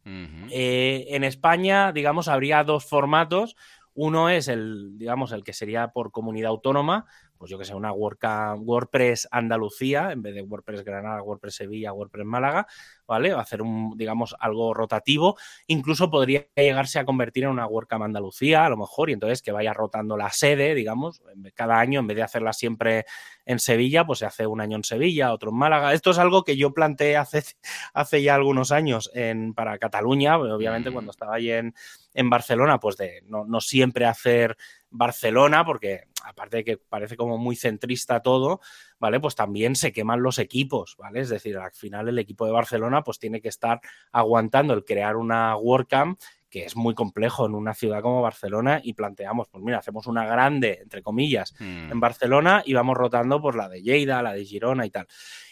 Eh, 0.07 1.07
en 1.09 1.23
España, 1.23 1.91
digamos, 1.91 2.27
habría 2.27 2.63
dos 2.63 2.85
formatos. 2.85 3.55
Uno 3.95 4.29
es 4.29 4.47
el, 4.47 4.99
digamos, 4.99 5.31
el 5.31 5.43
que 5.43 5.53
sería 5.53 5.87
por 5.87 6.11
comunidad 6.11 6.49
autónoma, 6.49 7.07
pues 7.37 7.51
yo 7.51 7.57
que 7.57 7.65
sé, 7.65 7.75
una 7.75 7.91
WordPress 7.91 9.27
Andalucía, 9.31 10.11
en 10.11 10.21
vez 10.21 10.35
de 10.35 10.41
WordPress 10.41 10.83
Granada, 10.83 11.21
WordPress 11.21 11.55
Sevilla, 11.55 11.93
WordPress 11.93 12.25
Málaga, 12.25 12.67
¿vale? 13.07 13.31
Hacer 13.33 13.61
un, 13.61 13.97
digamos, 13.97 14.35
algo 14.39 14.73
rotativo. 14.73 15.37
Incluso 15.67 16.09
podría 16.09 16.47
llegarse 16.55 16.99
a 16.99 17.05
convertir 17.05 17.43
en 17.43 17.49
una 17.49 17.67
WordCamp 17.67 18.03
Andalucía, 18.03 18.65
a 18.65 18.69
lo 18.69 18.77
mejor, 18.77 19.09
y 19.09 19.13
entonces 19.13 19.41
que 19.41 19.51
vaya 19.51 19.73
rotando 19.73 20.17
la 20.17 20.31
sede, 20.31 20.75
digamos, 20.75 21.21
cada 21.53 21.79
año, 21.79 21.99
en 21.99 22.07
vez 22.07 22.17
de 22.17 22.23
hacerla 22.23 22.53
siempre 22.53 23.05
en 23.45 23.59
Sevilla, 23.59 24.05
pues 24.05 24.19
se 24.19 24.25
hace 24.25 24.47
un 24.47 24.61
año 24.61 24.77
en 24.77 24.83
Sevilla, 24.83 25.33
otro 25.33 25.51
en 25.51 25.57
Málaga. 25.57 25.93
Esto 25.93 26.11
es 26.11 26.17
algo 26.17 26.43
que 26.43 26.57
yo 26.57 26.73
planteé 26.73 27.17
hace, 27.17 27.43
hace 27.93 28.23
ya 28.23 28.35
algunos 28.35 28.71
años 28.71 29.11
en, 29.13 29.53
para 29.53 29.77
Cataluña, 29.77 30.37
obviamente 30.37 30.91
cuando 30.91 31.11
estaba 31.11 31.35
allí 31.35 31.51
en, 31.51 31.73
en 32.13 32.29
Barcelona, 32.29 32.79
pues 32.79 32.97
de 32.97 33.21
no, 33.25 33.45
no 33.45 33.61
siempre 33.61 34.05
hacer 34.05 34.57
Barcelona, 34.97 35.65
porque 35.65 36.05
aparte 36.23 36.57
de 36.57 36.63
que 36.63 36.77
parece 36.77 37.17
como 37.17 37.37
muy 37.37 37.55
centrista 37.55 38.21
todo, 38.21 38.61
¿vale? 38.99 39.19
Pues 39.19 39.35
también 39.35 39.75
se 39.75 39.91
queman 39.91 40.23
los 40.23 40.39
equipos, 40.39 40.95
¿vale? 40.97 41.19
Es 41.19 41.29
decir, 41.29 41.57
al 41.57 41.71
final 41.71 42.09
el 42.09 42.19
equipo 42.19 42.45
de 42.45 42.51
Barcelona 42.51 43.03
pues 43.03 43.19
tiene 43.19 43.41
que 43.41 43.49
estar 43.49 43.81
aguantando 44.11 44.73
el 44.73 44.83
crear 44.83 45.15
una 45.17 45.55
WordCamp 45.55 46.19
que 46.49 46.63
es 46.63 46.77
muy 46.77 46.95
complejo 46.95 47.45
en 47.45 47.53
una 47.53 47.73
ciudad 47.73 48.01
como 48.01 48.21
Barcelona 48.21 48.79
y 48.81 48.93
planteamos, 48.93 49.49
pues 49.49 49.61
mira, 49.61 49.79
hacemos 49.79 50.07
una 50.07 50.25
grande, 50.25 50.79
entre 50.81 51.01
comillas, 51.01 51.53
hmm. 51.59 51.91
en 51.91 51.99
Barcelona 51.99 52.63
y 52.65 52.73
vamos 52.73 52.95
rotando 52.95 53.41
por 53.41 53.57
la 53.57 53.67
de 53.67 53.81
Lleida, 53.81 54.21
la 54.21 54.31
de 54.31 54.45
Girona 54.45 54.85
y 54.85 54.89
tal. 54.89 55.05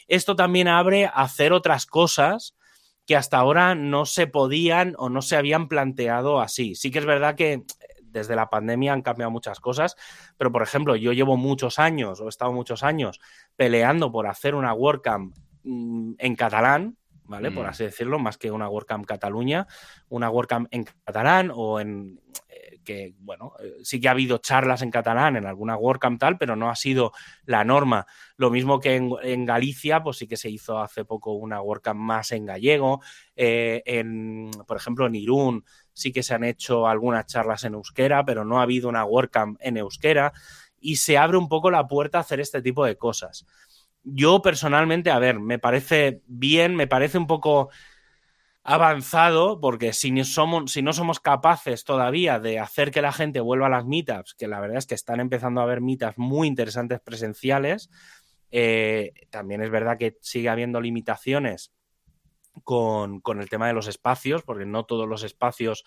Esto 0.08 0.38
también 0.38 0.69
abre 0.69 1.06
a 1.06 1.10
hacer 1.10 1.51
otras 1.51 1.86
cosas 1.86 2.56
que 3.06 3.17
hasta 3.17 3.38
ahora 3.38 3.75
no 3.75 4.06
se 4.06 4.27
podían 4.27 4.95
o 4.97 5.10
no 5.10 5.21
se 5.21 5.36
habían 5.36 5.67
planteado 5.67 6.39
así. 6.39 6.75
Sí 6.75 6.89
que 6.89 6.99
es 6.99 7.06
verdad 7.06 7.36
que 7.36 7.63
desde 8.13 8.36
la 8.36 8.49
pandemia 8.49 8.93
han 8.93 9.02
cambiado 9.02 9.32
muchas 9.32 9.60
cosas, 9.60 9.97
pero 10.38 10.52
por 10.52 10.62
ejemplo, 10.62 10.95
yo 10.95 11.12
llevo 11.12 11.36
muchos 11.36 11.80
años, 11.80 12.21
o 12.21 12.28
he 12.28 12.30
estado 12.30 12.54
muchos 12.54 12.84
años, 12.84 13.19
peleando 13.56 14.12
por 14.12 14.28
hacer 14.28 14.56
una 14.56 14.73
WordCamp 14.73 15.36
mm, 15.63 16.13
en 16.19 16.36
catalán, 16.36 16.97
¿vale? 17.26 17.52
Por 17.52 17.65
mm. 17.65 17.69
así 17.69 17.84
decirlo, 17.84 18.19
más 18.19 18.38
que 18.38 18.52
una 18.52 18.69
WordCamp 18.69 19.06
Cataluña, 19.06 19.67
una 20.10 20.30
WordCamp 20.30 20.67
en 20.71 20.84
catalán 20.84 21.52
o 21.54 21.80
en 21.80 22.21
eh, 22.49 22.80
que, 22.84 23.15
bueno, 23.19 23.54
eh, 23.60 23.78
sí 23.84 23.99
que 23.99 24.08
ha 24.08 24.12
habido 24.12 24.38
charlas 24.38 24.82
en 24.82 24.91
catalán 24.91 25.36
en 25.38 25.45
alguna 25.45 25.78
WordCamp 25.78 26.19
tal, 26.19 26.38
pero 26.38 26.55
no 26.55 26.70
ha 26.70 26.76
sido 26.76 27.11
la 27.45 27.64
norma. 27.64 28.05
Lo 28.38 28.51
mismo 28.51 28.80
que 28.80 28.95
en, 28.95 29.45
Galicia, 29.45 30.03
pues 30.03 30.18
sí 30.18 30.28
que 30.28 30.38
se 30.38 30.49
hizo 30.49 30.80
hace 30.80 31.05
poco 31.05 31.34
una 31.34 31.61
WordCamp 31.61 31.99
más 31.99 32.32
en 32.32 32.45
gallego, 32.45 33.01
eh, 33.36 33.82
en, 33.86 34.51
por 34.68 34.78
ejemplo, 34.78 35.07
en 35.07 35.16
Irún 35.16 35.66
sí 35.93 36.11
que 36.11 36.23
se 36.23 36.33
han 36.33 36.43
hecho 36.43 36.87
algunas 36.87 37.25
charlas 37.27 37.63
en 37.63 37.75
euskera, 37.75 38.25
pero 38.25 38.43
no 38.43 38.59
ha 38.59 38.63
habido 38.63 38.89
una 38.89 39.05
WordCamp 39.05 39.57
en 39.61 39.77
euskera 39.77 40.33
y 40.79 40.97
se 40.97 41.17
abre 41.17 41.37
un 41.37 41.47
poco 41.47 41.71
la 41.71 41.87
puerta 41.87 42.17
a 42.17 42.21
hacer 42.21 42.39
este 42.39 42.61
tipo 42.61 42.85
de 42.85 42.97
cosas. 42.97 43.45
Yo 44.03 44.41
personalmente, 44.41 45.11
a 45.11 45.19
ver, 45.19 45.39
me 45.39 45.59
parece 45.59 46.21
bien, 46.27 46.75
me 46.75 46.87
parece 46.87 47.17
un 47.17 47.27
poco 47.27 47.69
avanzado, 48.63 49.59
porque 49.59 49.93
si 49.93 50.11
no, 50.11 50.23
somos, 50.23 51.19
capaces 51.19 51.83
todavía 51.83 52.39
de 52.39 52.59
hacer 52.59 52.91
que 52.91 53.01
la 53.01 53.11
gente 53.11 53.39
vuelva 53.39 53.67
a 53.67 53.69
las 53.69 53.85
meetups, 53.85 54.35
que 54.35 54.47
la 54.47 54.59
verdad 54.59 54.77
es 54.77 54.87
que 54.87 54.95
están 54.95 55.19
empezando 55.19 55.61
a 55.61 55.65
haber 55.65 55.81
meetups 55.81 56.17
muy 56.17 56.47
interesantes 56.47 56.99
presenciales, 57.01 57.89
eh, 58.51 59.13
también 59.29 59.61
es 59.61 59.69
verdad 59.69 59.97
que 59.97 60.17
sigue 60.21 60.49
habiendo 60.49 60.79
limitaciones 60.79 61.73
con, 62.64 63.20
con, 63.22 63.41
el 63.41 63.49
tema 63.49 63.68
de 63.68 63.74
los 63.74 63.88
espacios, 63.88 64.43
porque 64.43 64.66
no 64.66 64.86
todos 64.86 65.08
los 65.08 65.24
espacios 65.24 65.84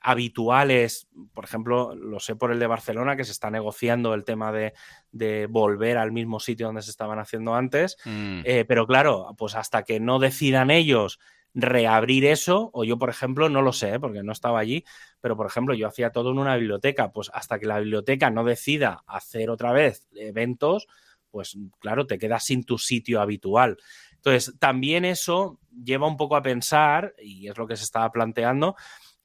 habituales, 0.00 1.08
por 1.34 1.44
ejemplo, 1.44 1.94
lo 1.96 2.20
sé 2.20 2.36
por 2.36 2.52
el 2.52 2.60
de 2.60 2.68
Barcelona, 2.68 3.16
que 3.16 3.24
se 3.24 3.32
está 3.32 3.50
negociando 3.50 4.14
el 4.14 4.24
tema 4.24 4.52
de, 4.52 4.72
de 5.10 5.46
volver 5.46 5.98
al 5.98 6.12
mismo 6.12 6.38
sitio 6.38 6.66
donde 6.66 6.82
se 6.82 6.90
estaban 6.90 7.18
haciendo 7.18 7.54
antes, 7.54 7.96
mm. 8.04 8.42
eh, 8.44 8.64
pero 8.68 8.86
claro, 8.86 9.34
pues 9.36 9.56
hasta 9.56 9.82
que 9.82 9.98
no 9.98 10.18
decidan 10.18 10.70
ellos 10.70 11.18
reabrir 11.54 12.26
eso, 12.26 12.70
o 12.74 12.84
yo, 12.84 12.98
por 12.98 13.08
ejemplo, 13.08 13.48
no 13.48 13.62
lo 13.62 13.72
sé, 13.72 13.98
porque 13.98 14.22
no 14.22 14.30
estaba 14.30 14.60
allí, 14.60 14.84
pero 15.20 15.36
por 15.36 15.46
ejemplo, 15.46 15.74
yo 15.74 15.88
hacía 15.88 16.10
todo 16.10 16.30
en 16.30 16.38
una 16.38 16.54
biblioteca, 16.56 17.10
pues 17.10 17.30
hasta 17.32 17.58
que 17.58 17.66
la 17.66 17.80
biblioteca 17.80 18.30
no 18.30 18.44
decida 18.44 19.02
hacer 19.06 19.48
otra 19.48 19.72
vez 19.72 20.06
eventos, 20.14 20.86
pues 21.30 21.58
claro, 21.80 22.06
te 22.06 22.18
quedas 22.18 22.44
sin 22.44 22.64
tu 22.64 22.78
sitio 22.78 23.20
habitual. 23.20 23.78
Entonces, 24.16 24.54
también 24.58 25.04
eso 25.04 25.58
lleva 25.84 26.08
un 26.08 26.16
poco 26.16 26.36
a 26.36 26.42
pensar, 26.42 27.14
y 27.22 27.48
es 27.48 27.56
lo 27.56 27.66
que 27.66 27.76
se 27.76 27.84
estaba 27.84 28.10
planteando, 28.10 28.76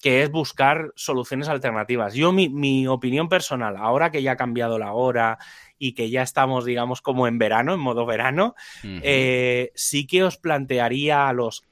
que 0.02 0.24
es 0.24 0.32
buscar 0.32 0.92
soluciones 0.96 1.48
alternativas. 1.48 2.14
Yo, 2.14 2.32
mi, 2.32 2.88
opinión 2.88 3.30
personal, 3.30 3.78
ahora 3.78 4.12
que 4.12 4.22
ya 4.22 4.34
ha 4.34 4.38
cambiado 4.38 4.80
la 4.80 4.94
hora 4.94 5.38
y 5.78 5.94
que 5.94 6.10
ya 6.10 6.24
estamos, 6.24 6.66
digamos, 6.66 7.02
como 7.02 7.28
en 7.28 7.38
verano, 7.38 7.74
en 7.74 7.80
modo 7.80 8.06
verano, 8.06 8.56
eh, 8.84 9.72
sí 9.76 10.08
que 10.08 10.24
os 10.24 10.38
plantearía 10.38 11.28
a 11.28 11.34
los 11.34 11.64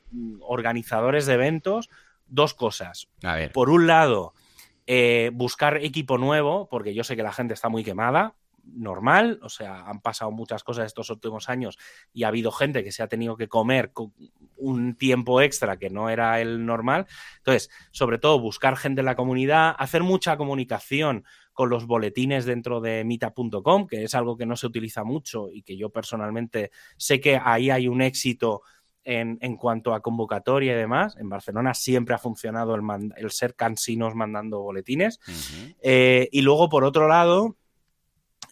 organizadores 0.42 1.26
de 1.26 1.34
eventos 1.34 1.90
dos 2.28 2.54
cosas. 2.54 3.10
Por 3.54 3.70
un 3.70 3.88
lado, 3.88 4.34
eh, 4.86 5.32
buscar 5.34 5.78
equipo 5.78 6.18
nuevo, 6.18 6.68
porque 6.70 6.94
yo 6.94 7.04
sé 7.04 7.16
que 7.16 7.24
la 7.24 7.34
gente 7.34 7.54
está 7.54 7.70
muy 7.70 7.84
quemada, 7.84 8.36
normal, 8.76 9.40
o 9.42 9.50
sea, 9.50 9.82
han 9.88 10.02
pasado 10.02 10.32
muchas 10.32 10.64
cosas 10.64 10.86
estos 10.86 11.10
últimos 11.10 11.50
años 11.50 11.78
y 12.14 12.24
ha 12.24 12.30
habido 12.30 12.52
gente 12.52 12.84
que 12.84 12.92
se 12.92 13.04
ha 13.04 13.08
tenido 13.08 13.38
que 13.38 13.48
comer 13.48 13.92
un 14.58 14.96
tiempo 14.96 15.42
extra 15.42 15.78
que 15.78 15.90
no 15.90 16.10
era 16.10 16.42
el 16.42 16.66
normal. 16.66 17.08
Entonces, 17.38 17.70
sobre 17.92 18.18
todo, 18.18 18.40
buscar 18.40 18.76
gente 18.78 19.02
en 19.02 19.06
la 19.06 19.16
comunidad, 19.16 19.76
hacer 19.78 20.04
mucha 20.04 20.38
comunicación 20.38 21.26
con 21.54 21.70
los 21.70 21.86
boletines 21.86 22.46
dentro 22.46 22.80
de 22.80 23.04
mita.com, 23.04 23.88
que 23.88 24.04
es 24.04 24.16
algo 24.16 24.38
que 24.38 24.46
no 24.46 24.56
se 24.56 24.68
utiliza 24.68 25.04
mucho 25.04 25.50
y 25.52 25.62
que 25.64 25.76
yo 25.76 25.90
personalmente 25.90 26.72
sé 26.98 27.20
que 27.20 27.40
ahí 27.44 27.70
hay 27.70 27.88
un 27.88 28.02
éxito 28.02 28.62
en, 29.04 29.58
cuanto 29.58 29.94
a 29.94 30.02
convocatoria 30.02 30.74
y 30.74 30.78
demás. 30.78 31.16
En 31.18 31.30
Barcelona 31.30 31.74
siempre 31.74 32.16
ha 32.16 32.20
funcionado 32.20 32.76
el, 32.76 33.32
ser 33.32 33.56
cansinos 33.56 34.16
mandando 34.16 34.62
boletines. 34.62 35.20
Eh, 35.82 36.30
y 36.32 36.42
luego, 36.42 36.70
por 36.70 36.84
otro 36.84 37.08
lado, 37.08 37.58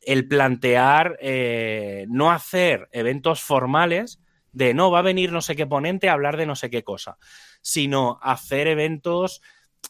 el 0.07 0.25
plantear 0.25 1.17
eh, 1.19 2.05
no 2.07 2.31
hacer 2.31 2.87
eventos 2.93 3.41
formales 3.41 4.21
de 4.53 4.73
no, 4.73 4.89
va 4.89 4.99
a 4.99 5.03
venir 5.03 5.33
no 5.33 5.41
sé 5.41 5.57
qué 5.57 5.67
ponente 5.67 6.07
a 6.07 6.13
hablar 6.13 6.37
de 6.37 6.45
no 6.45 6.55
sé 6.55 6.69
qué 6.69 6.81
cosa, 6.81 7.17
sino 7.61 8.17
hacer 8.23 8.67
eventos 8.67 9.41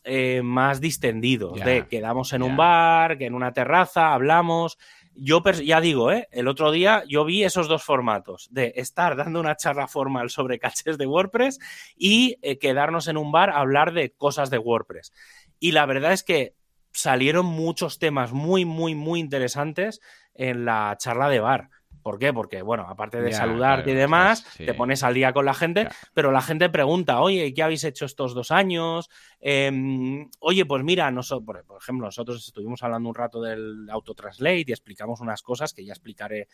eh, 0.04 0.42
más 0.44 0.82
distendidos, 0.82 1.64
de 1.64 1.88
quedamos 1.88 2.34
en 2.34 2.42
un 2.42 2.58
bar, 2.58 3.20
que 3.20 3.28
en 3.28 3.36
una 3.36 3.54
terraza, 3.54 4.12
hablamos, 4.12 4.80
yo 5.14 5.44
ya 5.64 5.82
digo, 5.82 6.12
¿eh? 6.12 6.28
el 6.32 6.48
otro 6.48 6.72
día 6.72 7.04
yo 7.08 7.24
vi 7.24 7.44
esos 7.44 7.68
dos 7.68 7.84
formatos, 7.84 8.48
de 8.52 8.74
estar 8.76 9.16
dando 9.18 9.40
una 9.40 9.56
charla 9.56 9.88
formal 9.88 10.32
sobre 10.32 10.58
caches 10.58 10.98
de 10.98 11.06
WordPress 11.06 11.60
y 11.96 12.38
eh, 12.42 12.58
quedarnos 12.58 13.08
en 13.08 13.18
un 13.18 13.32
bar 13.32 13.52
a 13.52 13.60
hablar 13.60 13.94
de 13.94 14.14
cosas 14.14 14.50
de 14.50 14.58
WordPress. 14.58 15.14
Y 15.60 15.74
la 15.74 15.86
verdad 15.86 16.12
es 16.12 16.24
que 16.24 16.57
salieron 16.98 17.46
muchos 17.46 18.00
temas 18.00 18.34
muy, 18.34 18.66
muy, 18.66 18.96
muy 18.96 19.20
interesantes 19.20 20.02
en 20.34 20.66
la 20.66 20.96
charla 21.00 21.30
de 21.30 21.40
bar. 21.40 21.70
¿Por 22.02 22.20
qué? 22.20 22.32
Porque, 22.32 22.62
bueno, 22.62 22.88
aparte 22.88 23.22
de 23.22 23.34
saludarte 23.34 23.92
y 23.92 23.94
demás, 23.94 24.46
te 24.56 24.74
pones 24.74 25.04
al 25.04 25.14
día 25.14 25.34
con 25.34 25.44
la 25.44 25.54
gente, 25.54 25.90
pero 26.14 26.32
la 26.32 26.42
gente 26.42 26.70
pregunta, 26.70 27.20
oye, 27.20 27.54
¿qué 27.54 27.62
habéis 27.62 27.84
hecho 27.84 28.06
estos 28.06 28.34
dos 28.34 28.50
años? 28.50 29.10
Em, 29.42 30.30
oye, 30.40 30.66
pues 30.66 30.86
mira, 30.86 31.12
nosotros, 31.12 31.66
por 31.68 31.78
ejemplo, 31.78 32.08
nosotros 32.08 32.48
estuvimos 32.48 32.82
hablando 32.82 33.10
un 33.10 33.16
rato 33.16 33.42
del 33.42 33.90
autotranslate 33.90 34.64
y 34.68 34.72
explicamos 34.72 35.20
unas 35.20 35.42
cosas 35.42 35.74
que 35.74 35.84
ya 35.84 35.92
explicaré 35.92 36.48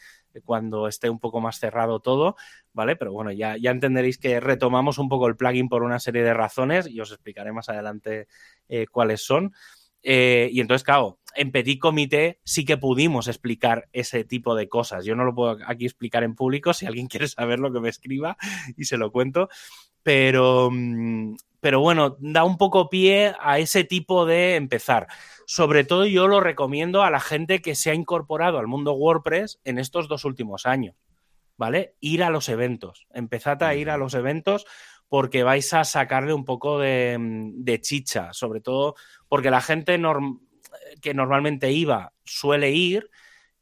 cuando 0.43 0.87
esté 0.87 1.07
un 1.07 1.19
poco 1.19 1.39
más 1.39 1.59
cerrado 1.59 1.99
todo, 1.99 2.35
¿vale? 2.73 2.95
Pero 2.95 3.13
bueno, 3.13 3.31
ya, 3.31 3.55
ya 3.55 3.69
entenderéis 3.69 4.17
que 4.17 4.39
retomamos 4.39 4.97
un 4.97 5.07
poco 5.07 5.27
el 5.27 5.35
plugin 5.35 5.69
por 5.69 5.83
una 5.83 5.99
serie 5.99 6.23
de 6.23 6.33
razones 6.33 6.87
y 6.87 6.99
os 6.99 7.11
explicaré 7.11 7.51
más 7.51 7.69
adelante 7.69 8.27
eh, 8.69 8.87
cuáles 8.87 9.23
son. 9.23 9.53
Eh, 10.03 10.49
y 10.51 10.59
entonces, 10.59 10.83
claro, 10.83 11.19
en 11.35 11.51
Petit 11.51 11.79
Comité 11.79 12.39
sí 12.43 12.65
que 12.65 12.77
pudimos 12.77 13.27
explicar 13.27 13.87
ese 13.93 14.23
tipo 14.23 14.55
de 14.55 14.69
cosas. 14.69 15.05
Yo 15.05 15.15
no 15.15 15.23
lo 15.23 15.33
puedo 15.33 15.57
aquí 15.65 15.85
explicar 15.85 16.23
en 16.23 16.35
público. 16.35 16.73
Si 16.73 16.85
alguien 16.85 17.07
quiere 17.09 17.27
saber 17.27 17.59
lo 17.59 17.71
que 17.71 17.79
me 17.79 17.89
escriba 17.89 18.37
y 18.77 18.85
se 18.85 18.97
lo 18.97 19.11
cuento. 19.11 19.49
Pero, 20.03 20.69
mm, 20.71 21.35
pero 21.61 21.79
bueno, 21.79 22.17
da 22.19 22.43
un 22.43 22.57
poco 22.57 22.89
pie 22.89 23.33
a 23.39 23.59
ese 23.59 23.85
tipo 23.85 24.25
de 24.25 24.55
empezar. 24.55 25.07
Sobre 25.45 25.85
todo 25.85 26.05
yo 26.05 26.27
lo 26.27 26.41
recomiendo 26.41 27.03
a 27.03 27.09
la 27.09 27.21
gente 27.21 27.61
que 27.61 27.75
se 27.75 27.89
ha 27.89 27.93
incorporado 27.93 28.59
al 28.59 28.67
mundo 28.67 28.93
WordPress 28.93 29.61
en 29.63 29.79
estos 29.79 30.07
dos 30.07 30.25
últimos 30.25 30.65
años. 30.65 30.95
¿Vale? 31.55 31.95
Ir 31.99 32.23
a 32.23 32.31
los 32.31 32.49
eventos. 32.49 33.07
Empezad 33.13 33.61
a 33.63 33.75
ir 33.75 33.91
a 33.91 33.97
los 33.97 34.15
eventos 34.15 34.65
porque 35.13 35.43
vais 35.43 35.71
a 35.75 35.83
sacarle 35.83 36.33
un 36.33 36.43
poco 36.43 36.79
de, 36.79 37.17
mm, 37.19 37.63
chicha, 37.81 38.33
sobre 38.33 38.61
todo 38.61 38.95
porque 39.33 39.49
la 39.49 39.61
gente 39.61 39.99
que 41.01 41.13
normalmente 41.15 41.71
iba 41.71 42.13
suele 42.23 42.69
ir 42.69 43.09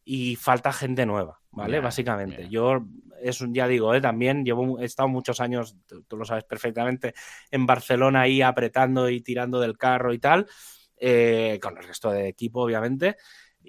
y 0.03 0.35
falta 0.35 0.73
gente 0.73 1.05
nueva, 1.05 1.39
¿vale? 1.49 1.79
Básicamente. 1.79 2.49
Yo, 2.49 2.85
es 3.21 3.39
un, 3.39 3.53
ya 3.53 3.69
digo, 3.69 3.95
¿eh? 3.95 4.01
también 4.01 4.43
llevo, 4.43 4.81
he 4.81 4.83
estado 4.83 5.07
muchos 5.07 5.39
años, 5.39 5.77
tú, 6.09 6.17
lo 6.17 6.25
sabes 6.25 6.43
perfectamente, 6.43 7.13
en 7.51 7.65
Barcelona 7.65 8.23
ahí 8.23 8.41
apretando 8.41 9.07
y 9.07 9.21
tirando 9.21 9.61
del 9.61 9.77
carro 9.77 10.13
y 10.13 10.19
tal, 10.19 10.45
eh, 10.97 11.57
con 11.61 11.77
el 11.77 11.85
resto 11.85 12.11
de 12.11 12.27
equipo, 12.27 12.63
obviamente. 12.63 13.15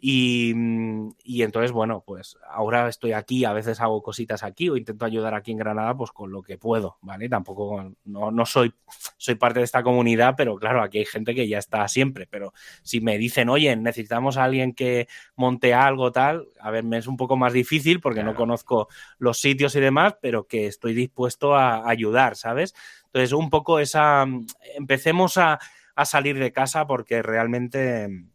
Mm, 0.04 1.10
y, 1.22 1.42
entonces, 1.42 1.70
bueno, 1.70 2.02
pues 2.04 2.36
ahora 2.50 2.88
estoy 2.88 3.12
aquí, 3.12 3.44
a 3.44 3.52
veces 3.52 3.80
hago 3.80 4.02
cositas 4.02 4.42
aquí 4.42 4.68
o 4.68 4.76
intento 4.76 5.04
ayudar 5.04 5.34
aquí 5.34 5.52
en 5.52 5.58
Granada, 5.58 5.96
pues 5.96 6.10
con 6.10 6.32
lo 6.32 6.42
que 6.42 6.58
puedo, 6.58 6.98
¿vale? 7.02 7.28
Tampoco, 7.28 7.94
no, 8.04 8.30
no 8.32 8.46
soy, 8.46 8.74
soy 9.16 9.36
parte 9.36 9.60
de 9.60 9.64
esta 9.64 9.84
comunidad, 9.84 10.34
pero 10.36 10.56
claro, 10.56 10.82
aquí 10.82 10.98
hay 10.98 11.04
gente 11.04 11.34
que 11.34 11.46
ya 11.46 11.58
está 11.58 11.86
siempre, 11.86 12.26
pero 12.26 12.52
si 12.82 13.00
me 13.00 13.16
dicen, 13.16 13.48
oye, 13.48 13.76
necesitamos 13.76 14.36
a 14.36 14.44
alguien 14.44 14.74
que 14.74 15.06
monte 15.36 15.72
algo 15.72 16.10
tal, 16.10 16.48
a 16.60 16.70
ver, 16.72 16.82
me 16.84 16.98
es 16.98 17.06
un 17.06 17.16
poco 17.16 17.36
más 17.36 17.52
difícil 17.52 18.00
porque 18.00 18.24
no 18.24 18.34
conozco 18.34 18.88
los 19.18 19.38
sitios 19.38 19.76
y 19.76 19.80
demás, 19.80 20.16
pero 20.20 20.48
que 20.48 20.66
estoy 20.66 20.94
dispuesto 20.94 21.54
a 21.54 21.88
ayudar, 21.88 22.36
¿sabes? 22.36 22.74
Entonces, 23.06 23.32
un 23.32 23.50
poco 23.50 23.78
esa, 23.78 24.26
mm, 24.26 24.46
empecemos 24.76 25.36
a, 25.36 25.60
a 25.94 26.04
salir 26.04 26.38
de 26.38 26.52
casa 26.52 26.86
porque 26.86 27.22
realmente 27.22 28.31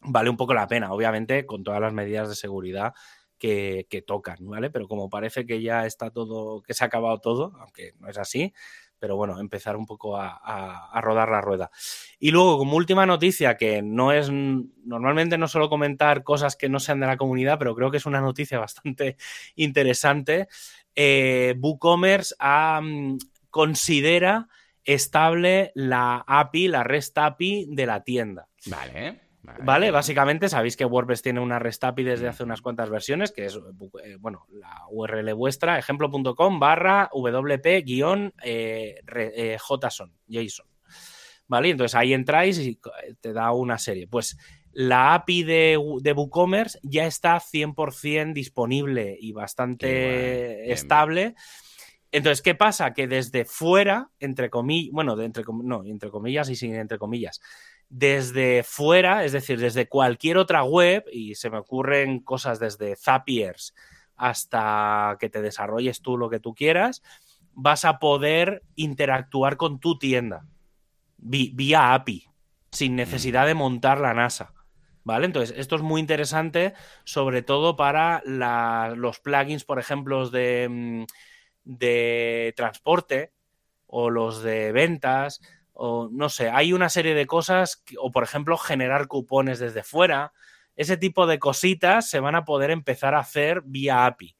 vale 0.00 0.30
un 0.30 0.36
poco 0.36 0.54
la 0.54 0.66
pena, 0.66 0.92
obviamente 0.92 1.46
con 1.46 1.62
todas 1.62 1.80
las 1.80 1.92
medidas 1.92 2.28
de 2.28 2.34
seguridad 2.34 2.94
que, 3.40 4.04
tocan, 4.06 4.36
¿vale? 4.40 4.70
Pero 4.70 4.86
como 4.86 5.08
parece 5.08 5.46
que 5.46 5.62
ya 5.62 5.86
está 5.86 6.10
todo, 6.10 6.62
que 6.62 6.74
se 6.74 6.84
ha 6.84 6.88
acabado 6.88 7.18
todo, 7.18 7.52
aunque 7.58 7.94
no 7.98 8.08
es 8.08 8.18
así, 8.18 8.52
pero 8.98 9.16
bueno, 9.16 9.40
empezar 9.40 9.76
un 9.76 9.86
poco 9.86 10.18
a, 10.18 11.00
rodar 11.00 11.30
la 11.30 11.40
rueda. 11.40 11.70
Y 12.18 12.32
luego, 12.32 12.58
como 12.58 12.76
última 12.76 13.06
noticia, 13.06 13.56
que 13.56 13.80
no 13.80 14.12
es, 14.12 14.30
normalmente 14.30 15.38
no 15.38 15.48
suelo 15.48 15.70
comentar 15.70 16.22
cosas 16.22 16.54
que 16.54 16.68
no 16.68 16.80
sean 16.80 17.00
de 17.00 17.06
la 17.06 17.16
comunidad, 17.16 17.58
pero 17.58 17.74
creo 17.74 17.90
que 17.90 17.96
es 17.96 18.06
una 18.06 18.20
noticia 18.20 18.58
bastante 18.58 19.16
interesante, 19.56 20.48
eh, 20.94 21.54
WooCommerce 21.58 22.34
mm, 22.82 23.16
considera 23.48 24.48
estable 24.84 25.72
la 25.74 26.22
API, 26.26 26.68
la 26.68 26.84
REST 26.84 27.18
API 27.18 27.66
de 27.70 27.86
la 27.86 28.04
tienda. 28.04 28.48
Vale. 28.66 29.29
Vale, 29.42 29.90
básicamente 29.90 30.48
sabéis 30.48 30.76
que 30.76 30.84
WordPress 30.84 31.22
tiene 31.22 31.40
una 31.40 31.58
REST 31.58 31.84
API 31.84 32.04
desde 32.04 32.28
hace 32.28 32.42
unas 32.42 32.60
cuantas 32.60 32.90
versiones, 32.90 33.32
que 33.32 33.46
es, 33.46 33.56
eh, 34.04 34.16
bueno, 34.18 34.46
la 34.50 34.84
URL 34.90 35.32
vuestra, 35.32 35.78
ejemplo.com 35.78 36.60
barra 36.60 37.08
WP 37.12 37.84
guion 37.84 38.34
eh, 38.42 39.00
eh, 39.16 39.56
JSON, 39.58 40.12
JSON. 40.28 40.66
Vale, 41.48 41.70
entonces 41.70 41.94
ahí 41.94 42.12
entráis 42.12 42.58
y 42.58 42.78
te 43.20 43.32
da 43.32 43.52
una 43.52 43.78
serie. 43.78 44.06
Pues 44.06 44.36
la 44.72 45.14
API 45.14 45.42
de, 45.42 45.78
de 46.00 46.12
WooCommerce 46.12 46.78
ya 46.82 47.06
está 47.06 47.40
100% 47.40 48.32
disponible 48.34 49.16
y 49.18 49.32
bastante 49.32 50.70
estable. 50.70 51.34
Entonces, 52.12 52.42
¿qué 52.42 52.54
pasa? 52.54 52.92
Que 52.92 53.06
desde 53.06 53.44
fuera, 53.44 54.10
entre 54.18 54.50
comillas, 54.50 54.92
bueno, 54.92 55.16
de 55.16 55.26
entre, 55.26 55.44
no, 55.62 55.84
entre 55.84 56.10
comillas 56.10 56.48
y 56.50 56.56
sin 56.56 56.74
entre 56.74 56.98
comillas, 56.98 57.40
desde 57.90 58.62
fuera, 58.62 59.24
es 59.24 59.32
decir, 59.32 59.58
desde 59.58 59.88
cualquier 59.88 60.38
otra 60.38 60.62
web, 60.62 61.04
y 61.12 61.34
se 61.34 61.50
me 61.50 61.58
ocurren 61.58 62.20
cosas 62.20 62.60
desde 62.60 62.96
Zapiers 62.96 63.74
hasta 64.16 65.16
que 65.18 65.28
te 65.28 65.42
desarrolles 65.42 66.00
tú 66.00 66.16
lo 66.16 66.30
que 66.30 66.40
tú 66.40 66.54
quieras, 66.54 67.02
vas 67.52 67.84
a 67.84 67.98
poder 67.98 68.62
interactuar 68.76 69.56
con 69.56 69.80
tu 69.80 69.98
tienda 69.98 70.46
vía 71.18 71.92
API, 71.92 72.28
sin 72.70 72.96
necesidad 72.96 73.46
de 73.46 73.54
montar 73.54 74.00
la 74.00 74.14
NASA. 74.14 74.54
¿Vale? 75.02 75.26
Entonces, 75.26 75.56
esto 75.58 75.76
es 75.76 75.82
muy 75.82 76.00
interesante, 76.00 76.74
sobre 77.04 77.42
todo 77.42 77.74
para 77.74 78.22
los 78.94 79.18
plugins, 79.18 79.64
por 79.64 79.78
ejemplo, 79.78 80.28
de, 80.28 80.68
mm, 80.70 81.04
de 81.64 82.52
transporte 82.56 83.32
o 83.86 84.10
los 84.10 84.42
de 84.42 84.72
ventas, 84.72 85.40
o 85.82 86.10
no 86.12 86.28
sé, 86.28 86.50
hay 86.50 86.74
una 86.74 86.90
serie 86.90 87.14
de 87.14 87.26
cosas, 87.26 87.82
o 87.98 88.10
por 88.10 88.22
ejemplo, 88.22 88.58
generar 88.58 89.06
cupones 89.06 89.58
desde 89.58 89.82
fuera. 89.82 90.34
Ese 90.76 90.98
tipo 90.98 91.26
de 91.26 91.38
cositas 91.38 92.10
se 92.10 92.20
van 92.20 92.34
a 92.34 92.44
poder 92.44 92.70
empezar 92.70 93.14
a 93.14 93.20
hacer 93.20 93.62
vía 93.64 94.04
API. 94.04 94.36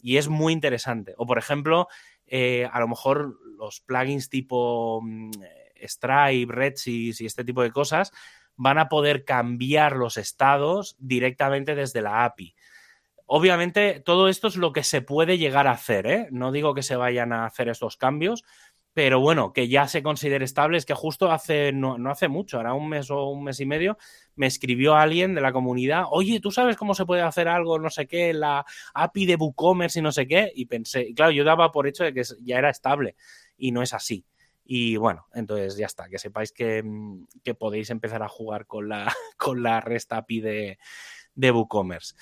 Y 0.00 0.18
es 0.18 0.28
muy 0.28 0.52
interesante. 0.52 1.12
O 1.16 1.26
por 1.26 1.36
ejemplo, 1.36 1.88
eh, 2.26 2.68
a 2.72 2.78
lo 2.78 2.86
mejor 2.86 3.40
los 3.58 3.80
plugins 3.80 4.28
tipo 4.28 5.00
mm, 5.02 5.32
Stripe, 5.82 6.54
Redsys 6.54 7.20
y 7.20 7.26
este 7.26 7.42
tipo 7.42 7.62
de 7.62 7.72
cosas 7.72 8.12
van 8.54 8.78
a 8.78 8.88
poder 8.88 9.24
cambiar 9.24 9.96
los 9.96 10.16
estados 10.16 10.94
directamente 11.00 11.74
desde 11.74 12.02
la 12.02 12.24
API. 12.24 12.54
Obviamente, 13.26 13.98
todo 13.98 14.28
esto 14.28 14.46
es 14.46 14.56
lo 14.56 14.72
que 14.72 14.84
se 14.84 15.00
puede 15.00 15.38
llegar 15.38 15.66
a 15.66 15.72
hacer, 15.72 16.06
¿eh? 16.06 16.28
No 16.30 16.52
digo 16.52 16.74
que 16.74 16.82
se 16.82 16.94
vayan 16.94 17.32
a 17.32 17.46
hacer 17.46 17.68
estos 17.68 17.96
cambios, 17.96 18.44
pero 18.94 19.18
bueno, 19.18 19.52
que 19.52 19.68
ya 19.68 19.88
se 19.88 20.02
considere 20.04 20.44
estable. 20.44 20.78
Es 20.78 20.86
que 20.86 20.94
justo 20.94 21.30
hace, 21.30 21.72
no, 21.72 21.96
hace 22.08 22.28
mucho, 22.28 22.56
ahora 22.56 22.74
un 22.74 22.88
mes 22.88 23.10
o 23.10 23.28
un 23.28 23.42
mes 23.42 23.58
y 23.58 23.66
medio, 23.66 23.98
me 24.36 24.46
escribió 24.46 24.94
alguien 24.94 25.34
de 25.34 25.40
la 25.40 25.52
comunidad, 25.52 26.04
oye, 26.10 26.40
¿tú 26.40 26.52
sabes 26.52 26.76
cómo 26.76 26.94
se 26.94 27.04
puede 27.04 27.22
hacer 27.22 27.48
algo, 27.48 27.78
no 27.80 27.90
sé 27.90 28.06
qué, 28.06 28.32
la 28.32 28.64
API 28.94 29.26
de 29.26 29.34
WooCommerce 29.34 29.98
y 29.98 30.02
no 30.02 30.12
sé 30.12 30.28
qué? 30.28 30.50
Y 30.54 30.66
pensé, 30.66 31.12
claro, 31.12 31.32
yo 31.32 31.42
daba 31.42 31.72
por 31.72 31.88
hecho 31.88 32.04
de 32.04 32.14
que 32.14 32.22
ya 32.42 32.58
era 32.58 32.70
estable 32.70 33.16
y 33.58 33.72
no 33.72 33.82
es 33.82 33.92
así. 33.92 34.24
Y 34.64 34.96
bueno, 34.96 35.26
entonces 35.34 35.76
ya 35.76 35.86
está, 35.86 36.08
que 36.08 36.18
sepáis 36.18 36.52
que, 36.52 36.82
mm, 36.82 37.26
podéis 37.58 37.90
empezar 37.90 38.22
a 38.22 38.28
jugar 38.28 38.66
con 38.66 38.88
la, 38.88 39.12
con 39.36 39.62
la 39.62 39.80
REST 39.80 40.12
API 40.12 40.40
de, 40.40 40.78
de 41.34 41.50
WooCommerce. 41.50 42.14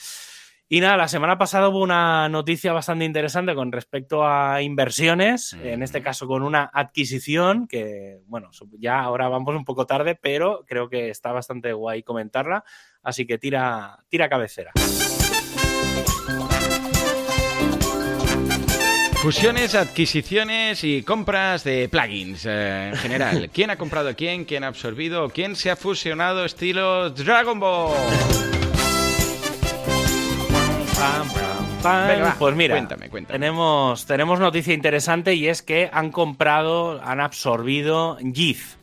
Y 0.75 0.81
nada, 0.81 0.97
la 0.97 1.07
semana 1.07 1.37
pasada 1.37 1.69
hubo 1.69 1.83
una 1.83 2.31
noticia 2.31 2.73
bastante 2.73 3.05
interesante 3.05 3.55
con 3.55 3.71
respecto 3.71 4.27
a 4.27 4.63
inversiones, 4.63 5.53
en 5.63 5.83
este 5.83 6.01
caso 6.01 6.27
con 6.27 6.43
una 6.43 6.71
adquisición 6.73 7.69
que, 7.69 8.21
bueno, 8.25 8.49
ya 8.79 9.01
ahora 9.01 9.29
vamos 9.29 9.55
un 9.55 9.67
poco 9.67 9.85
tarde, 9.85 10.15
pero 10.19 10.65
creo 10.67 10.89
que 10.89 11.11
está 11.11 11.31
bastante 11.31 11.75
guay 11.75 12.03
comentarla, 12.03 12.65
así 13.03 13.27
que 13.27 13.37
tira, 13.37 13.99
tira 14.09 14.31
cabecera. 14.31 14.73
Fusiones, 19.21 19.75
adquisiciones 19.75 20.85
y 20.85 21.03
compras 21.03 21.65
de 21.65 21.91
plugins 21.91 22.47
eh, 22.47 22.89
en 22.89 22.97
general. 22.97 23.51
¿Quién 23.53 23.69
ha 23.69 23.77
comprado 23.77 24.09
a 24.09 24.15
quién? 24.15 24.47
¿Quién 24.47 24.65
ha 24.65 24.69
absorbido? 24.69 25.29
¿Quién 25.29 25.55
se 25.55 25.71
ha 25.71 25.77
fusionado 25.77 26.47
estilo 26.47 27.11
Dragon 27.11 27.61
Ball? 27.61 28.52
Pues 32.39 32.55
mira, 32.55 32.75
cuéntame, 32.75 33.09
cuéntame. 33.09 33.39
Tenemos, 33.39 34.07
tenemos 34.07 34.41
noticia 34.41 34.75
interesante 34.75 35.35
y 35.35 35.49
es 35.49 35.63
que 35.63 35.91
han 35.93 36.11
comprado, 36.11 37.01
han 37.03 37.21
absorbido 37.21 38.19
GIF. 38.33 38.77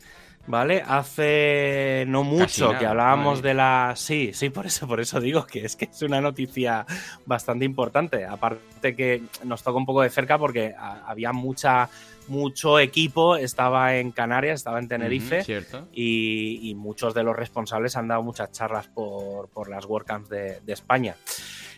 ¿Vale? 0.46 0.82
Hace 0.84 2.04
no 2.08 2.24
mucho 2.24 2.76
que 2.76 2.84
hablábamos 2.84 3.40
de 3.40 3.54
la. 3.54 3.92
Sí, 3.94 4.32
sí, 4.32 4.50
por 4.50 4.66
eso, 4.66 4.88
por 4.88 4.98
eso 4.98 5.20
digo 5.20 5.46
que 5.46 5.64
es 5.64 5.76
que 5.76 5.84
es 5.84 6.02
una 6.02 6.20
noticia 6.20 6.86
bastante 7.24 7.64
importante. 7.64 8.24
Aparte 8.24 8.96
que 8.96 9.22
nos 9.44 9.62
toca 9.62 9.78
un 9.78 9.86
poco 9.86 10.02
de 10.02 10.10
cerca 10.10 10.38
porque 10.38 10.74
había 10.76 11.32
mucha 11.32 11.88
mucho 12.26 12.78
equipo 12.78 13.36
estaba 13.36 13.96
en 13.96 14.12
Canarias, 14.12 14.60
estaba 14.60 14.78
en 14.78 14.88
Tenerife 14.88 15.44
y, 15.92 16.74
muchos 16.76 17.12
de 17.12 17.22
los 17.22 17.36
responsables 17.36 17.96
han 17.96 18.08
dado 18.08 18.22
muchas 18.22 18.50
charlas 18.50 18.86
por, 18.88 19.48
por 19.48 19.68
las 19.68 19.84
WordCamps 19.84 20.28
de, 20.30 20.60
de 20.60 20.72
España. 20.72 21.16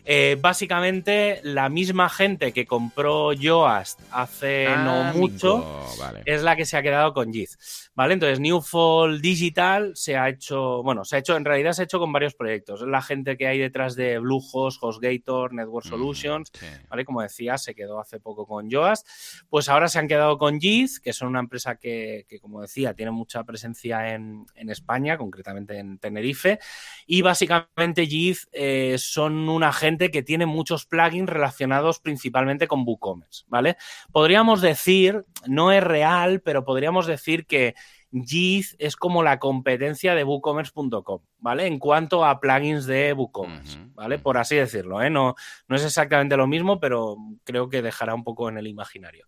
Eh, 0.05 0.36
básicamente, 0.40 1.40
la 1.44 1.68
misma 1.68 2.09
gente 2.09 2.53
que 2.53 2.66
compró 2.66 3.32
Yoast 3.32 4.00
hace 4.11 4.68
no 4.78 5.05
mucho 5.14 5.84
es 6.24 6.42
la 6.42 6.57
que 6.57 6.66
se 6.66 6.76
ha 6.76 6.82
quedado 6.82 7.14
con 7.14 7.32
Jiz. 7.32 7.90
¿Vale? 7.95 8.14
Entonces, 8.14 8.40
Newfall 8.40 9.20
Digital 9.20 9.93
se 9.95 10.16
ha 10.16 10.30
hecho, 10.30 10.82
bueno, 10.82 11.05
se 11.05 11.16
ha 11.16 11.18
hecho, 11.18 11.36
en 11.36 11.45
realidad 11.45 11.72
se 11.72 11.82
ha 11.82 11.84
hecho 11.84 11.99
con 11.99 12.11
varios 12.11 12.34
proyectos. 12.34 12.80
La 12.82 13.03
gente 13.03 13.36
que 13.36 13.47
hay 13.47 13.59
detrás 13.59 13.97
de 13.97 14.18
Bluehost, 14.18 14.82
HostGator, 14.82 15.53
Network 15.53 15.86
Solutions, 15.86 16.51
¿vale? 16.88 17.05
Como 17.05 17.20
decía, 17.20 17.59
se 17.59 17.74
quedó 17.74 18.01
hace 18.01 18.18
poco 18.18 18.47
con 18.47 18.70
Yoast. 18.70 19.07
Pues 19.51 19.68
ahora 19.68 19.88
se 19.88 19.99
han 19.99 20.09
quedado 20.09 20.38
con 20.38 20.59
Jiz, 20.59 21.01
que 21.01 21.12
son 21.12 21.28
una 21.28 21.40
empresa 21.40 21.76
que, 21.76 22.24
como 22.40 22.62
decía, 22.62 22.95
tiene 22.95 23.11
mucha 23.11 23.45
presencia 23.45 24.14
en, 24.14 24.47
España, 24.55 25.18
concretamente 25.18 25.78
en 25.78 25.99
Tenerife. 25.99 26.59
Y 27.07 27.20
básicamente 27.20 28.07
Jiz 28.07 28.49
eh, 28.53 28.97
son 28.97 29.51
una 29.51 29.70
gente 29.70 30.11
que 30.11 30.22
tiene 30.22 30.47
muchos 30.47 30.86
plugins 30.86 31.28
relacionados 31.28 32.01
principalmente 32.01 32.66
con 32.66 32.84
WooCommerce, 32.86 33.45
¿vale? 33.49 33.76
Podríamos 34.12 34.62
decir, 34.62 35.26
no 35.47 35.72
es 35.72 35.84
real, 35.84 36.40
pero 36.40 36.64
podríamos 36.64 37.07
decir 37.07 37.45
que 37.45 37.74
Jiz 38.13 38.77
es 38.79 38.97
como 38.97 39.23
la 39.23 39.39
competencia 39.39 40.15
de 40.15 40.25
WooCommerce.com, 40.25 41.21
¿vale? 41.39 41.67
En 41.67 41.79
cuanto 41.79 42.25
a 42.25 42.41
plugins 42.41 42.85
de 42.87 43.13
WooCommerce, 43.15 43.79
¿vale? 43.95 44.19
Por 44.19 44.37
así 44.37 44.57
decirlo, 44.57 45.03
¿eh? 45.03 45.09
No, 45.09 45.35
no 45.67 45.77
es 45.77 45.85
exactamente 45.85 46.37
lo 46.37 46.47
mismo, 46.47 46.79
pero 46.79 47.17
creo 47.45 47.71
que 47.71 47.81
dejará 47.81 48.15
un 48.15 48.25
poco 48.25 48.49
en 48.49 48.59
el 48.59 48.67
imaginario. 48.67 49.27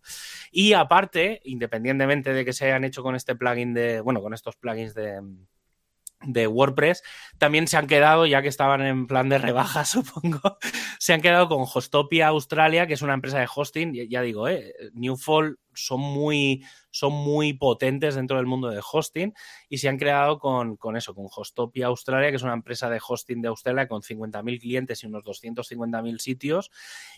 Y 0.51 0.73
aparte, 0.73 1.41
independientemente 1.45 2.33
de 2.33 2.45
que 2.45 2.53
se 2.53 2.65
hayan 2.65 2.83
hecho 2.83 3.01
con 3.01 3.15
este 3.15 3.35
plugin 3.35 3.73
de, 3.73 4.01
bueno, 4.01 4.21
con 4.21 4.33
estos 4.33 4.55
plugins 4.55 4.93
de, 4.93 5.19
de 6.21 6.47
WordPress, 6.47 7.03
también 7.37 7.67
se 7.67 7.77
han 7.77 7.87
quedado, 7.87 8.25
ya 8.25 8.41
que 8.41 8.47
estaban 8.47 8.81
en 8.81 9.07
plan 9.07 9.29
de 9.29 9.37
rebaja, 9.37 9.85
supongo, 9.85 10.57
se 10.99 11.13
han 11.13 11.21
quedado 11.21 11.47
con 11.47 11.61
Hostopia 11.61 12.27
Australia, 12.27 12.87
que 12.87 12.93
es 12.93 13.01
una 13.01 13.13
empresa 13.13 13.39
de 13.39 13.47
hosting, 13.53 13.93
ya 14.09 14.21
digo, 14.21 14.47
eh, 14.47 14.73
Newfall 14.93 15.59
son 15.73 15.99
muy, 15.99 16.63
son 16.95 17.11
muy 17.11 17.51
potentes 17.51 18.15
dentro 18.15 18.37
del 18.37 18.45
mundo 18.45 18.69
de 18.69 18.79
hosting 18.79 19.33
y 19.67 19.79
se 19.79 19.89
han 19.89 19.97
creado 19.97 20.39
con, 20.39 20.77
eso, 20.95 21.13
con 21.13 21.27
Hostopia 21.35 21.87
Australia, 21.87 22.29
que 22.29 22.37
es 22.37 22.43
una 22.43 22.53
empresa 22.53 22.89
de 22.89 23.01
hosting 23.05 23.41
de 23.41 23.49
Australia 23.49 23.89
con 23.89 24.01
50.000 24.01 24.61
clientes 24.61 25.03
y 25.03 25.07
unos 25.07 25.25
250.000 25.25 26.17
sitios. 26.19 26.71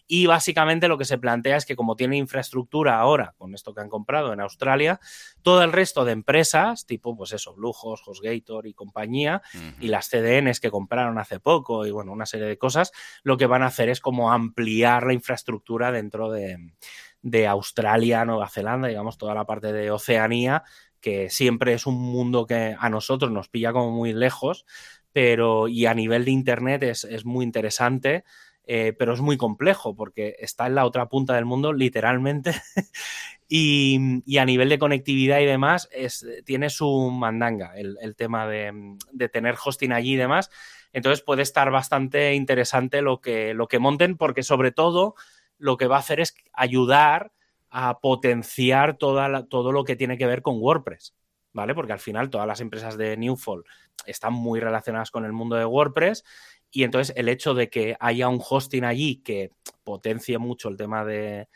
Y 0.08 0.26
básicamente 0.26 0.88
lo 0.88 0.98
que 0.98 1.06
se 1.06 1.20
plantea 1.20 1.58
es 1.58 1.66
que 1.68 1.76
como 1.76 1.96
tiene 1.96 2.18
infraestructura 2.18 3.00
ahora, 3.00 3.36
con 3.38 3.54
esto 3.54 3.76
que 3.76 3.82
han 3.82 3.90
comprado 3.90 4.34
en 4.34 4.40
Australia, 4.40 5.00
todo 5.44 5.62
el 5.62 5.72
resto 5.72 6.06
de 6.06 6.14
empresas, 6.14 6.88
tipo 6.88 7.16
pues 7.16 7.34
eso, 7.34 7.54
Bluehost, 7.54 8.08
HostGator 8.08 8.66
y 8.66 8.74
compañía, 8.74 9.44
y 9.80 9.90
las 9.90 10.10
CDNs 10.10 10.60
que 10.60 10.72
compraron 10.72 11.20
hace 11.20 11.40
poco 11.40 11.86
y 11.86 11.92
bueno, 11.92 12.12
una 12.12 12.26
serie 12.26 12.48
de 12.48 12.58
cosas, 12.58 12.92
lo 13.22 13.38
que 13.38 13.46
van 13.46 13.62
a 13.62 13.68
hacer 13.68 13.90
es 13.90 14.02
como 14.02 14.32
ampliar 14.32 15.06
la 15.06 15.14
infraestructura 15.14 15.92
dentro 15.92 16.32
de 16.32 16.74
de 17.22 17.48
Australia, 17.48 18.26
Nueva 18.26 18.50
Zelanda, 18.50 18.88
digamos, 18.88 19.18
toda 19.18 19.34
la 19.34 19.46
parte 19.46 19.74
de 19.74 19.92
Oceanía, 19.92 20.64
que 21.02 21.30
siempre 21.30 21.74
es 21.74 21.86
un 21.86 21.96
mundo 21.96 22.46
que 22.46 22.76
a 22.78 22.90
nosotros 22.90 23.32
nos 23.32 23.50
pilla 23.50 23.74
como 23.74 23.92
muy 23.92 24.14
lejos, 24.14 24.66
pero 25.14 25.68
y 25.68 25.86
a 25.86 25.94
nivel 25.94 26.26
de 26.26 26.32
Internet 26.32 26.84
es, 26.84 27.26
muy 27.26 27.46
interesante. 27.46 28.24
Eh, 28.70 28.92
pero 29.00 29.14
es 29.14 29.22
muy 29.22 29.38
complejo 29.38 29.96
porque 29.96 30.36
está 30.40 30.68
en 30.68 30.76
la 30.76 30.86
otra 30.86 31.08
punta 31.08 31.36
del 31.36 31.46
mundo, 31.46 31.72
literalmente, 31.72 32.52
y, 33.48 34.38
a 34.38 34.44
nivel 34.44 34.68
de 34.68 34.78
conectividad 34.78 35.40
y 35.40 35.46
demás, 35.46 35.88
es, 35.94 36.28
tiene 36.44 36.70
su 36.70 37.10
mandanga 37.10 37.72
el, 37.78 38.16
tema 38.18 38.46
de, 38.46 38.98
de, 39.14 39.30
tener 39.30 39.56
hosting 39.64 39.94
allí 39.94 40.16
y 40.16 40.18
demás. 40.18 40.52
Entonces 40.92 41.24
puede 41.24 41.44
estar 41.44 41.72
bastante 41.72 42.34
interesante 42.34 43.02
lo 43.02 43.22
que, 43.22 43.54
lo 43.54 43.68
que 43.68 43.80
monten, 43.80 44.18
porque 44.18 44.44
sobre 44.44 44.72
todo 44.72 45.16
lo 45.58 45.78
que 45.78 45.88
va 45.88 45.98
a 45.98 46.00
hacer 46.00 46.20
es 46.20 46.36
ayudar 46.54 47.32
a 47.70 48.00
potenciar 48.00 48.98
toda 48.98 49.46
todo 49.48 49.72
lo 49.72 49.84
que 49.84 49.96
tiene 49.96 50.18
que 50.18 50.26
ver 50.26 50.42
con 50.42 50.58
WordPress, 50.60 51.16
¿vale? 51.54 51.76
Porque 51.76 51.94
al 51.94 52.00
final 52.00 52.30
todas 52.30 52.48
las 52.48 52.62
empresas 52.62 52.98
de 52.98 53.18
Newfall 53.18 53.66
están 54.06 54.34
muy 54.34 54.60
relacionadas 54.60 55.12
con 55.12 55.26
el 55.26 55.34
mundo 55.34 55.56
de 55.56 55.66
WordPress 55.66 56.24
y 56.72 56.84
entonces 56.84 57.16
el 57.18 57.30
hecho 57.30 57.54
de 57.54 57.70
que 57.70 57.96
haya 58.00 58.28
un 58.28 58.42
hosting 58.48 58.84
allí 58.84 59.22
que 59.24 59.52
potencie 59.84 60.38
mucho 60.38 60.70
el 60.70 60.78
tema 60.78 61.06
de, 61.06 61.48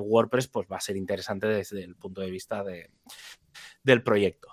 WordPress, 0.00 0.48
pues 0.48 0.66
va 0.70 0.78
a 0.78 0.80
ser 0.80 0.96
interesante 0.96 1.46
desde 1.46 1.84
el 1.84 1.94
punto 1.94 2.20
de 2.20 2.30
vista 2.30 2.64
del 3.82 4.02
proyecto. 4.02 4.48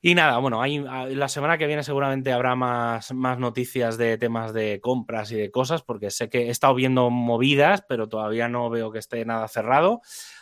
Y 0.00 0.14
nada, 0.14 0.38
bueno, 0.38 0.62
hay, 0.62 0.78
la 0.78 1.28
semana 1.28 1.58
que 1.58 1.66
viene 1.66 1.82
seguramente 1.82 2.32
habrá 2.32 2.54
más, 2.54 3.12
más 3.12 3.38
noticias 3.38 3.98
de 3.98 4.16
temas 4.16 4.52
de 4.52 4.80
compras 4.80 5.32
y 5.32 5.36
de 5.36 5.50
cosas, 5.50 5.82
porque 5.82 6.10
sé 6.10 6.28
que 6.28 6.46
he 6.46 6.50
estado 6.50 6.74
viendo 6.74 7.10
movidas, 7.10 7.82
pero 7.88 8.08
todavía 8.08 8.48
no 8.48 8.70
veo 8.70 8.92
que 8.92 9.00
esté 9.00 9.24
nada 9.24 9.48
cerrado. 9.48 10.00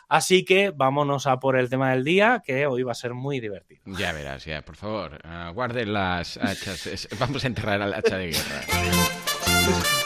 Así 0.09 0.45
que 0.45 0.71
vámonos 0.71 1.27
a 1.27 1.41
por 1.41 1.57
el 1.57 1.71
tema 1.71 1.91
del 1.93 2.05
día, 2.05 2.43
que 2.45 2.67
hoy 2.67 2.83
va 2.83 2.93
a 2.93 2.95
ser 2.95 3.15
muy 3.15 3.41
divertido. 3.41 3.83
Ya 3.87 4.13
verás, 4.13 4.45
ya, 4.45 4.63
por 4.63 4.77
favor, 4.77 5.19
uh, 5.25 5.53
guarden 5.53 5.93
las 5.93 6.37
hachas. 6.37 7.09
Vamos 7.19 7.43
a 7.45 7.47
enterrar 7.47 7.81
al 7.81 7.95
hacha 7.95 8.19
de 8.19 8.27
guerra. 8.27 8.61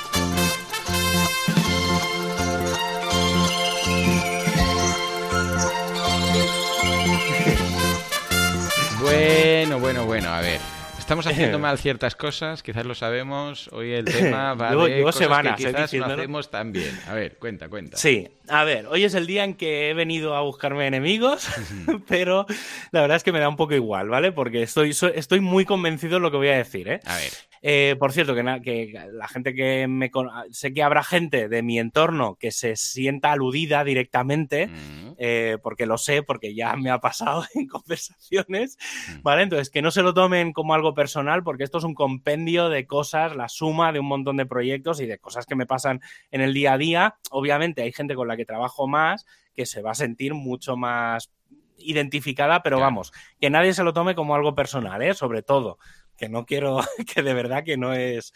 Bueno, 9.10 9.80
bueno, 9.80 10.06
bueno, 10.06 10.28
a 10.28 10.40
ver. 10.40 10.60
Estamos 10.96 11.26
haciendo 11.26 11.58
mal 11.58 11.76
ciertas 11.78 12.14
cosas, 12.14 12.62
quizás 12.62 12.86
lo 12.86 12.94
sabemos. 12.94 13.68
Hoy 13.72 13.90
el 13.90 14.04
tema 14.18 14.54
va 14.54 14.70
de 14.86 15.02
cosas 15.02 15.24
semanas, 15.24 15.56
que 15.56 15.66
quizás 15.66 15.92
no 15.94 16.04
hacemos 16.04 16.48
tan 16.48 16.70
bien. 16.70 16.96
A 17.08 17.14
ver, 17.14 17.36
cuenta, 17.36 17.68
cuenta. 17.68 17.96
Sí, 17.96 18.28
a 18.50 18.64
ver, 18.64 18.86
hoy 18.86 19.04
es 19.04 19.14
el 19.14 19.26
día 19.26 19.44
en 19.44 19.54
que 19.54 19.90
he 19.90 19.94
venido 19.94 20.34
a 20.34 20.42
buscarme 20.42 20.86
enemigos, 20.86 21.48
pero 22.08 22.46
la 22.90 23.02
verdad 23.02 23.16
es 23.16 23.24
que 23.24 23.32
me 23.32 23.40
da 23.40 23.48
un 23.48 23.56
poco 23.56 23.74
igual, 23.74 24.08
¿vale? 24.08 24.32
Porque 24.32 24.62
estoy, 24.62 24.94
estoy 25.14 25.40
muy 25.40 25.64
convencido 25.64 26.14
de 26.14 26.20
lo 26.20 26.30
que 26.30 26.36
voy 26.36 26.48
a 26.48 26.56
decir, 26.56 26.88
¿eh? 26.88 27.00
A 27.06 27.16
ver. 27.16 27.30
Eh, 27.62 27.96
por 27.98 28.12
cierto, 28.12 28.34
que, 28.34 28.42
que, 28.62 29.08
la 29.12 29.28
gente 29.28 29.54
que 29.54 29.86
me... 29.86 30.10
Sé 30.50 30.72
que 30.72 30.82
habrá 30.82 31.02
gente 31.02 31.48
de 31.48 31.62
mi 31.62 31.78
entorno 31.78 32.36
que 32.36 32.52
se 32.52 32.76
sienta 32.76 33.32
aludida 33.32 33.84
directamente, 33.84 34.68
mm. 34.68 35.12
eh, 35.18 35.58
porque 35.62 35.86
lo 35.86 35.98
sé, 35.98 36.22
porque 36.22 36.54
ya 36.54 36.74
me 36.76 36.90
ha 36.90 36.98
pasado 36.98 37.44
en 37.54 37.66
conversaciones, 37.66 38.78
mm. 39.08 39.22
¿vale? 39.22 39.42
Entonces, 39.42 39.70
que 39.70 39.82
no 39.82 39.90
se 39.90 40.02
lo 40.02 40.14
tomen 40.14 40.52
como 40.52 40.74
algo 40.74 40.94
personal, 40.94 41.42
porque 41.42 41.64
esto 41.64 41.78
es 41.78 41.84
un 41.84 41.94
compendio 41.94 42.68
de 42.68 42.86
cosas, 42.86 43.36
la 43.36 43.48
suma 43.48 43.92
de 43.92 44.00
un 44.00 44.06
montón 44.06 44.36
de 44.36 44.46
proyectos 44.46 45.00
y 45.00 45.06
de 45.06 45.18
cosas 45.18 45.44
que 45.46 45.54
me 45.54 45.66
pasan 45.66 46.00
en 46.30 46.40
el 46.40 46.54
día 46.54 46.72
a 46.72 46.78
día. 46.78 47.16
Obviamente 47.30 47.82
hay 47.82 47.92
gente 47.92 48.14
con 48.14 48.28
la 48.28 48.36
que 48.40 48.46
trabajo 48.46 48.88
más 48.88 49.26
que 49.54 49.66
se 49.66 49.82
va 49.82 49.90
a 49.90 49.94
sentir 49.94 50.34
mucho 50.34 50.76
más 50.76 51.30
identificada, 51.76 52.62
pero 52.62 52.80
vamos, 52.80 53.12
que 53.40 53.50
nadie 53.50 53.74
se 53.74 53.84
lo 53.84 53.92
tome 53.92 54.14
como 54.14 54.34
algo 54.34 54.54
personal, 54.54 55.02
¿eh? 55.02 55.14
Sobre 55.14 55.42
todo 55.42 55.78
que 56.16 56.28
no 56.28 56.46
quiero, 56.46 56.80
que 57.14 57.22
de 57.22 57.34
verdad 57.34 57.64
que 57.64 57.76
no 57.76 57.94
es. 57.94 58.32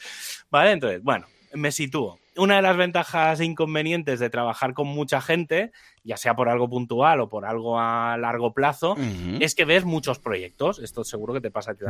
¿Vale? 0.51 0.73
Entonces, 0.73 1.03
bueno, 1.03 1.27
me 1.53 1.71
sitúo. 1.71 2.19
Una 2.37 2.57
de 2.57 2.63
las 2.63 2.77
ventajas 2.77 3.39
e 3.39 3.45
inconvenientes 3.45 4.19
de 4.19 4.29
trabajar 4.29 4.75
con 4.75 4.89
mucha 4.89 5.21
gente, 5.21 5.71
ya 6.03 6.17
sea 6.17 6.35
por 6.35 6.49
algo 6.49 6.69
puntual 6.69 7.21
o 7.21 7.29
por 7.29 7.45
algo 7.45 7.79
a 7.79 8.17
largo 8.19 8.53
plazo, 8.53 8.97
es 9.39 9.55
que 9.55 9.65
ves 9.65 9.85
muchos 9.85 10.19
proyectos. 10.19 10.81
Esto 10.81 11.05
seguro 11.05 11.33
que 11.33 11.41
te 11.41 11.53
pasa 11.53 11.73
a 11.73 11.75
ti 11.75 11.85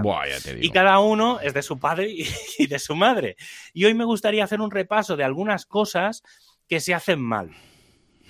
Y 0.60 0.68
cada 0.68 0.98
uno 0.98 1.40
es 1.40 1.54
de 1.54 1.62
su 1.62 1.78
padre 1.78 2.08
y, 2.58 2.66
de 2.66 2.78
su 2.78 2.94
madre. 2.94 3.36
Y 3.72 3.86
hoy 3.86 3.94
me 3.94 4.04
gustaría 4.04 4.44
hacer 4.44 4.60
un 4.60 4.70
repaso 4.70 5.16
de 5.16 5.24
algunas 5.24 5.64
cosas 5.64 6.22
que 6.68 6.80
se 6.80 6.92
hacen 6.92 7.22
mal. 7.22 7.50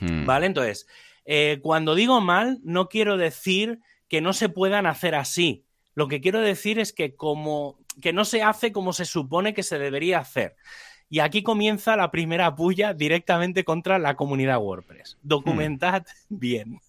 Hmm. 0.01 0.27
¿Vale? 0.27 0.47
Entonces, 0.47 0.87
eh, 1.25 1.61
cuando 1.63 1.95
digo 1.95 2.21
mal, 2.21 2.61
no 2.63 2.89
quiero 2.89 3.17
decir 3.17 3.81
que 4.09 4.21
no 4.21 4.33
se 4.33 4.49
puedan 4.49 4.87
hacer 4.87 5.15
así. 5.15 5.65
Lo 5.95 6.09
que 6.09 6.21
quiero 6.21 6.41
decir 6.41 6.79
es 6.79 6.93
que 6.93 7.15
como 7.15 7.79
que 8.01 8.13
no 8.13 8.25
se 8.25 8.43
hace 8.43 8.73
como 8.73 8.93
se 8.93 9.05
supone 9.05 9.55
que 9.55 9.63
se 9.63 9.79
debería 9.79 10.19
hacer. 10.19 10.57
Y 11.09 11.21
aquí 11.21 11.43
comienza 11.43 11.97
la 11.97 12.11
primera 12.11 12.57
puya 12.57 12.93
directamente 12.93 13.63
contra 13.65 13.99
la 13.99 14.17
comunidad 14.17 14.59
WordPress. 14.59 15.19
Documentad 15.23 16.03
hmm. 16.03 16.05
bien. 16.39 16.81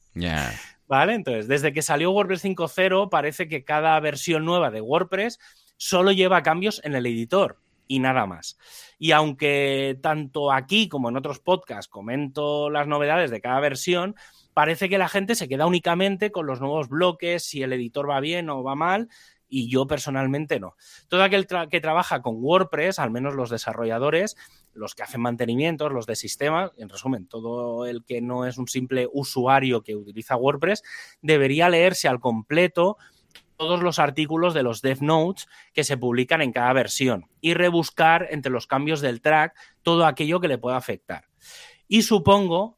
¿Vale? 0.87 1.13
Entonces, 1.13 1.47
desde 1.47 1.73
que 1.73 1.81
salió 1.81 2.11
WordPress 2.11 2.45
5.0, 2.45 3.09
parece 3.09 3.47
que 3.47 3.63
cada 3.63 3.99
versión 3.99 4.45
nueva 4.45 4.71
de 4.71 4.81
WordPress 4.81 5.39
solo 5.77 6.11
lleva 6.11 6.43
cambios 6.43 6.81
en 6.83 6.95
el 6.95 7.05
editor 7.05 7.59
y 7.87 7.99
nada 7.99 8.25
más. 8.25 8.57
Y 8.97 9.11
aunque 9.11 9.97
tanto 10.01 10.51
aquí 10.51 10.87
como 10.89 11.09
en 11.09 11.17
otros 11.17 11.39
podcasts 11.39 11.89
comento 11.89 12.69
las 12.69 12.87
novedades 12.87 13.31
de 13.31 13.41
cada 13.41 13.59
versión, 13.59 14.15
parece 14.53 14.89
que 14.89 14.97
la 14.97 15.09
gente 15.09 15.35
se 15.35 15.47
queda 15.47 15.65
únicamente 15.65 16.31
con 16.31 16.47
los 16.47 16.61
nuevos 16.61 16.89
bloques, 16.89 17.43
si 17.43 17.61
el 17.61 17.73
editor 17.73 18.09
va 18.09 18.19
bien 18.19 18.49
o 18.49 18.63
va 18.63 18.75
mal, 18.75 19.09
y 19.47 19.69
yo 19.69 19.87
personalmente 19.87 20.59
no. 20.59 20.75
Todo 21.07 21.23
aquel 21.23 21.47
que 21.69 21.81
trabaja 21.81 22.21
con 22.21 22.35
WordPress, 22.37 22.99
al 22.99 23.11
menos 23.11 23.35
los 23.35 23.49
desarrolladores, 23.49 24.35
los 24.73 24.95
que 24.95 25.03
hacen 25.03 25.21
mantenimientos, 25.21 25.91
los 25.91 26.05
de 26.05 26.15
sistema, 26.15 26.71
en 26.77 26.89
resumen, 26.89 27.27
todo 27.27 27.85
el 27.85 28.03
que 28.03 28.21
no 28.21 28.45
es 28.45 28.57
un 28.57 28.67
simple 28.67 29.07
usuario 29.11 29.81
que 29.81 29.95
utiliza 29.95 30.35
WordPress, 30.35 30.83
debería 31.21 31.69
leerse 31.69 32.07
al 32.07 32.19
completo 32.19 32.97
todos 33.57 33.81
los 33.81 33.99
artículos 33.99 34.53
de 34.53 34.63
los 34.63 34.81
dev 34.81 35.01
notes 35.01 35.47
que 35.73 35.83
se 35.83 35.97
publican 35.97 36.41
en 36.41 36.51
cada 36.51 36.73
versión 36.73 37.27
y 37.41 37.53
rebuscar 37.53 38.27
entre 38.31 38.51
los 38.51 38.67
cambios 38.67 39.01
del 39.01 39.21
track 39.21 39.55
todo 39.81 40.05
aquello 40.05 40.39
que 40.39 40.47
le 40.47 40.57
pueda 40.57 40.77
afectar. 40.77 41.25
Y 41.87 42.01
supongo 42.01 42.77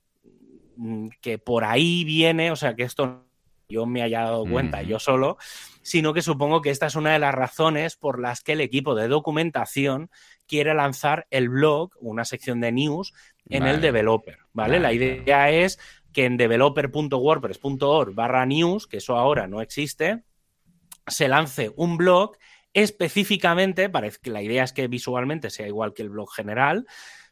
Mm, 0.77 1.07
que 1.21 1.39
por 1.39 1.63
ahí 1.63 2.03
viene, 2.03 2.51
o 2.51 2.55
sea, 2.55 2.75
que 2.75 2.83
esto 2.83 3.23
yo 3.67 3.85
me 3.85 4.01
haya 4.01 4.21
dado 4.21 4.45
cuenta 4.45 4.81
yo 4.83 4.99
solo, 4.99 5.37
sino 5.81 6.13
que 6.13 6.21
supongo 6.21 6.61
que 6.61 6.69
esta 6.69 6.85
es 6.85 6.95
una 6.95 7.11
de 7.11 7.19
las 7.19 7.33
razones 7.33 7.97
por 7.97 8.21
las 8.21 8.41
que 8.41 8.53
el 8.53 8.61
equipo 8.61 8.95
de 8.95 9.07
documentación 9.07 10.09
quiere 10.47 10.73
lanzar 10.73 11.27
el 11.31 11.49
blog, 11.49 11.91
una 11.99 12.23
sección 12.23 12.61
de 12.61 12.71
news, 12.71 13.13
en 13.49 13.65
el 13.65 13.81
developer, 13.81 14.39
¿vale? 14.53 14.79
La 14.79 14.93
idea 14.93 15.49
es 15.49 15.79
que 16.13 16.25
en 16.25 16.37
developer.wordpress.org 16.37 18.13
barra 18.13 18.45
news, 18.45 18.87
que 18.87 18.97
eso 18.97 19.15
ahora 19.15 19.47
no 19.47 19.61
existe, 19.61 20.23
se 21.07 21.27
lance 21.27 21.71
un 21.75 21.97
blog 21.97 22.37
específicamente, 22.73 23.89
parece 23.89 24.19
que 24.21 24.29
la 24.29 24.41
idea 24.41 24.63
es 24.63 24.73
que 24.73 24.87
visualmente 24.87 25.49
sea 25.49 25.67
igual 25.67 25.93
que 25.93 26.03
el 26.03 26.09
blog 26.09 26.31
general, 26.31 26.85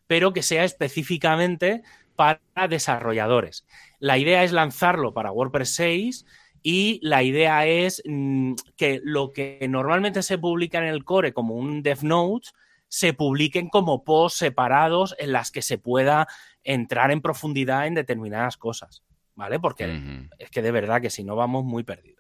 pero 0.08 0.34
que 0.34 0.44
sea 0.44 0.64
específicamente 0.64 1.84
para 2.16 2.40
desarrolladores. 2.70 3.66
La 4.00 4.18
idea 4.18 4.44
es 4.44 4.52
lanzarlo 4.52 5.14
para 5.14 5.32
WordPress 5.32 5.76
6 5.76 6.26
y 6.64 7.00
la 7.04 7.22
idea 7.24 7.66
es 7.68 8.02
mm, 8.06 8.54
que 8.76 9.02
lo 9.04 9.34
que 9.34 9.66
normalmente 9.70 10.24
se 10.24 10.38
publica 10.38 10.80
en 10.80 10.86
el 10.86 11.04
core 11.04 11.34
como 11.34 11.56
un 11.56 11.84
dev 11.84 12.04
note 12.04 12.50
se 12.88 13.14
publiquen 13.14 13.70
como 13.70 14.04
posts 14.04 14.40
separados 14.40 15.16
en 15.20 15.32
las 15.32 15.52
que 15.52 15.62
se 15.62 15.78
pueda 15.78 16.28
entrar 16.64 17.12
en 17.12 17.22
profundidad 17.22 17.88
en 17.88 17.94
determinadas 17.94 18.58
cosas, 18.58 19.04
¿vale? 19.36 19.60
Porque 19.60 20.28
es 20.38 20.50
que 20.50 20.62
de 20.62 20.72
verdad 20.72 21.02
que 21.02 21.10
si 21.10 21.24
no 21.24 21.36
vamos 21.36 21.66
muy 21.66 21.84
perdidos. 21.84 22.15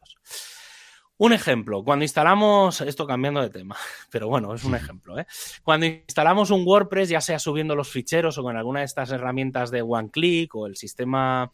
Un 1.17 1.31
ejemplo, 1.31 1.81
cuando 1.83 2.03
instalamos, 2.03 2.81
esto 2.81 3.07
cambiando 3.07 3.41
de 3.41 3.49
tema, 3.49 3.77
pero 4.11 4.27
bueno, 4.27 4.53
es 4.53 4.65
un 4.65 4.75
ejemplo, 4.75 5.17
¿eh? 5.17 5.25
Cuando 5.63 5.85
instalamos 5.85 6.51
un 6.51 6.65
WordPress, 6.67 7.07
ya 7.07 7.21
sea 7.21 7.39
subiendo 7.39 7.73
los 7.73 7.89
ficheros 7.89 8.37
o 8.37 8.43
con 8.43 8.57
alguna 8.57 8.79
de 8.79 8.85
estas 8.85 9.11
herramientas 9.11 9.71
de 9.71 9.81
OneClick 9.81 10.53
o 10.55 10.67
el 10.67 10.75
sistema 10.75 11.51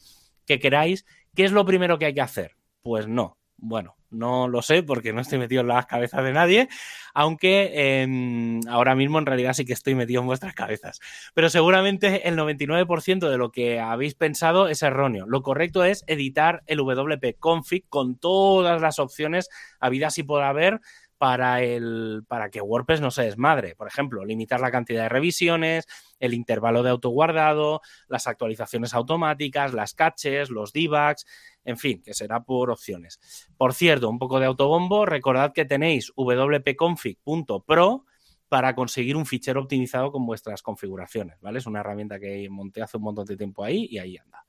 que 0.48 0.60
queráis, 0.60 1.06
¿qué 1.36 1.46
es 1.46 1.52
lo 1.52 1.64
primero 1.64 2.00
que 2.00 2.06
hay 2.06 2.14
que 2.16 2.22
hacer? 2.22 2.58
Pues 2.82 3.08
no. 3.08 3.38
Bueno, 3.58 3.96
no 4.12 4.48
lo 4.48 4.62
sé 4.62 4.84
porque 4.84 5.14
no 5.14 5.22
estoy 5.22 5.40
metido 5.40 5.62
en 5.62 5.68
las 5.68 5.86
cabezas 5.86 6.24
de 6.24 6.34
nadie, 6.34 6.70
aunque 7.14 8.02
em, 8.02 8.62
ahora 8.70 8.96
mismo 8.96 9.20
en 9.20 9.26
realidad 9.26 9.54
sí 9.54 9.66
que 9.66 9.74
estoy 9.74 9.96
metido 9.96 10.22
en 10.22 10.28
vuestras 10.28 10.54
cabezas. 10.54 11.00
Pero 11.34 11.50
seguramente 11.50 12.28
el 12.28 12.36
99% 12.38 13.30
de 13.30 13.38
lo 13.38 13.52
que 13.52 13.80
habéis 13.80 14.16
pensado 14.16 14.68
es 14.68 14.84
erróneo. 14.84 15.26
Lo 15.28 15.42
correcto 15.42 15.84
es 15.84 16.04
editar 16.08 16.64
el 16.68 16.80
WP 16.80 17.38
config 17.40 17.88
con 17.90 18.18
todas 18.18 18.82
las 18.82 19.00
opciones 19.00 19.50
habidas 19.80 20.18
y 20.18 20.24
por 20.24 20.44
haber 20.44 20.82
para, 21.22 21.62
el, 21.62 22.24
para 22.28 22.50
que 22.50 22.62
WordPress 22.62 23.00
no 23.00 23.12
se 23.12 23.22
desmadre. 23.22 23.76
Por 23.76 23.88
ejemplo, 23.88 24.26
limitar 24.26 24.60
la 24.60 24.72
cantidad 24.72 25.04
de 25.04 25.10
revisiones, 25.10 25.86
el 26.20 26.34
intervalo 26.34 26.82
de 26.82 26.90
autoguardado, 26.90 27.82
las 28.08 28.26
actualizaciones 28.26 28.96
automáticas, 28.96 29.72
las 29.76 29.94
caches, 29.94 30.50
los 30.50 30.74
debugs, 30.74 31.28
en 31.64 31.78
fin, 31.78 32.02
que 32.04 32.14
será 32.14 32.44
por 32.44 32.72
opciones. 32.72 33.20
Por 33.58 33.74
cierto, 33.74 34.10
un 34.10 34.20
poco 34.20 34.40
de 34.40 34.46
autobombo, 34.48 35.06
recordad 35.06 35.54
que 35.54 35.66
tenéis 35.66 36.12
wp-config.pro 36.16 38.06
para 38.50 38.76
conseguir 38.76 39.16
un 39.16 39.26
fichero 39.26 39.62
optimizado 39.62 40.12
con 40.12 40.26
vuestras 40.26 40.62
configuraciones, 40.62 41.40
¿vale? 41.40 41.60
Es 41.60 41.68
una 41.68 41.80
herramienta 41.80 42.20
que 42.20 42.50
monté 42.50 42.82
hace 42.82 42.98
un 42.98 43.04
montón 43.04 43.26
de 43.26 43.38
tiempo 43.38 43.64
ahí 43.64 43.88
y 43.90 43.98
ahí 43.98 44.18
anda. 44.18 44.44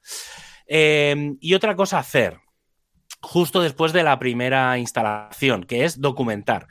Eh, 0.67 1.37
y 1.41 1.55
otra 1.55 1.77
cosa 1.77 2.01
hacer, 2.01 2.41
justo 3.21 3.63
después 3.63 3.93
de 3.93 4.03
la 4.03 4.19
primera 4.19 4.77
instalación, 4.79 5.65
que 5.65 5.85
es 5.85 6.01
documentar. 6.01 6.67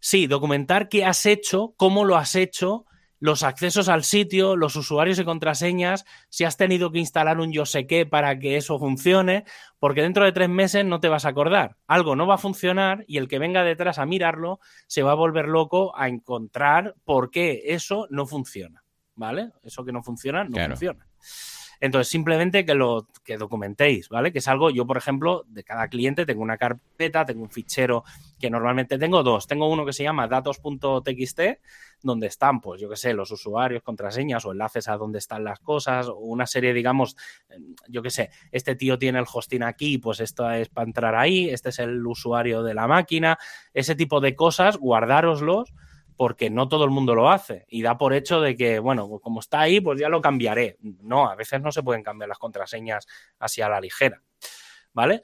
Sí, 0.00 0.26
documentar 0.26 0.88
qué 0.88 1.04
has 1.04 1.24
hecho, 1.26 1.74
cómo 1.76 2.04
lo 2.04 2.16
has 2.16 2.34
hecho, 2.34 2.86
los 3.20 3.42
accesos 3.42 3.88
al 3.88 4.04
sitio, 4.04 4.56
los 4.56 4.76
usuarios 4.76 5.18
y 5.18 5.24
contraseñas, 5.24 6.04
si 6.28 6.44
has 6.44 6.56
tenido 6.56 6.92
que 6.92 6.98
instalar 6.98 7.40
un 7.40 7.52
yo 7.52 7.66
sé 7.66 7.86
qué 7.86 8.06
para 8.06 8.38
que 8.38 8.56
eso 8.56 8.78
funcione, 8.78 9.44
porque 9.78 10.02
dentro 10.02 10.24
de 10.24 10.32
tres 10.32 10.48
meses 10.48 10.84
no 10.84 11.00
te 11.00 11.08
vas 11.08 11.24
a 11.24 11.30
acordar. 11.30 11.76
Algo 11.86 12.16
no 12.16 12.26
va 12.26 12.34
a 12.34 12.38
funcionar 12.38 13.04
y 13.06 13.18
el 13.18 13.28
que 13.28 13.38
venga 13.38 13.64
detrás 13.64 13.98
a 13.98 14.06
mirarlo 14.06 14.60
se 14.86 15.02
va 15.02 15.12
a 15.12 15.16
volver 15.16 15.46
loco 15.46 15.96
a 15.96 16.08
encontrar 16.08 16.94
por 17.04 17.30
qué 17.30 17.62
eso 17.66 18.06
no 18.10 18.26
funciona. 18.26 18.82
¿Vale? 19.16 19.52
Eso 19.62 19.84
que 19.84 19.92
no 19.92 20.02
funciona, 20.02 20.42
no 20.42 20.66
funciona. 20.66 21.06
Entonces, 21.80 22.08
simplemente 22.08 22.64
que 22.64 22.74
lo 22.74 23.08
que 23.24 23.36
documentéis, 23.36 24.08
¿vale? 24.08 24.32
Que 24.32 24.38
es 24.38 24.48
algo, 24.48 24.70
yo, 24.70 24.86
por 24.86 24.96
ejemplo, 24.96 25.44
de 25.48 25.64
cada 25.64 25.88
cliente 25.88 26.24
tengo 26.24 26.42
una 26.42 26.56
carpeta, 26.56 27.26
tengo 27.26 27.42
un 27.42 27.50
fichero 27.50 28.04
que 28.38 28.48
normalmente 28.48 28.98
tengo 28.98 29.22
dos. 29.22 29.46
Tengo 29.46 29.68
uno 29.68 29.84
que 29.84 29.92
se 29.92 30.02
llama 30.02 30.26
datos.txt, 30.26 31.40
donde 32.04 32.28
están, 32.28 32.60
pues, 32.60 32.80
yo 32.80 32.88
qué 32.88 32.96
sé, 32.96 33.14
los 33.14 33.30
usuarios, 33.30 33.82
contraseñas 33.82 34.44
o 34.44 34.52
enlaces 34.52 34.88
a 34.88 34.96
dónde 34.96 35.18
están 35.18 35.42
las 35.42 35.58
cosas, 35.58 36.06
o 36.06 36.16
una 36.16 36.46
serie, 36.46 36.72
digamos, 36.72 37.16
yo 37.88 38.02
qué 38.02 38.10
sé, 38.10 38.30
este 38.52 38.76
tío 38.76 38.98
tiene 38.98 39.18
el 39.18 39.24
hosting 39.30 39.62
aquí, 39.62 39.98
pues 39.98 40.20
esto 40.20 40.48
es 40.50 40.68
para 40.68 40.86
entrar 40.86 41.14
ahí, 41.14 41.48
este 41.48 41.70
es 41.70 41.78
el 41.78 42.06
usuario 42.06 42.62
de 42.62 42.74
la 42.74 42.86
máquina, 42.86 43.38
ese 43.72 43.94
tipo 43.94 44.20
de 44.20 44.36
cosas, 44.36 44.76
guardároslos 44.76 45.72
porque 46.16 46.48
no 46.48 46.68
todo 46.68 46.84
el 46.84 46.90
mundo 46.90 47.14
lo 47.14 47.30
hace 47.30 47.64
y 47.68 47.82
da 47.82 47.98
por 47.98 48.14
hecho 48.14 48.40
de 48.40 48.54
que, 48.54 48.78
bueno, 48.78 49.08
pues 49.08 49.20
como 49.20 49.40
está 49.40 49.60
ahí, 49.60 49.80
pues 49.80 49.98
ya 49.98 50.08
lo 50.08 50.20
cambiaré. 50.20 50.76
No, 50.80 51.28
a 51.28 51.34
veces 51.34 51.60
no 51.60 51.72
se 51.72 51.82
pueden 51.82 52.04
cambiar 52.04 52.28
las 52.28 52.38
contraseñas 52.38 53.06
así 53.40 53.62
a 53.62 53.68
la 53.68 53.80
ligera, 53.80 54.22
¿vale? 54.92 55.22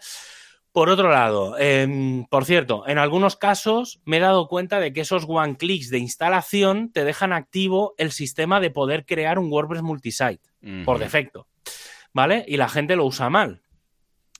Por 0.72 0.88
otro 0.88 1.10
lado, 1.10 1.58
em, 1.58 2.24
por 2.26 2.44
cierto, 2.44 2.86
en 2.86 2.98
algunos 2.98 3.34
casos 3.34 4.00
me 4.04 4.18
he 4.18 4.20
dado 4.20 4.46
cuenta 4.46 4.78
de 4.78 4.92
que 4.92 5.00
esos 5.00 5.24
one 5.26 5.56
clicks 5.56 5.90
de 5.90 5.98
instalación 5.98 6.92
te 6.92 7.04
dejan 7.04 7.32
activo 7.32 7.94
el 7.98 8.12
sistema 8.12 8.60
de 8.60 8.70
poder 8.70 9.04
crear 9.04 9.40
un 9.40 9.50
WordPress 9.50 9.82
multisite 9.82 10.48
por 10.84 10.98
defecto. 10.98 11.48
¿Vale? 12.12 12.44
Y 12.46 12.56
la 12.56 12.68
gente 12.68 12.96
lo 12.96 13.04
usa 13.04 13.30
mal. 13.30 13.62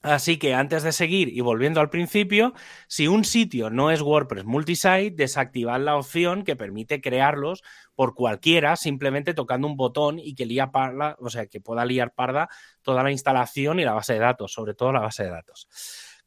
Así 0.03 0.39
que 0.39 0.55
antes 0.55 0.83
de 0.83 0.93
seguir 0.93 1.29
y 1.29 1.41
volviendo 1.43 1.81
al 1.81 1.91
principio, 1.91 2.55
si 2.89 3.07
un 3.07 3.25
sitio 3.25 3.69
no 3.69 3.91
es 3.91 4.01
WordPress 4.01 4.45
multisite, 4.45 5.11
desactivad 5.11 5.81
la 5.81 5.97
opción 5.97 6.43
que 6.43 6.57
permite 6.57 7.03
crearlos 7.03 7.63
por 7.95 8.15
cualquiera, 8.15 8.77
simplemente 8.77 9.35
tocando 9.35 9.67
un 9.67 9.77
botón 9.77 10.19
y 10.19 10.35
que 10.35 10.47
lía 10.47 10.71
parda, 10.71 11.17
o 11.21 11.29
sea, 11.29 11.47
que 11.47 11.61
pueda 11.61 11.85
liar 11.85 12.15
parda 12.15 12.49
toda 12.81 13.03
la 13.03 13.11
instalación 13.11 13.79
y 13.79 13.85
la 13.85 13.93
base 13.93 14.15
de 14.15 14.21
datos, 14.21 14.53
sobre 14.53 14.73
todo 14.73 14.91
la 14.93 15.01
base 15.01 15.25
de 15.25 15.31
datos. 15.31 15.69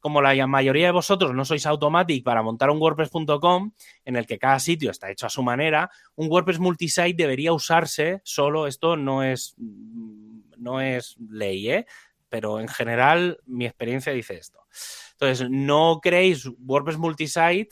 Como 0.04 0.20
la 0.20 0.46
mayoría 0.46 0.88
de 0.88 0.92
vosotros 0.92 1.32
no 1.32 1.46
sois 1.46 1.64
Automatic 1.64 2.22
para 2.22 2.42
montar 2.42 2.68
un 2.68 2.76
WordPress.com 2.76 3.72
en 4.04 4.16
el 4.16 4.26
que 4.26 4.38
cada 4.38 4.58
sitio 4.58 4.90
está 4.90 5.10
hecho 5.10 5.24
a 5.24 5.30
su 5.30 5.42
manera, 5.42 5.90
un 6.14 6.28
WordPress 6.30 6.58
multisite 6.58 7.14
debería 7.14 7.54
usarse 7.54 8.20
solo, 8.22 8.66
esto 8.66 8.98
no 8.98 9.22
es, 9.22 9.54
no 9.56 10.82
es 10.82 11.16
ley, 11.30 11.70
¿eh? 11.70 11.86
pero 12.28 12.60
en 12.60 12.68
general 12.68 13.38
mi 13.46 13.64
experiencia 13.64 14.12
dice 14.12 14.34
esto. 14.34 14.66
Entonces, 15.12 15.48
no 15.48 16.00
creéis 16.02 16.50
WordPress 16.58 16.98
multisite, 16.98 17.70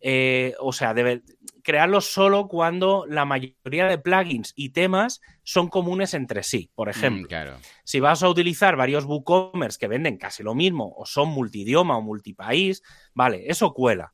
eh, 0.00 0.52
o 0.60 0.74
sea, 0.74 0.92
debe 0.92 1.22
crearlo 1.62 2.00
solo 2.00 2.48
cuando 2.48 3.04
la 3.06 3.24
mayoría 3.24 3.86
de 3.86 3.98
plugins 3.98 4.52
y 4.56 4.70
temas 4.70 5.20
son 5.42 5.68
comunes 5.68 6.14
entre 6.14 6.42
sí. 6.42 6.70
Por 6.74 6.88
mm, 6.88 6.90
ejemplo, 6.90 7.58
si 7.84 8.00
vas 8.00 8.22
a 8.22 8.28
utilizar 8.28 8.76
varios 8.76 9.04
WooCommerce 9.04 9.78
que 9.78 9.88
venden 9.88 10.16
casi 10.16 10.42
lo 10.42 10.54
mismo 10.54 10.94
o 10.96 11.06
son 11.06 11.28
multidioma 11.28 11.96
o 11.96 12.02
multipaís, 12.02 12.82
vale, 13.14 13.44
eso 13.46 13.72
cuela. 13.72 14.12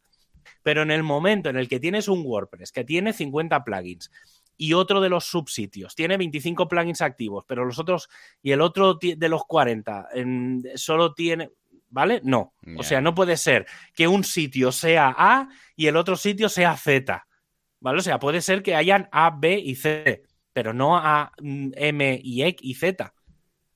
Pero 0.63 0.83
en 0.83 0.91
el 0.91 1.03
momento 1.03 1.49
en 1.49 1.57
el 1.57 1.69
que 1.69 1.81
tienes 1.81 2.09
un 2.09 2.23
WordPress 2.25 2.73
que 2.73 2.85
tiene 2.85 3.13
50 3.13 3.63
plugins 3.65 4.11
y 4.57 4.73
otro 4.73 5.01
de 5.01 5.09
los 5.09 5.25
subsitios 5.25 5.95
tiene 5.95 6.17
25 6.17 6.69
plugins 6.69 7.03
activos, 7.03 7.45
pero 7.47 7.65
los 7.65 7.79
otros 7.79 8.09
y 8.43 8.53
el 8.53 8.61
otro 8.61 8.95
de 8.95 9.29
los 9.29 9.45
40 9.45 10.09
solo 10.75 11.15
tiene, 11.15 11.51
¿vale? 11.91 12.21
No. 12.25 12.55
O 12.77 12.83
sea, 12.83 13.01
no 13.01 13.15
puede 13.15 13.37
ser 13.37 13.67
que 13.95 14.09
un 14.09 14.25
sitio 14.25 14.73
sea 14.73 15.15
A 15.17 15.49
y 15.77 15.87
el 15.87 15.97
otro 15.97 16.17
sitio 16.17 16.49
sea 16.49 16.77
Z. 16.77 17.27
¿Vale? 17.81 17.99
O 17.99 18.03
sea, 18.03 18.19
puede 18.19 18.41
ser 18.41 18.63
que 18.63 18.75
hayan 18.75 19.09
A, 19.13 19.31
B 19.31 19.59
y 19.59 19.75
C, 19.75 20.23
pero 20.53 20.73
no 20.73 20.97
A, 20.97 21.33
mm, 21.41 21.73
M 21.77 22.21
y 22.23 22.43
X 22.43 22.67
y 22.67 22.75
Z. 22.75 23.13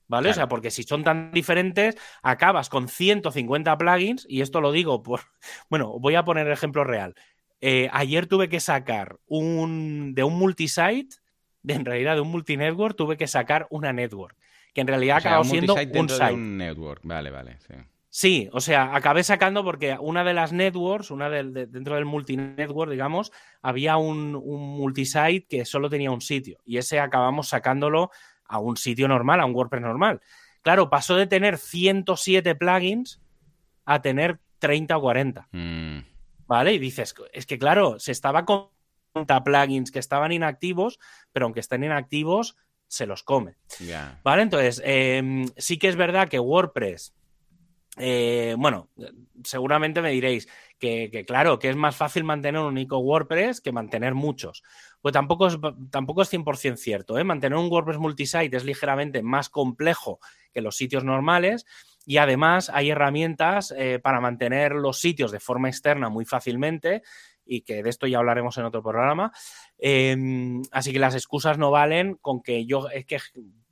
¿Vale? 0.07 0.31
O 0.31 0.33
sea, 0.33 0.49
porque 0.49 0.71
si 0.71 0.83
son 0.83 1.05
tan 1.05 1.31
diferentes, 1.31 1.95
acabas 2.21 2.67
con 2.67 2.89
150 2.89 3.77
plugins, 3.77 4.25
y 4.27 4.41
esto 4.41 4.59
lo 4.59 4.73
digo 4.73 5.01
por. 5.01 5.21
Bueno, 5.69 5.97
voy 5.99 6.15
a 6.15 6.25
poner 6.25 6.47
el 6.47 6.53
ejemplo 6.53 6.83
real. 6.83 7.15
Eh, 7.61 7.89
ayer 7.93 8.27
tuve 8.27 8.49
que 8.49 8.59
sacar 8.59 9.19
un 9.27 10.13
de 10.13 10.23
un 10.23 10.37
multisite, 10.37 11.15
de, 11.61 11.75
en 11.75 11.85
realidad 11.85 12.15
de 12.15 12.21
un 12.21 12.29
multinetwork, 12.29 12.97
tuve 12.97 13.15
que 13.15 13.27
sacar 13.27 13.67
una 13.69 13.93
network, 13.93 14.35
que 14.73 14.81
en 14.81 14.87
realidad 14.87 15.17
acabó 15.17 15.45
siendo 15.45 15.75
un 15.75 16.09
site. 16.09 16.33
un 16.33 16.57
network, 16.57 17.01
vale, 17.03 17.29
vale, 17.29 17.57
sí. 17.59 17.75
Sí, 18.13 18.49
o 18.51 18.59
sea, 18.59 18.93
acabé 18.93 19.23
sacando 19.23 19.63
porque 19.63 19.97
una 19.97 20.25
de 20.25 20.33
las 20.33 20.51
networks, 20.51 21.11
una 21.11 21.29
dentro 21.29 21.95
del 21.95 22.03
multinetwork, 22.03 22.91
digamos, 22.91 23.31
había 23.61 23.95
un, 23.95 24.35
un, 24.35 24.77
multisite 24.77 25.47
que 25.49 25.63
solo 25.63 25.89
tenía 25.89 26.11
un 26.11 26.19
sitio 26.19 26.59
y 26.65 26.77
ese 26.77 26.99
acabamos 26.99 27.47
sacándolo 27.47 28.11
a 28.43 28.59
un 28.59 28.75
sitio 28.75 29.07
normal, 29.07 29.39
a 29.39 29.45
un 29.45 29.55
WordPress 29.55 29.81
normal. 29.81 30.21
Claro, 30.61 30.89
pasó 30.89 31.15
de 31.15 31.25
tener 31.25 31.57
107 31.57 32.53
plugins 32.55 33.21
a 33.85 34.01
tener 34.01 34.39
30 34.59 34.97
o 34.97 35.01
40. 35.01 35.47
¿vale? 36.47 36.73
Y 36.73 36.79
dices, 36.79 37.15
es 37.31 37.45
que 37.45 37.57
claro, 37.57 37.97
se 37.97 38.11
estaba 38.11 38.43
con 38.43 38.67
plugins 39.45 39.89
que 39.89 39.99
estaban 39.99 40.33
inactivos, 40.33 40.99
pero 41.31 41.45
aunque 41.45 41.61
estén 41.61 41.85
inactivos, 41.85 42.57
se 42.87 43.05
los 43.05 43.23
come. 43.23 43.55
¿Vale? 44.21 44.41
Entonces, 44.41 44.81
em, 44.83 45.47
sí 45.55 45.77
que 45.77 45.87
es 45.87 45.95
verdad 45.95 46.27
que 46.27 46.39
WordPress, 46.39 47.13
eh, 47.97 48.55
bueno, 48.57 48.89
seguramente 49.43 50.01
me 50.01 50.11
diréis 50.11 50.47
que, 50.79 51.25
claro, 51.27 51.59
que 51.59 51.69
es 51.69 51.75
más 51.75 51.95
fácil 51.95 52.23
mantener 52.23 52.61
un 52.61 52.67
único 52.67 52.97
WordPress 52.99 53.61
que 53.61 53.71
mantener 53.71 54.15
muchos. 54.15 54.63
Pues 55.01 55.13
tampoco 55.13 55.47
es, 55.47 55.57
tampoco 55.91 56.21
es 56.21 56.33
100% 56.33 56.77
cierto. 56.77 57.17
¿eh? 57.17 57.23
Mantener 57.23 57.57
un 57.57 57.69
WordPress 57.69 57.97
multisite 57.97 58.55
es 58.55 58.63
ligeramente 58.63 59.21
más 59.21 59.49
complejo 59.49 60.19
que 60.53 60.61
los 60.61 60.75
sitios 60.75 61.03
normales 61.03 61.65
y 62.05 62.17
además 62.17 62.71
hay 62.73 62.89
herramientas 62.89 63.73
eh, 63.77 63.99
para 63.99 64.21
mantener 64.21 64.73
los 64.73 64.99
sitios 64.99 65.31
de 65.31 65.39
forma 65.39 65.69
externa 65.69 66.09
muy 66.09 66.25
fácilmente 66.25 67.03
y 67.45 67.61
que 67.61 67.83
de 67.83 67.89
esto 67.89 68.07
ya 68.07 68.19
hablaremos 68.19 68.57
en 68.57 68.65
otro 68.65 68.81
programa. 68.81 69.31
Em, 69.77 70.61
así 70.71 70.93
que 70.93 70.99
las 70.99 71.15
excusas 71.15 71.57
no 71.57 71.71
valen 71.71 72.15
con 72.15 72.41
que 72.41 72.65
yo, 72.65 72.89
es 72.89 73.05
que, 73.05 73.17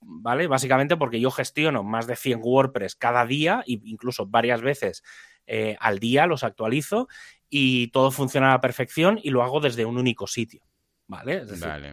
¿vale? 0.09 0.47
Básicamente 0.47 0.97
porque 0.97 1.19
yo 1.19 1.31
gestiono 1.31 1.83
más 1.83 2.07
de 2.07 2.15
100 2.15 2.41
WordPress 2.43 2.95
cada 2.95 3.25
día, 3.25 3.63
e 3.67 3.79
incluso 3.83 4.25
varias 4.25 4.61
veces 4.61 5.03
eh, 5.45 5.77
al 5.79 5.99
día 5.99 6.25
los 6.25 6.43
actualizo 6.43 7.07
y 7.49 7.87
todo 7.91 8.11
funciona 8.11 8.49
a 8.49 8.53
la 8.53 8.61
perfección 8.61 9.19
y 9.21 9.29
lo 9.29 9.43
hago 9.43 9.59
desde 9.59 9.85
un 9.85 9.97
único 9.97 10.27
sitio. 10.27 10.63
¿vale? 11.09 11.43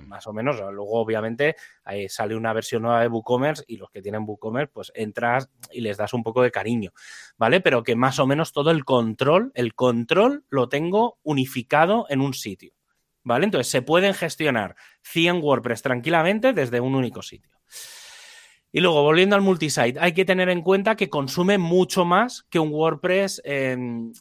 más 0.06 0.26
o 0.26 0.32
menos. 0.32 0.60
Luego, 0.60 1.00
obviamente, 1.00 1.56
ahí 1.84 2.08
sale 2.08 2.36
una 2.36 2.52
versión 2.52 2.82
nueva 2.82 3.00
de 3.00 3.08
WooCommerce 3.08 3.64
y 3.66 3.78
los 3.78 3.90
que 3.90 4.02
tienen 4.02 4.24
WooCommerce, 4.26 4.70
pues 4.72 4.92
entras 4.94 5.48
y 5.72 5.80
les 5.80 5.96
das 5.96 6.12
un 6.12 6.22
poco 6.22 6.42
de 6.42 6.52
cariño, 6.52 6.92
¿vale? 7.38 7.60
Pero 7.60 7.82
que 7.82 7.96
más 7.96 8.18
o 8.18 8.26
menos 8.26 8.52
todo 8.52 8.70
el 8.70 8.84
control, 8.84 9.52
el 9.54 9.74
control 9.74 10.44
lo 10.50 10.68
tengo 10.68 11.18
unificado 11.22 12.06
en 12.10 12.20
un 12.20 12.34
sitio, 12.34 12.74
¿vale? 13.22 13.46
Entonces, 13.46 13.70
se 13.70 13.80
pueden 13.80 14.12
gestionar 14.12 14.76
100 15.02 15.42
WordPress 15.42 15.80
tranquilamente 15.80 16.52
desde 16.52 16.80
un 16.80 16.94
único 16.94 17.22
sitio. 17.22 17.56
Y 18.72 18.80
luego, 18.80 19.02
volviendo 19.02 19.36
al 19.36 19.42
multisite, 19.42 19.94
hay 19.98 20.12
que 20.12 20.24
tener 20.24 20.50
en 20.50 20.60
cuenta 20.60 20.96
que 20.96 21.08
consume 21.08 21.56
mucho 21.56 22.04
más 22.04 22.42
que 22.50 22.58
un 22.58 22.70
WordPress, 22.70 23.40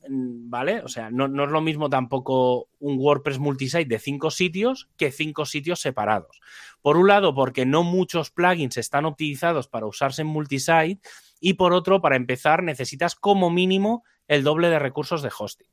¿vale? 0.08 0.82
O 0.82 0.88
sea, 0.88 1.10
no, 1.10 1.26
es 1.26 1.52
lo 1.52 1.62
mismo 1.62 1.90
tampoco 1.90 2.70
un 2.80 2.98
WordPress 2.98 3.40
multisite 3.40 3.86
de 3.86 4.00
cinco 4.00 4.32
sitios 4.32 4.88
que 4.98 5.12
cinco 5.12 5.46
sitios 5.46 5.82
separados. 5.82 6.40
Por 6.82 6.96
un 6.96 7.08
lado, 7.08 7.34
porque 7.34 7.66
no 7.66 7.84
muchos 7.84 8.30
plugins 8.32 8.78
están 8.78 9.06
optimizados 9.06 9.68
para 9.68 9.88
usarse 9.88 10.22
en 10.22 10.28
multisite 10.28 11.02
y 11.42 11.56
por 11.56 11.74
otro, 11.74 12.02
para 12.02 12.16
empezar, 12.16 12.64
necesitas 12.64 13.16
como 13.16 13.50
mínimo 13.50 14.04
el 14.28 14.44
doble 14.44 14.70
de 14.70 14.80
recursos 14.80 15.22
de 15.22 15.32
hosting. 15.38 15.68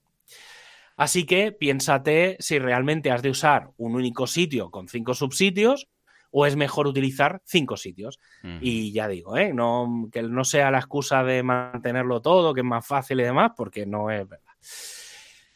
Así 0.97 1.25
que 1.25 1.53
piénsate 1.53 2.37
si 2.41 2.59
realmente 2.59 3.11
has 3.11 3.23
de 3.23 3.31
usar 3.31 3.71
un 3.77 3.95
único 3.95 4.27
sitio 4.27 4.71
con 4.71 4.89
cinco 4.89 5.15
subsitios 5.15 5.89
o 6.33 6.47
es 6.47 6.57
mejor 6.57 6.87
utilizar 6.87 7.41
cinco 7.45 7.77
sitios. 7.77 8.19
Y 8.61 8.93
ya 8.93 9.07
digo, 9.07 9.37
¿eh? 9.37 9.53
no, 9.53 10.09
que 10.11 10.23
no 10.23 10.45
sea 10.45 10.71
la 10.71 10.79
excusa 10.79 11.23
de 11.23 11.43
mantenerlo 11.43 12.21
todo, 12.21 12.55
que 12.55 12.63
es 12.63 12.67
más 12.67 12.85
fácil 12.85 13.21
y 13.21 13.25
demás, 13.25 13.53
porque 13.57 13.87
no 13.87 14.11
es 14.11 14.27
verdad. 14.27 14.53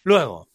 Luego, 0.05 0.49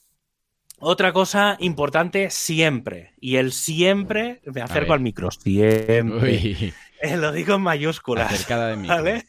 otra 0.79 1.11
cosa 1.11 1.57
importante 1.59 2.29
siempre, 2.29 3.13
y 3.19 3.35
el 3.35 3.51
siempre, 3.51 4.41
me 4.45 4.61
acerco 4.61 4.93
al 4.93 5.01
micro, 5.01 5.29
siempre. 5.31 6.73
Eh, 7.03 7.17
lo 7.17 7.31
digo 7.31 7.55
en 7.55 7.61
mayúsculas. 7.61 8.47
de 8.47 8.75
mí. 8.75 8.87
¿vale? 8.87 9.25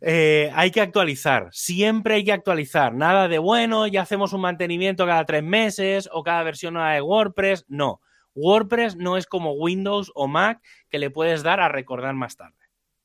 Eh, 0.00 0.50
hay 0.54 0.70
que 0.70 0.80
actualizar, 0.80 1.48
siempre 1.52 2.14
hay 2.14 2.24
que 2.24 2.32
actualizar. 2.32 2.94
Nada 2.94 3.28
de 3.28 3.38
bueno, 3.38 3.86
ya 3.86 4.00
hacemos 4.00 4.32
un 4.32 4.40
mantenimiento 4.40 5.04
cada 5.04 5.26
tres 5.26 5.42
meses 5.42 6.08
o 6.10 6.22
cada 6.22 6.42
versión 6.42 6.72
nueva 6.72 6.94
de 6.94 7.02
WordPress. 7.02 7.66
No. 7.68 8.00
WordPress 8.34 8.96
no 8.96 9.16
es 9.16 9.26
como 9.26 9.52
Windows 9.52 10.10
o 10.14 10.28
Mac 10.28 10.62
que 10.88 10.98
le 10.98 11.10
puedes 11.10 11.42
dar 11.42 11.60
a 11.60 11.68
recordar 11.68 12.14
más 12.14 12.36
tarde. 12.36 12.56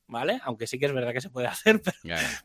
¿Vale? 0.06 0.40
Aunque 0.42 0.66
sí 0.66 0.78
que 0.78 0.86
es 0.86 0.92
verdad 0.92 1.12
que 1.12 1.20
se 1.20 1.30
puede 1.30 1.46
hacer, 1.46 1.80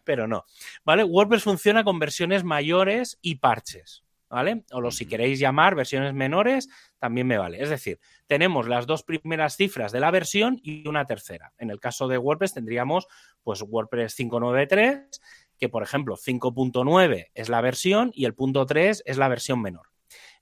pero, 0.04 0.28
no. 0.28 0.46
¿Vale? 0.84 1.04
WordPress 1.04 1.44
funciona 1.44 1.84
con 1.84 1.98
versiones 1.98 2.44
mayores 2.44 3.18
y 3.22 3.36
parches. 3.36 4.04
¿Vale? 4.30 4.66
O 4.72 4.82
los, 4.82 4.98
si 4.98 5.06
queréis 5.06 5.40
llamar 5.40 5.76
versiones 5.76 6.14
menores, 6.14 6.68
también 7.00 7.28
me 7.28 7.38
vale. 7.38 7.62
Es 7.62 7.70
decir, 7.70 8.00
tenemos 8.28 8.68
las 8.68 8.86
dos 8.88 9.04
primeras 9.04 9.56
cifras 9.56 9.92
de 9.92 10.00
la 10.00 10.12
versión 10.12 10.60
y 10.64 10.88
una 10.88 11.06
tercera. 11.06 11.54
En 11.58 11.70
el 11.70 11.80
caso 11.80 12.08
de 12.08 12.18
WordPress 12.18 12.54
tendríamos 12.54 13.08
pues 13.44 13.62
WordPress 13.62 14.16
593, 14.16 15.22
que 15.58 15.70
por 15.70 15.84
ejemplo 15.84 16.18
5.9 16.18 17.28
es 17.34 17.50
la 17.50 17.62
versión 17.62 18.12
y 18.14 18.26
el 18.26 18.34
punto 18.34 18.66
3 18.66 19.04
es 19.06 19.18
la 19.18 19.28
versión 19.28 19.62
menor. 19.62 19.95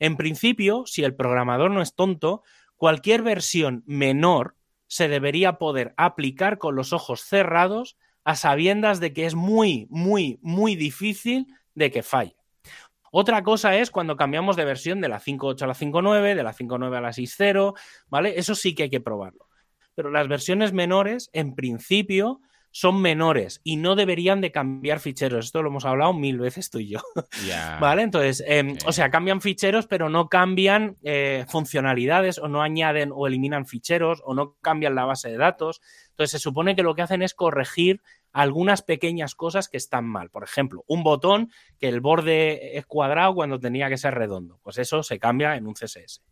En 0.04 0.18
principio, 0.18 0.84
si 0.86 1.06
el 1.06 1.16
programador 1.16 1.72
no 1.72 1.82
es 1.82 1.96
tonto, 1.96 2.44
cualquier 2.76 3.22
versión 3.22 3.86
menor 3.86 4.58
se 4.86 5.08
debería 5.08 5.54
poder 5.54 5.94
aplicar 5.96 6.58
con 6.58 6.76
los 6.76 6.92
ojos 6.92 7.22
cerrados 7.22 7.96
a 8.26 8.36
sabiendas 8.36 9.00
de 9.00 9.14
que 9.14 9.26
es 9.26 9.34
muy, 9.34 9.88
muy, 9.90 10.40
muy 10.42 10.76
difícil 10.76 11.48
de 11.74 11.90
que 11.90 12.04
falle. 12.04 12.36
Otra 13.14 13.44
cosa 13.44 13.78
es 13.78 13.92
cuando 13.92 14.18
cambiamos 14.18 14.58
de 14.58 14.66
versión 14.66 15.00
de 15.00 15.08
la 15.08 15.22
5.8 15.22 15.62
a 15.62 15.68
la 15.68 15.74
5.9, 15.74 16.36
de 16.36 16.44
la 16.44 16.54
5.9 16.54 16.98
a 16.98 17.00
la 17.00 17.14
6.0, 17.14 17.74
¿vale? 18.10 18.34
Eso 18.38 18.56
sí 18.56 18.76
que 18.76 18.84
hay 18.84 18.90
que 18.90 19.00
probarlo. 19.00 19.48
Pero 19.96 20.12
las 20.12 20.28
versiones 20.28 20.74
menores, 20.74 21.30
en 21.32 21.56
principio, 21.56 22.42
son 22.74 23.00
menores 23.02 23.62
y 23.64 23.78
no 23.78 23.96
deberían 23.96 24.42
de 24.42 24.52
cambiar 24.52 25.00
ficheros. 25.00 25.46
Esto 25.46 25.62
lo 25.62 25.70
hemos 25.70 25.86
hablado 25.86 26.12
mil 26.12 26.40
veces 26.40 26.72
tú 26.72 26.80
y 26.80 26.90
yo. 26.90 27.00
¿Vale? 27.80 28.02
Entonces, 28.02 28.44
em, 28.48 28.76
o 28.88 28.92
sea, 28.92 29.12
cambian 29.12 29.42
ficheros, 29.42 29.86
pero 29.86 30.10
no 30.10 30.28
cambian 30.28 30.98
eh, 31.04 31.46
funcionalidades 31.48 32.40
o 32.40 32.48
no 32.48 32.64
añaden 32.64 33.12
o 33.14 33.28
eliminan 33.28 33.68
ficheros 33.68 34.24
o 34.26 34.34
no 34.34 34.58
cambian 34.60 34.96
la 34.96 35.06
base 35.06 35.30
de 35.30 35.38
datos. 35.38 35.82
Entonces, 36.10 36.32
se 36.32 36.40
supone 36.40 36.76
que 36.76 36.82
lo 36.82 36.96
que 36.96 37.04
hacen 37.04 37.22
es 37.22 37.36
corregir 37.36 38.02
algunas 38.32 38.82
pequeñas 38.82 39.36
cosas 39.36 39.70
que 39.70 39.78
están 39.78 40.06
mal. 40.06 40.32
Por 40.32 40.44
ejemplo, 40.44 40.84
un 40.88 41.04
botón 41.04 41.52
que 41.80 41.90
el 41.90 42.02
borde 42.02 42.76
es 42.76 42.88
cuadrado 42.88 43.36
cuando 43.36 43.60
tenía 43.60 43.88
que 43.88 43.98
ser 43.98 44.16
redondo. 44.16 44.60
Pues 44.64 44.80
eso 44.80 45.04
se 45.04 45.20
cambia 45.20 45.56
en 45.56 45.68
un 45.68 45.76
CSS. 45.76 46.24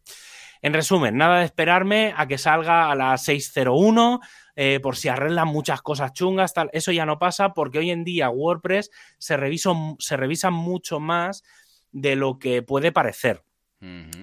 En 0.62 0.74
resumen, 0.74 1.18
nada 1.18 1.40
de 1.40 1.46
esperarme 1.46 2.14
a 2.16 2.28
que 2.28 2.38
salga 2.38 2.92
a 2.92 2.96
las 2.96 3.28
6.01 3.28 4.20
eh, 4.56 4.80
por 4.82 4.96
si 4.96 5.08
arreglan 5.10 5.48
muchas 5.48 5.82
cosas 5.82 6.14
chungas, 6.14 6.54
tal. 6.54 6.70
Eso 6.74 6.92
ya 6.92 7.06
no 7.06 7.18
pasa 7.18 7.54
porque 7.54 7.80
hoy 7.80 7.90
en 7.90 8.04
día 8.04 8.30
WordPress 8.30 8.92
se, 9.18 9.38
se 10.00 10.18
revisa 10.18 10.50
mucho 10.52 11.00
más 11.00 11.44
de 11.92 12.16
lo 12.16 12.38
que 12.38 12.62
puede 12.62 12.92
parecer. 12.92 13.44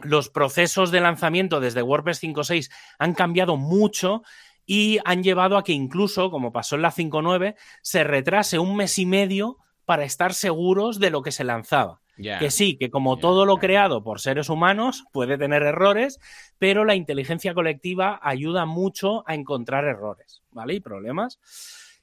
Los 0.04 0.28
procesos 0.28 0.92
de 0.92 1.00
lanzamiento 1.00 1.58
desde 1.58 1.82
WordPress 1.82 2.22
5.6 2.22 2.70
han 3.00 3.12
cambiado 3.12 3.56
mucho 3.56 4.22
y 4.64 5.00
han 5.04 5.24
llevado 5.24 5.56
a 5.56 5.64
que 5.64 5.72
incluso, 5.72 6.30
como 6.30 6.52
pasó 6.52 6.76
en 6.76 6.82
la 6.82 6.92
5.9, 6.92 7.56
se 7.82 8.04
retrase 8.04 8.60
un 8.60 8.76
mes 8.76 9.00
y 9.00 9.06
medio 9.06 9.58
para 9.84 10.04
estar 10.04 10.32
seguros 10.32 11.00
de 11.00 11.10
lo 11.10 11.22
que 11.22 11.32
se 11.32 11.42
lanzaba. 11.42 12.02
Que 12.18 12.50
sí, 12.50 12.76
que 12.76 12.90
como 12.90 13.18
todo 13.18 13.46
lo 13.46 13.58
creado 13.58 14.02
por 14.02 14.20
seres 14.20 14.48
humanos 14.48 15.04
puede 15.12 15.38
tener 15.38 15.62
errores, 15.62 16.18
pero 16.58 16.84
la 16.84 16.94
inteligencia 16.94 17.54
colectiva 17.54 18.18
ayuda 18.22 18.66
mucho 18.66 19.22
a 19.28 19.34
encontrar 19.34 19.84
errores, 19.84 20.42
¿vale? 20.50 20.74
Y 20.74 20.80
problemas. 20.80 21.38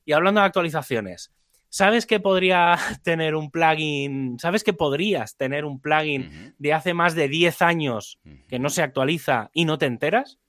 Y 0.06 0.14
hablando 0.14 0.40
de 0.40 0.48
actualizaciones, 0.48 1.32
¿sabes 1.70 2.06
que 2.06 2.20
podría 2.20 2.78
tener 3.04 3.36
un 3.36 3.52
plugin? 3.52 4.40
¿Sabes 4.40 4.64
que 4.64 4.74
podrías 4.74 5.36
tener 5.36 5.66
un 5.66 5.82
plugin 5.82 6.54
de 6.58 6.74
hace 6.74 6.94
más 6.94 7.16
de 7.16 7.28
10 7.28 7.62
años 7.62 8.20
que 8.48 8.60
no 8.60 8.70
se 8.70 8.82
actualiza 8.82 9.50
y 9.54 9.66
no 9.66 9.78
te 9.78 9.86
enteras? 9.86 10.40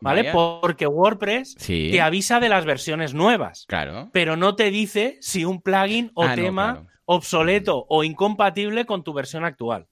¿Vale? 0.00 0.32
Porque 0.32 0.86
WordPress 0.86 1.54
te 1.54 2.00
avisa 2.00 2.40
de 2.40 2.48
las 2.48 2.64
versiones 2.64 3.14
nuevas. 3.14 3.66
Claro. 3.68 4.10
Pero 4.12 4.36
no 4.36 4.56
te 4.56 4.70
dice 4.70 5.18
si 5.20 5.44
un 5.44 5.62
plugin 5.62 6.10
o 6.14 6.24
ah, 6.24 6.34
tema 6.34 6.86
obsoleto 7.12 7.86
o 7.88 8.04
incompatible 8.04 8.86
con 8.86 9.02
tu 9.02 9.12
versión 9.12 9.44
actual. 9.44 9.88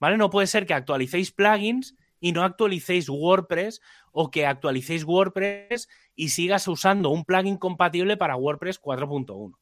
¿Vale? 0.00 0.16
No 0.16 0.30
puede 0.30 0.46
ser 0.46 0.64
que 0.64 0.72
actualicéis 0.72 1.30
plugins 1.30 1.94
y 2.20 2.32
no 2.32 2.42
actualicéis 2.42 3.10
WordPress 3.10 3.82
o 4.12 4.30
que 4.30 4.46
actualicéis 4.46 5.04
WordPress 5.04 5.90
y 6.16 6.30
sigas 6.30 6.66
usando 6.66 7.10
un 7.10 7.26
plugin 7.26 7.58
compatible 7.58 8.16
para 8.16 8.36
WordPress 8.36 8.80
4.1. 8.80 9.54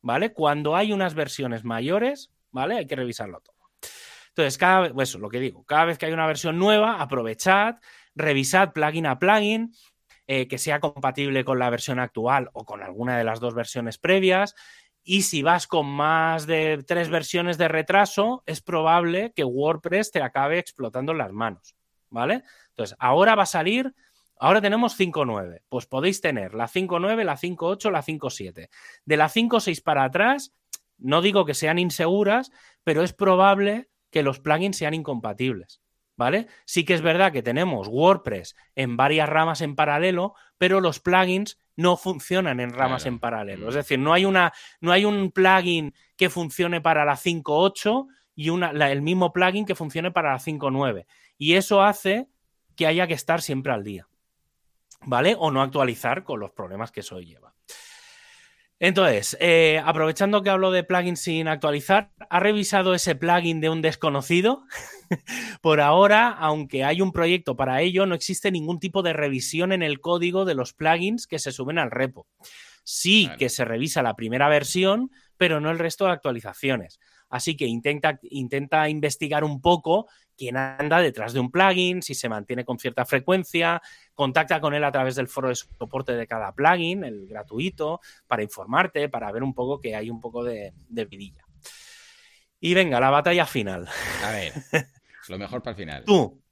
¿Vale? 0.00 0.32
Cuando 0.32 0.74
hay 0.74 0.92
unas 0.92 1.14
versiones 1.14 1.62
mayores, 1.62 2.32
¿vale? 2.50 2.76
Hay 2.76 2.86
que 2.88 2.96
revisarlo 2.96 3.40
todo. 3.40 3.54
Entonces, 4.30 4.58
cada 4.58 4.80
vez, 4.80 4.92
pues 4.94 5.10
eso, 5.10 5.18
lo 5.20 5.28
que 5.28 5.38
digo, 5.38 5.62
cada 5.64 5.84
vez 5.84 5.96
que 5.96 6.06
hay 6.06 6.12
una 6.12 6.26
versión 6.26 6.58
nueva, 6.58 7.00
aprovechad, 7.00 7.76
revisad 8.16 8.72
plugin 8.72 9.06
a 9.06 9.20
plugin, 9.20 9.72
eh, 10.26 10.48
que 10.48 10.58
sea 10.58 10.80
compatible 10.80 11.44
con 11.44 11.58
la 11.58 11.68
versión 11.68 12.00
actual 12.00 12.48
o 12.52 12.64
con 12.64 12.82
alguna 12.82 13.18
de 13.18 13.24
las 13.24 13.38
dos 13.38 13.54
versiones 13.54 13.98
previas. 13.98 14.54
Y 15.04 15.22
si 15.22 15.42
vas 15.42 15.66
con 15.66 15.86
más 15.86 16.46
de 16.46 16.82
tres 16.86 17.08
versiones 17.08 17.58
de 17.58 17.68
retraso, 17.68 18.42
es 18.46 18.60
probable 18.60 19.32
que 19.34 19.44
WordPress 19.44 20.12
te 20.12 20.22
acabe 20.22 20.58
explotando 20.58 21.12
las 21.12 21.32
manos, 21.32 21.74
¿vale? 22.08 22.44
Entonces, 22.68 22.96
ahora 23.00 23.34
va 23.34 23.42
a 23.42 23.46
salir, 23.46 23.94
ahora 24.38 24.60
tenemos 24.60 24.98
5.9, 24.98 25.62
pues 25.68 25.86
podéis 25.86 26.20
tener 26.20 26.54
la 26.54 26.68
5.9, 26.68 27.24
la 27.24 27.36
5.8, 27.36 27.90
la 27.90 28.02
5.7. 28.02 28.68
De 29.04 29.16
la 29.16 29.28
5.6 29.28 29.82
para 29.82 30.04
atrás, 30.04 30.54
no 30.98 31.20
digo 31.20 31.44
que 31.44 31.54
sean 31.54 31.80
inseguras, 31.80 32.52
pero 32.84 33.02
es 33.02 33.12
probable 33.12 33.90
que 34.10 34.22
los 34.22 34.38
plugins 34.38 34.76
sean 34.76 34.94
incompatibles. 34.94 35.80
¿Vale? 36.14 36.46
Sí 36.66 36.84
que 36.84 36.92
es 36.92 37.00
verdad 37.00 37.32
que 37.32 37.42
tenemos 37.42 37.88
WordPress 37.88 38.54
en 38.76 38.98
varias 38.98 39.28
ramas 39.28 39.62
en 39.62 39.74
paralelo, 39.74 40.34
pero 40.58 40.80
los 40.80 41.00
plugins 41.00 41.58
no 41.76 41.96
funcionan 41.96 42.60
en 42.60 42.72
ramas 42.72 43.06
en 43.06 43.18
paralelo. 43.18 43.68
Es 43.68 43.74
mm. 43.74 43.78
decir, 43.78 43.98
no 43.98 44.12
hay, 44.12 44.24
una, 44.24 44.52
no 44.80 44.92
hay 44.92 45.04
un 45.04 45.30
plugin 45.30 45.94
que 46.16 46.30
funcione 46.30 46.80
para 46.80 47.04
la 47.04 47.14
5.8 47.14 48.06
y 48.34 48.50
una, 48.50 48.70
el 48.70 49.02
mismo 49.02 49.32
plugin 49.32 49.66
que 49.66 49.74
funcione 49.74 50.10
para 50.10 50.32
la 50.32 50.38
5.9. 50.38 51.06
Y 51.38 51.54
eso 51.54 51.82
hace 51.82 52.28
que 52.76 52.86
haya 52.86 53.06
que 53.06 53.14
estar 53.14 53.42
siempre 53.42 53.72
al 53.72 53.84
día. 53.84 54.08
¿Vale? 55.04 55.34
O 55.38 55.50
no 55.50 55.62
actualizar 55.62 56.22
con 56.22 56.38
los 56.38 56.52
problemas 56.52 56.92
que 56.92 57.00
eso 57.00 57.20
lleva. 57.20 57.51
Entonces, 58.82 59.36
eh, 59.38 59.80
aprovechando 59.84 60.42
que 60.42 60.50
hablo 60.50 60.72
de 60.72 60.82
plugins 60.82 61.20
sin 61.20 61.46
actualizar, 61.46 62.10
¿ha 62.28 62.40
revisado 62.40 62.94
ese 62.94 63.14
plugin 63.14 63.60
de 63.60 63.70
un 63.70 63.80
desconocido? 63.80 64.64
Por 65.62 65.80
ahora, 65.80 66.30
aunque 66.30 66.82
hay 66.82 67.00
un 67.00 67.12
proyecto 67.12 67.54
para 67.54 67.80
ello, 67.80 68.06
no 68.06 68.16
existe 68.16 68.50
ningún 68.50 68.80
tipo 68.80 69.04
de 69.04 69.12
revisión 69.12 69.70
en 69.70 69.84
el 69.84 70.00
código 70.00 70.44
de 70.44 70.56
los 70.56 70.72
plugins 70.72 71.28
que 71.28 71.38
se 71.38 71.52
suben 71.52 71.78
al 71.78 71.92
repo. 71.92 72.26
Sí 72.82 73.30
que 73.38 73.50
se 73.50 73.64
revisa 73.64 74.02
la 74.02 74.16
primera 74.16 74.48
versión, 74.48 75.12
pero 75.36 75.60
no 75.60 75.70
el 75.70 75.78
resto 75.78 76.06
de 76.06 76.10
actualizaciones. 76.10 76.98
Así 77.28 77.56
que 77.56 77.66
intenta, 77.66 78.18
intenta 78.24 78.88
investigar 78.88 79.44
un 79.44 79.60
poco 79.60 80.08
quién 80.42 80.56
anda 80.56 80.98
detrás 80.98 81.32
de 81.32 81.38
un 81.38 81.52
plugin, 81.52 82.02
si 82.02 82.16
se 82.16 82.28
mantiene 82.28 82.64
con 82.64 82.76
cierta 82.76 83.04
frecuencia, 83.04 83.80
contacta 84.12 84.60
con 84.60 84.74
él 84.74 84.82
a 84.82 84.90
través 84.90 85.14
del 85.14 85.28
foro 85.28 85.50
de 85.50 85.54
soporte 85.54 86.16
de 86.16 86.26
cada 86.26 86.52
plugin, 86.52 87.04
el 87.04 87.28
gratuito, 87.28 88.00
para 88.26 88.42
informarte, 88.42 89.08
para 89.08 89.30
ver 89.30 89.44
un 89.44 89.54
poco 89.54 89.78
que 89.80 89.94
hay 89.94 90.10
un 90.10 90.20
poco 90.20 90.42
de, 90.42 90.72
vidilla. 90.88 91.44
Y 92.58 92.74
venga, 92.74 92.98
la 92.98 93.10
batalla 93.10 93.46
final. 93.46 93.88
A 94.24 94.30
ver, 94.32 94.52
lo 95.28 95.38
mejor 95.38 95.62
para 95.62 95.70
el 95.70 95.76
final. 95.76 96.04
Tú, 96.04 96.42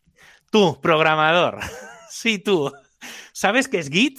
tú, 0.51 0.81
programador. 0.81 1.59
Sí, 2.13 2.41
tú. 2.41 2.73
¿Sabes 3.33 3.69
qué 3.69 3.79
es 3.79 3.89
Git? 3.89 4.19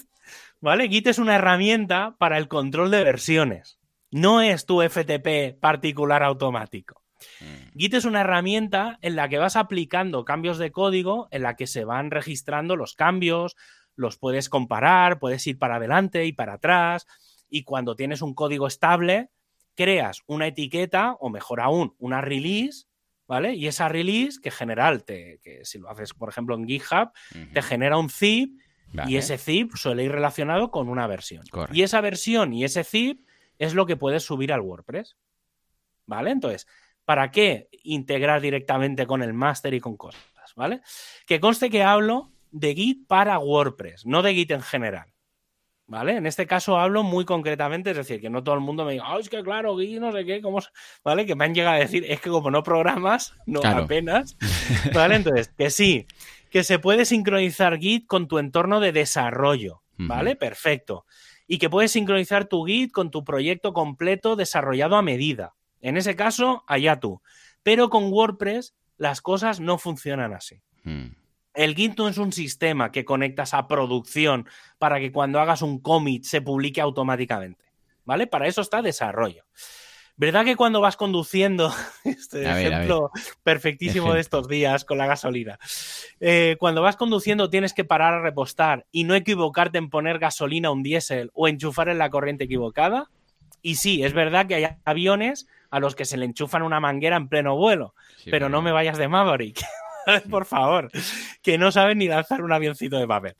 ¿Vale? 0.61 0.87
Git 0.87 1.07
es 1.07 1.19
una 1.19 1.35
herramienta 1.35 2.15
para 2.17 2.37
el 2.37 2.47
control 2.47 2.89
de 2.89 3.03
versiones 3.03 3.81
no 4.11 4.41
es 4.41 4.65
tu 4.65 4.81
FTP 4.81 5.57
particular 5.59 6.21
automático. 6.21 7.00
Mm. 7.39 7.77
Git 7.77 7.93
es 7.93 8.05
una 8.05 8.21
herramienta 8.21 8.97
en 9.01 9.15
la 9.15 9.29
que 9.29 9.37
vas 9.37 9.55
aplicando 9.55 10.25
cambios 10.25 10.57
de 10.57 10.71
código, 10.71 11.27
en 11.31 11.43
la 11.43 11.55
que 11.55 11.67
se 11.67 11.85
van 11.85 12.11
registrando 12.11 12.75
los 12.75 12.95
cambios, 12.95 13.55
los 13.95 14.17
puedes 14.17 14.49
comparar, 14.49 15.19
puedes 15.19 15.45
ir 15.47 15.57
para 15.57 15.75
adelante 15.75 16.25
y 16.25 16.33
para 16.33 16.53
atrás, 16.53 17.05
y 17.49 17.63
cuando 17.63 17.95
tienes 17.95 18.21
un 18.21 18.33
código 18.33 18.67
estable, 18.67 19.29
creas 19.75 20.21
una 20.27 20.47
etiqueta, 20.47 21.15
o 21.19 21.29
mejor 21.29 21.61
aún, 21.61 21.95
una 21.99 22.21
release, 22.21 22.85
¿vale? 23.27 23.55
Y 23.55 23.67
esa 23.67 23.89
release, 23.89 24.39
que 24.41 24.51
general, 24.51 25.03
te, 25.03 25.39
que 25.43 25.65
si 25.65 25.79
lo 25.79 25.89
haces, 25.89 26.13
por 26.13 26.29
ejemplo, 26.29 26.55
en 26.55 26.67
GitHub, 26.67 27.11
te 27.53 27.61
genera 27.61 27.97
un 27.97 28.09
zip, 28.09 28.59
y 29.07 29.15
ese 29.15 29.37
zip 29.37 29.73
suele 29.75 30.03
ir 30.03 30.11
relacionado 30.11 30.69
con 30.69 30.89
una 30.89 31.07
versión. 31.07 31.43
Y 31.71 31.83
esa 31.83 32.01
versión 32.01 32.53
y 32.53 32.65
ese 32.65 32.83
zip 32.83 33.25
es 33.57 33.73
lo 33.73 33.85
que 33.85 33.95
puedes 33.95 34.23
subir 34.23 34.51
al 34.51 34.61
WordPress. 34.61 35.17
¿Vale? 36.05 36.31
Entonces, 36.31 36.67
¿para 37.11 37.29
qué 37.29 37.67
integrar 37.83 38.39
directamente 38.39 39.05
con 39.05 39.21
el 39.21 39.33
máster 39.33 39.73
y 39.73 39.81
con 39.81 39.97
cosas? 39.97 40.21
¿Vale? 40.55 40.79
Que 41.27 41.41
conste 41.41 41.69
que 41.69 41.83
hablo 41.83 42.31
de 42.51 42.73
Git 42.73 43.05
para 43.05 43.37
WordPress, 43.37 44.05
no 44.05 44.21
de 44.21 44.33
Git 44.33 44.51
en 44.51 44.61
general. 44.61 45.11
¿Vale? 45.87 46.15
En 46.15 46.25
este 46.25 46.47
caso 46.47 46.79
hablo 46.79 47.03
muy 47.03 47.25
concretamente, 47.25 47.91
es 47.91 47.97
decir, 47.97 48.21
que 48.21 48.29
no 48.29 48.45
todo 48.45 48.55
el 48.55 48.61
mundo 48.61 48.85
me 48.85 48.93
diga, 48.93 49.13
oh, 49.13 49.19
es 49.19 49.27
que 49.27 49.43
claro, 49.43 49.77
Git, 49.77 49.99
no 49.99 50.13
sé 50.13 50.23
qué, 50.23 50.41
¿cómo? 50.41 50.59
¿Vale? 51.03 51.25
Que 51.25 51.35
me 51.35 51.43
han 51.43 51.53
llegado 51.53 51.75
a 51.75 51.79
decir, 51.79 52.05
es 52.07 52.21
que 52.21 52.29
como 52.29 52.49
no 52.49 52.63
programas, 52.63 53.33
no 53.45 53.59
apenas. 53.61 54.37
¿Vale? 54.93 55.15
Entonces, 55.15 55.49
que 55.57 55.69
sí, 55.69 56.07
que 56.49 56.63
se 56.63 56.79
puede 56.79 57.03
sincronizar 57.03 57.77
Git 57.77 58.07
con 58.07 58.29
tu 58.29 58.39
entorno 58.39 58.79
de 58.79 58.93
desarrollo. 58.93 59.81
¿Vale? 59.97 60.37
Perfecto 60.37 61.05
y 61.45 61.57
que 61.57 61.69
puedes 61.69 61.91
sincronizar 61.91 62.45
tu 62.45 62.63
Git 62.63 62.93
con 62.93 63.11
tu 63.11 63.25
proyecto 63.25 63.73
completo 63.73 64.37
desarrollado 64.37 64.95
a 64.95 65.01
medida. 65.01 65.53
En 65.81 65.97
ese 65.97 66.15
caso, 66.15 66.63
allá 66.67 66.99
tú. 66.99 67.21
Pero 67.63 67.89
con 67.89 68.11
WordPress 68.11 68.75
las 68.97 69.21
cosas 69.21 69.59
no 69.59 69.77
funcionan 69.77 70.33
así. 70.33 70.61
Hmm. 70.83 71.15
El 71.53 71.75
Git 71.75 71.97
no 71.97 72.07
es 72.07 72.17
un 72.17 72.31
sistema 72.31 72.91
que 72.91 73.03
conectas 73.03 73.53
a 73.53 73.67
producción 73.67 74.47
para 74.77 74.99
que 74.99 75.11
cuando 75.11 75.39
hagas 75.39 75.61
un 75.61 75.79
commit 75.79 76.23
se 76.23 76.41
publique 76.41 76.81
automáticamente. 76.81 77.65
¿Vale? 78.05 78.27
Para 78.27 78.47
eso 78.47 78.61
está 78.61 78.81
desarrollo. 78.81 79.45
¿Verdad 80.17 80.45
que 80.45 80.55
cuando 80.55 80.81
vas 80.81 80.97
conduciendo, 80.97 81.73
este 82.03 82.43
ejemplo 82.43 83.11
perfectísimo 83.43 84.13
de 84.13 84.21
estos 84.21 84.47
días 84.47 84.85
con 84.85 84.97
la 84.97 85.07
gasolina, 85.07 85.57
eh, 86.19 86.57
cuando 86.59 86.81
vas 86.81 86.95
conduciendo 86.95 87.49
tienes 87.49 87.73
que 87.73 87.85
parar 87.85 88.13
a 88.13 88.21
repostar 88.21 88.85
y 88.91 89.03
no 89.03 89.15
equivocarte 89.15 89.77
en 89.77 89.89
poner 89.89 90.19
gasolina 90.19 90.67
a 90.67 90.71
un 90.71 90.83
diésel 90.83 91.31
o 91.33 91.47
enchufar 91.47 91.89
en 91.89 91.97
la 91.97 92.09
corriente 92.09 92.43
equivocada? 92.43 93.09
Y 93.63 93.75
sí, 93.75 94.03
es 94.03 94.13
verdad 94.13 94.47
que 94.47 94.55
hay 94.55 94.67
aviones 94.85 95.47
a 95.71 95.79
los 95.79 95.95
que 95.95 96.05
se 96.05 96.17
le 96.17 96.25
enchufan 96.25 96.61
una 96.61 96.79
manguera 96.79 97.15
en 97.15 97.29
pleno 97.29 97.55
vuelo, 97.55 97.95
pero 98.25 98.49
no 98.49 98.61
me 98.61 98.71
vayas 98.71 98.97
de 98.97 99.07
Maverick. 99.07 99.61
Por 100.29 100.45
favor, 100.45 100.91
que 101.41 101.57
no 101.57 101.71
saben 101.71 101.99
ni 101.99 102.07
lanzar 102.07 102.43
un 102.43 102.51
avioncito 102.51 102.97
de 102.97 103.07
papel. 103.07 103.35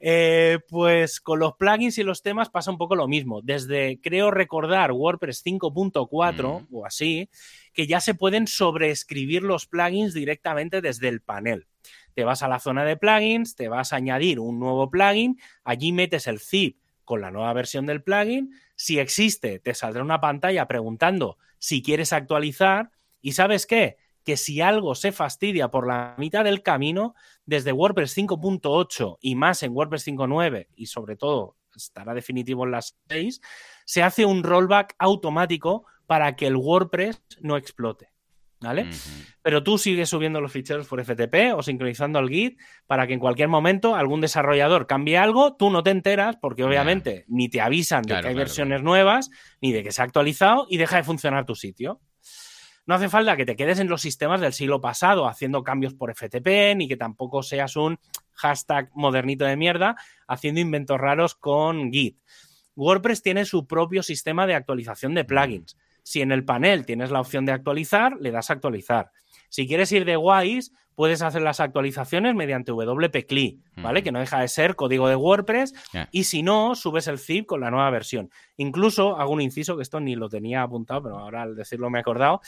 Eh, 0.00 0.58
pues 0.68 1.20
con 1.20 1.38
los 1.38 1.54
plugins 1.54 1.98
y 1.98 2.02
los 2.02 2.22
temas 2.22 2.50
pasa 2.50 2.70
un 2.70 2.78
poco 2.78 2.96
lo 2.96 3.06
mismo. 3.06 3.40
Desde, 3.42 4.00
creo 4.00 4.30
recordar, 4.30 4.92
WordPress 4.92 5.44
5.4 5.44 6.62
mm. 6.68 6.74
o 6.74 6.86
así, 6.86 7.28
que 7.72 7.86
ya 7.86 8.00
se 8.00 8.14
pueden 8.14 8.46
sobreescribir 8.46 9.42
los 9.42 9.66
plugins 9.66 10.14
directamente 10.14 10.80
desde 10.80 11.08
el 11.08 11.20
panel. 11.20 11.66
Te 12.14 12.24
vas 12.24 12.42
a 12.42 12.48
la 12.48 12.58
zona 12.58 12.84
de 12.84 12.96
plugins, 12.96 13.54
te 13.54 13.68
vas 13.68 13.92
a 13.92 13.96
añadir 13.96 14.40
un 14.40 14.58
nuevo 14.58 14.90
plugin, 14.90 15.38
allí 15.64 15.92
metes 15.92 16.26
el 16.26 16.40
zip 16.40 16.78
con 17.04 17.20
la 17.20 17.30
nueva 17.30 17.52
versión 17.52 17.86
del 17.86 18.02
plugin. 18.02 18.58
Si 18.74 18.98
existe, 18.98 19.58
te 19.58 19.74
saldrá 19.74 20.02
una 20.02 20.20
pantalla 20.20 20.66
preguntando 20.66 21.36
si 21.58 21.82
quieres 21.82 22.12
actualizar. 22.12 22.90
¿Y 23.20 23.32
sabes 23.32 23.66
qué? 23.66 23.96
que 24.26 24.36
si 24.36 24.60
algo 24.60 24.96
se 24.96 25.12
fastidia 25.12 25.70
por 25.70 25.86
la 25.86 26.16
mitad 26.18 26.42
del 26.42 26.64
camino, 26.64 27.14
desde 27.44 27.70
WordPress 27.70 28.18
5.8 28.18 29.18
y 29.20 29.36
más 29.36 29.62
en 29.62 29.72
WordPress 29.72 30.08
5.9 30.08 30.66
y 30.74 30.86
sobre 30.86 31.14
todo 31.14 31.56
estará 31.76 32.12
definitivo 32.12 32.64
en 32.64 32.72
las 32.72 32.98
6, 33.08 33.40
se 33.84 34.02
hace 34.02 34.24
un 34.24 34.42
rollback 34.42 34.96
automático 34.98 35.86
para 36.06 36.34
que 36.34 36.48
el 36.48 36.56
WordPress 36.56 37.22
no 37.40 37.56
explote. 37.56 38.15
¿Vale? 38.60 38.88
Pero 39.42 39.62
tú 39.62 39.76
sigues 39.76 40.08
subiendo 40.08 40.40
los 40.40 40.50
ficheros 40.50 40.86
por 40.86 41.04
FTP 41.04 41.54
o 41.54 41.62
sincronizando 41.62 42.18
al 42.18 42.28
Git 42.30 42.58
para 42.86 43.06
que 43.06 43.12
en 43.12 43.20
cualquier 43.20 43.48
momento 43.48 43.94
algún 43.94 44.22
desarrollador 44.22 44.86
cambie 44.86 45.18
algo, 45.18 45.56
tú 45.56 45.70
no 45.70 45.82
te 45.82 45.90
enteras 45.90 46.36
porque 46.36 46.64
obviamente 46.64 47.26
ni 47.28 47.50
te 47.50 47.60
avisan 47.60 48.02
de 48.02 48.18
que 48.20 48.28
hay 48.28 48.34
versiones 48.34 48.82
nuevas 48.82 49.30
ni 49.60 49.72
de 49.72 49.82
que 49.82 49.92
se 49.92 50.00
ha 50.00 50.06
actualizado 50.06 50.66
y 50.70 50.78
deja 50.78 50.96
de 50.96 51.04
funcionar 51.04 51.44
tu 51.44 51.54
sitio. 51.54 52.00
No 52.86 52.94
hace 52.94 53.08
falta 53.08 53.36
que 53.36 53.44
te 53.44 53.56
quedes 53.56 53.80
en 53.80 53.88
los 53.88 54.00
sistemas 54.00 54.40
del 54.40 54.52
siglo 54.52 54.80
pasado 54.80 55.26
haciendo 55.26 55.64
cambios 55.64 55.92
por 55.92 56.14
FTP, 56.14 56.76
ni 56.76 56.86
que 56.86 56.96
tampoco 56.96 57.42
seas 57.42 57.74
un 57.74 57.98
hashtag 58.32 58.90
modernito 58.94 59.44
de 59.44 59.56
mierda 59.56 59.96
haciendo 60.28 60.60
inventos 60.60 60.98
raros 60.98 61.34
con 61.34 61.92
Git. 61.92 62.20
WordPress 62.76 63.22
tiene 63.22 63.44
su 63.44 63.66
propio 63.66 64.04
sistema 64.04 64.46
de 64.46 64.54
actualización 64.54 65.14
de 65.14 65.24
plugins. 65.24 65.76
Si 66.06 66.22
en 66.22 66.30
el 66.30 66.44
panel 66.44 66.86
tienes 66.86 67.10
la 67.10 67.20
opción 67.20 67.46
de 67.46 67.50
actualizar, 67.50 68.16
le 68.20 68.30
das 68.30 68.50
a 68.50 68.52
actualizar. 68.52 69.10
Si 69.48 69.66
quieres 69.66 69.90
ir 69.90 70.04
de 70.04 70.14
guays, 70.14 70.70
puedes 70.94 71.20
hacer 71.20 71.42
las 71.42 71.58
actualizaciones 71.58 72.36
mediante 72.36 72.70
WP-CLI, 72.70 73.60
¿vale? 73.82 74.04
Que 74.04 74.12
no 74.12 74.20
deja 74.20 74.38
de 74.38 74.46
ser 74.46 74.76
código 74.76 75.08
de 75.08 75.16
WordPress. 75.16 75.74
Y 76.12 76.22
si 76.22 76.44
no, 76.44 76.76
subes 76.76 77.08
el 77.08 77.18
zip 77.18 77.46
con 77.46 77.60
la 77.60 77.72
nueva 77.72 77.90
versión. 77.90 78.30
Incluso 78.56 79.16
hago 79.16 79.32
un 79.32 79.40
inciso, 79.40 79.74
que 79.74 79.82
esto 79.82 79.98
ni 79.98 80.14
lo 80.14 80.28
tenía 80.28 80.62
apuntado, 80.62 81.02
pero 81.02 81.18
ahora 81.18 81.42
al 81.42 81.56
decirlo 81.56 81.90
me 81.90 81.98
he 81.98 82.02
acordado 82.02 82.40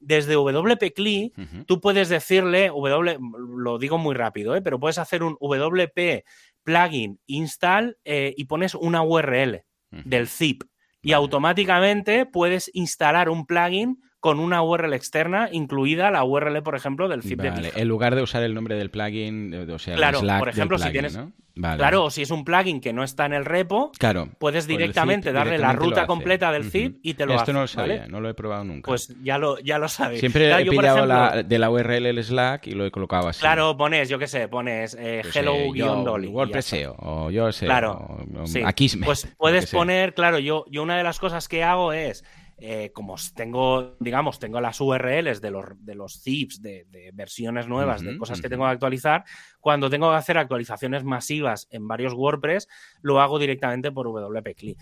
desde 0.00 0.36
WP-CLI, 0.36 1.64
tú 1.64 1.80
puedes 1.80 2.08
decirle, 2.08 2.70
w, 2.70 3.18
lo 3.56 3.78
digo 3.78 3.98
muy 3.98 4.16
rápido, 4.16 4.56
¿eh? 4.56 4.62
pero 4.62 4.80
puedes 4.80 4.98
hacer 4.98 5.22
un 5.22 5.36
WP 5.40 6.24
plugin 6.64 7.20
install 7.26 7.98
eh, 8.04 8.34
y 8.36 8.46
pones 8.46 8.74
una 8.74 9.02
URL 9.02 9.64
del 9.90 10.26
zip. 10.26 10.64
Y 11.06 11.12
automáticamente 11.12 12.26
puedes 12.26 12.68
instalar 12.74 13.28
un 13.28 13.46
plugin 13.46 14.00
con 14.18 14.40
una 14.40 14.60
URL 14.60 14.92
externa, 14.92 15.48
incluida 15.52 16.10
la 16.10 16.24
URL, 16.24 16.64
por 16.64 16.74
ejemplo, 16.74 17.06
del 17.06 17.22
zip 17.22 17.38
vale. 17.38 17.70
En 17.76 17.86
lugar 17.86 18.16
de 18.16 18.22
usar 18.22 18.42
el 18.42 18.54
nombre 18.54 18.74
del 18.74 18.90
plugin, 18.90 19.54
o 19.70 19.78
sea, 19.78 19.94
claro, 19.94 20.20
por 20.20 20.48
ejemplo, 20.48 20.78
si 20.78 20.90
tienes, 20.90 21.16
Claro, 21.56 22.10
si 22.10 22.22
es 22.22 22.30
un 22.30 22.44
plugin 22.44 22.80
que 22.80 22.92
no 22.92 23.02
está 23.02 23.24
en 23.24 23.32
el 23.32 23.46
repo, 23.46 23.90
claro, 23.98 24.28
puedes 24.38 24.66
directamente 24.66 25.32
darle 25.32 25.56
la 25.56 25.72
ruta 25.72 26.06
completa 26.06 26.52
del 26.52 26.70
zip 26.70 26.98
y 27.02 27.14
te 27.14 27.24
lo 27.24 27.34
Esto 27.34 27.52
no 27.52 27.62
lo 27.62 27.66
sabía, 27.66 28.06
no 28.08 28.20
lo 28.20 28.28
he 28.28 28.34
probado 28.34 28.64
nunca. 28.64 28.86
Pues 28.86 29.14
ya 29.22 29.38
lo, 29.38 29.58
ya 29.60 29.78
lo 29.78 29.88
sabes. 29.88 30.20
Siempre 30.20 30.52
he 30.52 30.66
pillado 30.66 31.06
la, 31.06 31.42
de 31.42 31.58
la 31.58 31.70
URL 31.70 32.06
el 32.06 32.22
Slack 32.22 32.66
y 32.66 32.72
lo 32.72 32.84
he 32.84 32.90
colocado 32.90 33.28
así. 33.28 33.40
Claro, 33.40 33.76
pones, 33.76 34.08
yo 34.08 34.18
qué 34.18 34.26
sé, 34.26 34.48
pones 34.48 34.96
eh, 34.98 35.22
hello-dolly. 35.34 36.28
WordPress 36.28 36.74
o 36.98 37.30
yo 37.30 37.50
sé. 37.52 37.66
Claro, 37.66 38.18
aquí 38.64 38.90
Pues 39.04 39.28
puedes 39.36 39.70
poner, 39.70 40.14
claro, 40.14 40.38
yo, 40.38 40.66
yo 40.70 40.82
una 40.82 40.96
de 40.96 41.02
las 41.02 41.18
cosas 41.18 41.48
que 41.48 41.64
hago 41.64 41.92
es 41.92 42.24
eh, 42.58 42.90
como 42.94 43.16
tengo, 43.34 43.96
digamos, 44.00 44.38
tengo 44.38 44.60
las 44.62 44.80
URLs 44.80 45.42
de 45.42 45.50
los, 45.50 45.66
de 45.78 45.94
los 45.94 46.22
zips 46.22 46.62
de, 46.62 46.86
versiones 47.12 47.68
nuevas, 47.68 48.02
de 48.02 48.16
cosas 48.16 48.40
que 48.40 48.48
tengo 48.48 48.64
que 48.64 48.70
actualizar, 48.70 49.24
cuando 49.60 49.90
tengo 49.90 50.10
que 50.10 50.16
hacer 50.16 50.38
actualizaciones 50.38 51.04
masivas 51.04 51.68
en 51.70 51.86
varios 51.86 52.14
WordPress, 52.14 52.68
lo 53.02 53.20
hago 53.20 53.38
directamente 53.38 53.92
por 53.92 54.06
WP-CLI. 54.06 54.76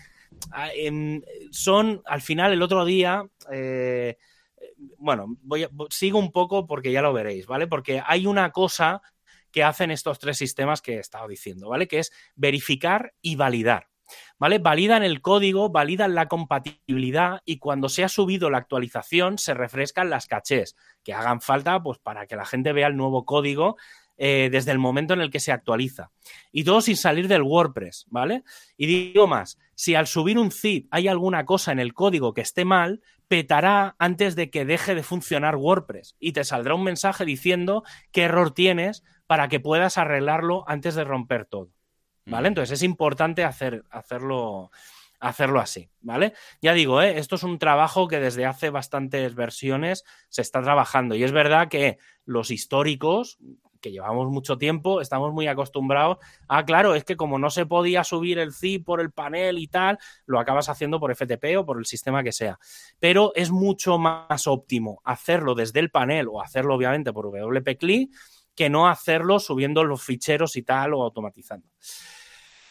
Ah, 0.51 0.69
son, 1.51 2.01
al 2.05 2.21
final, 2.21 2.53
el 2.53 2.61
otro 2.61 2.85
día, 2.85 3.27
eh, 3.51 4.17
bueno, 4.97 5.37
voy 5.41 5.67
sigo 5.89 6.17
un 6.19 6.31
poco 6.31 6.65
porque 6.67 6.91
ya 6.91 7.01
lo 7.01 7.13
veréis, 7.13 7.45
¿vale? 7.45 7.67
Porque 7.67 8.01
hay 8.05 8.25
una 8.25 8.51
cosa 8.51 9.01
que 9.51 9.63
hacen 9.63 9.91
estos 9.91 10.19
tres 10.19 10.37
sistemas 10.37 10.81
que 10.81 10.95
he 10.95 10.99
estado 10.99 11.27
diciendo, 11.27 11.69
¿vale? 11.69 11.87
Que 11.87 11.99
es 11.99 12.11
verificar 12.35 13.13
y 13.21 13.35
validar. 13.35 13.89
¿Vale? 14.37 14.59
Validan 14.59 15.03
el 15.03 15.21
código, 15.21 15.69
validan 15.69 16.15
la 16.15 16.27
compatibilidad 16.27 17.41
y 17.45 17.57
cuando 17.57 17.89
se 17.89 18.03
ha 18.03 18.09
subido 18.09 18.49
la 18.49 18.57
actualización 18.57 19.37
se 19.37 19.53
refrescan 19.53 20.09
las 20.09 20.27
cachés 20.27 20.75
que 21.03 21.13
hagan 21.13 21.41
falta 21.41 21.81
pues, 21.81 21.99
para 21.99 22.27
que 22.27 22.35
la 22.35 22.45
gente 22.45 22.73
vea 22.73 22.87
el 22.87 22.97
nuevo 22.97 23.25
código 23.25 23.77
eh, 24.17 24.49
desde 24.49 24.71
el 24.71 24.79
momento 24.79 25.13
en 25.13 25.19
el 25.19 25.29
que 25.29 25.41
se 25.41 25.51
actualiza. 25.51 26.11
Y 26.51 26.63
todo 26.63 26.79
sin 26.79 26.95
salir 26.95 27.27
del 27.27 27.41
WordPress, 27.41 28.05
¿vale? 28.09 28.43
Y 28.77 28.85
digo 28.85 29.27
más, 29.27 29.57
si 29.75 29.93
al 29.95 30.07
subir 30.07 30.39
un 30.39 30.51
zip 30.51 30.87
hay 30.89 31.09
alguna 31.09 31.45
cosa 31.45 31.73
en 31.73 31.79
el 31.79 31.93
código 31.93 32.33
que 32.33 32.41
esté 32.41 32.63
mal, 32.63 33.01
petará 33.27 33.95
antes 33.99 34.35
de 34.35 34.49
que 34.49 34.63
deje 34.63 34.95
de 34.95 35.03
funcionar 35.03 35.57
WordPress 35.57 36.15
y 36.19 36.31
te 36.31 36.45
saldrá 36.45 36.75
un 36.75 36.83
mensaje 36.83 37.25
diciendo 37.25 37.83
qué 38.11 38.23
error 38.23 38.51
tienes 38.51 39.03
para 39.27 39.49
que 39.49 39.59
puedas 39.59 39.97
arreglarlo 39.97 40.63
antes 40.67 40.95
de 40.95 41.03
romper 41.03 41.45
todo. 41.45 41.71
¿Vale? 42.25 42.47
Entonces 42.47 42.79
es 42.79 42.83
importante 42.83 43.43
hacer, 43.43 43.83
hacerlo, 43.89 44.71
hacerlo 45.19 45.59
así, 45.59 45.89
¿vale? 46.01 46.33
Ya 46.61 46.73
digo, 46.73 47.01
¿eh? 47.01 47.17
esto 47.17 47.35
es 47.35 47.43
un 47.43 47.59
trabajo 47.59 48.07
que 48.07 48.19
desde 48.19 48.45
hace 48.45 48.69
bastantes 48.69 49.35
versiones 49.35 50.03
se 50.29 50.41
está 50.41 50.61
trabajando 50.61 51.15
y 51.15 51.23
es 51.23 51.31
verdad 51.31 51.67
que 51.67 51.97
los 52.25 52.51
históricos, 52.51 53.37
que 53.81 53.91
llevamos 53.91 54.29
mucho 54.29 54.57
tiempo, 54.57 54.99
estamos 54.99 55.31
muy 55.31 55.47
acostumbrados 55.47 56.17
a, 56.47 56.65
claro, 56.65 56.95
es 56.95 57.03
que 57.03 57.15
como 57.15 57.37
no 57.37 57.51
se 57.51 57.67
podía 57.67 58.03
subir 58.03 58.39
el 58.39 58.51
zip 58.53 58.83
por 58.83 58.99
el 58.99 59.11
panel 59.11 59.59
y 59.59 59.67
tal, 59.67 59.99
lo 60.25 60.39
acabas 60.39 60.69
haciendo 60.69 60.99
por 60.99 61.15
FTP 61.15 61.57
o 61.57 61.65
por 61.65 61.77
el 61.77 61.85
sistema 61.85 62.23
que 62.23 62.31
sea. 62.31 62.57
Pero 62.99 63.31
es 63.35 63.51
mucho 63.51 63.99
más 63.99 64.47
óptimo 64.47 65.01
hacerlo 65.03 65.53
desde 65.53 65.81
el 65.81 65.91
panel 65.91 66.27
o 66.31 66.41
hacerlo 66.41 66.73
obviamente 66.73 67.13
por 67.13 67.27
WP-CLI 67.27 68.09
que 68.55 68.69
no 68.69 68.87
hacerlo 68.87 69.39
subiendo 69.39 69.83
los 69.83 70.03
ficheros 70.03 70.55
y 70.55 70.63
tal 70.63 70.93
o 70.93 71.03
automatizando. 71.03 71.67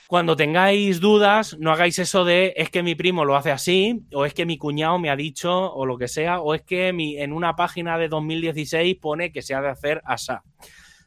Cuando 0.07 0.37
tengáis 0.37 1.01
dudas, 1.01 1.57
no 1.59 1.73
hagáis 1.73 1.99
eso 1.99 2.25
de 2.25 2.53
es 2.57 2.71
que 2.71 2.83
mi 2.83 2.95
primo 2.95 3.25
lo 3.25 3.37
hace 3.37 3.51
así, 3.51 4.05
o 4.13 4.27
es 4.27 4.35
que 4.35 4.45
mi 4.45 4.59
cuñado 4.59 4.99
me 4.99 5.11
ha 5.11 5.17
dicho, 5.17 5.73
o 5.73 5.87
lo 5.87 5.97
que 5.97 6.09
sea, 6.09 6.41
o 6.41 6.55
es 6.55 6.63
que 6.63 6.93
mi, 6.93 7.17
en 7.19 7.33
una 7.33 7.57
página 7.57 7.97
de 7.97 8.09
2016 8.09 8.97
pone 9.01 9.33
que 9.33 9.43
se 9.43 9.55
ha 9.55 9.63
de 9.63 9.71
hacer 9.71 10.03
asá. 10.05 10.43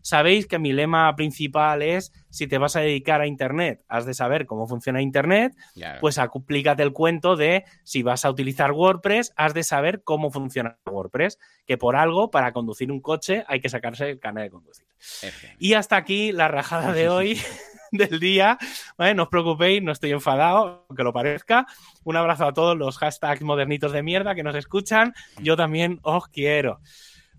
Sabéis 0.01 0.47
que 0.47 0.59
mi 0.59 0.73
lema 0.73 1.15
principal 1.15 1.81
es, 1.81 2.11
si 2.29 2.47
te 2.47 2.57
vas 2.57 2.75
a 2.75 2.81
dedicar 2.81 3.21
a 3.21 3.27
Internet, 3.27 3.83
has 3.87 4.05
de 4.05 4.13
saber 4.13 4.45
cómo 4.45 4.67
funciona 4.67 5.01
Internet, 5.01 5.53
pues 5.99 6.17
aplícate 6.17 6.83
el 6.83 6.93
cuento 6.93 7.35
de, 7.35 7.65
si 7.83 8.03
vas 8.03 8.25
a 8.25 8.29
utilizar 8.29 8.71
WordPress, 8.71 9.33
has 9.35 9.53
de 9.53 9.63
saber 9.63 10.03
cómo 10.03 10.31
funciona 10.31 10.77
WordPress, 10.85 11.39
que 11.65 11.77
por 11.77 11.95
algo, 11.95 12.31
para 12.31 12.53
conducir 12.53 12.91
un 12.91 13.01
coche, 13.01 13.43
hay 13.47 13.59
que 13.59 13.69
sacarse 13.69 14.09
el 14.09 14.19
carnet 14.19 14.45
de 14.45 14.51
conducir. 14.51 14.87
Y 15.59 15.73
hasta 15.73 15.97
aquí 15.97 16.31
la 16.31 16.47
rajada 16.47 16.93
de 16.93 17.09
hoy. 17.09 17.39
del 17.91 18.19
día. 18.19 18.57
No 18.97 19.23
os 19.23 19.29
preocupéis, 19.29 19.81
no 19.83 19.91
estoy 19.91 20.11
enfadado, 20.11 20.85
aunque 20.89 21.03
lo 21.03 21.13
parezca. 21.13 21.65
Un 22.03 22.15
abrazo 22.15 22.45
a 22.45 22.53
todos 22.53 22.77
los 22.77 22.97
hashtags 22.97 23.41
modernitos 23.41 23.91
de 23.91 24.03
mierda 24.03 24.35
que 24.35 24.43
nos 24.43 24.55
escuchan. 24.55 25.13
Yo 25.39 25.55
también 25.55 25.99
os 26.03 26.27
quiero. 26.27 26.79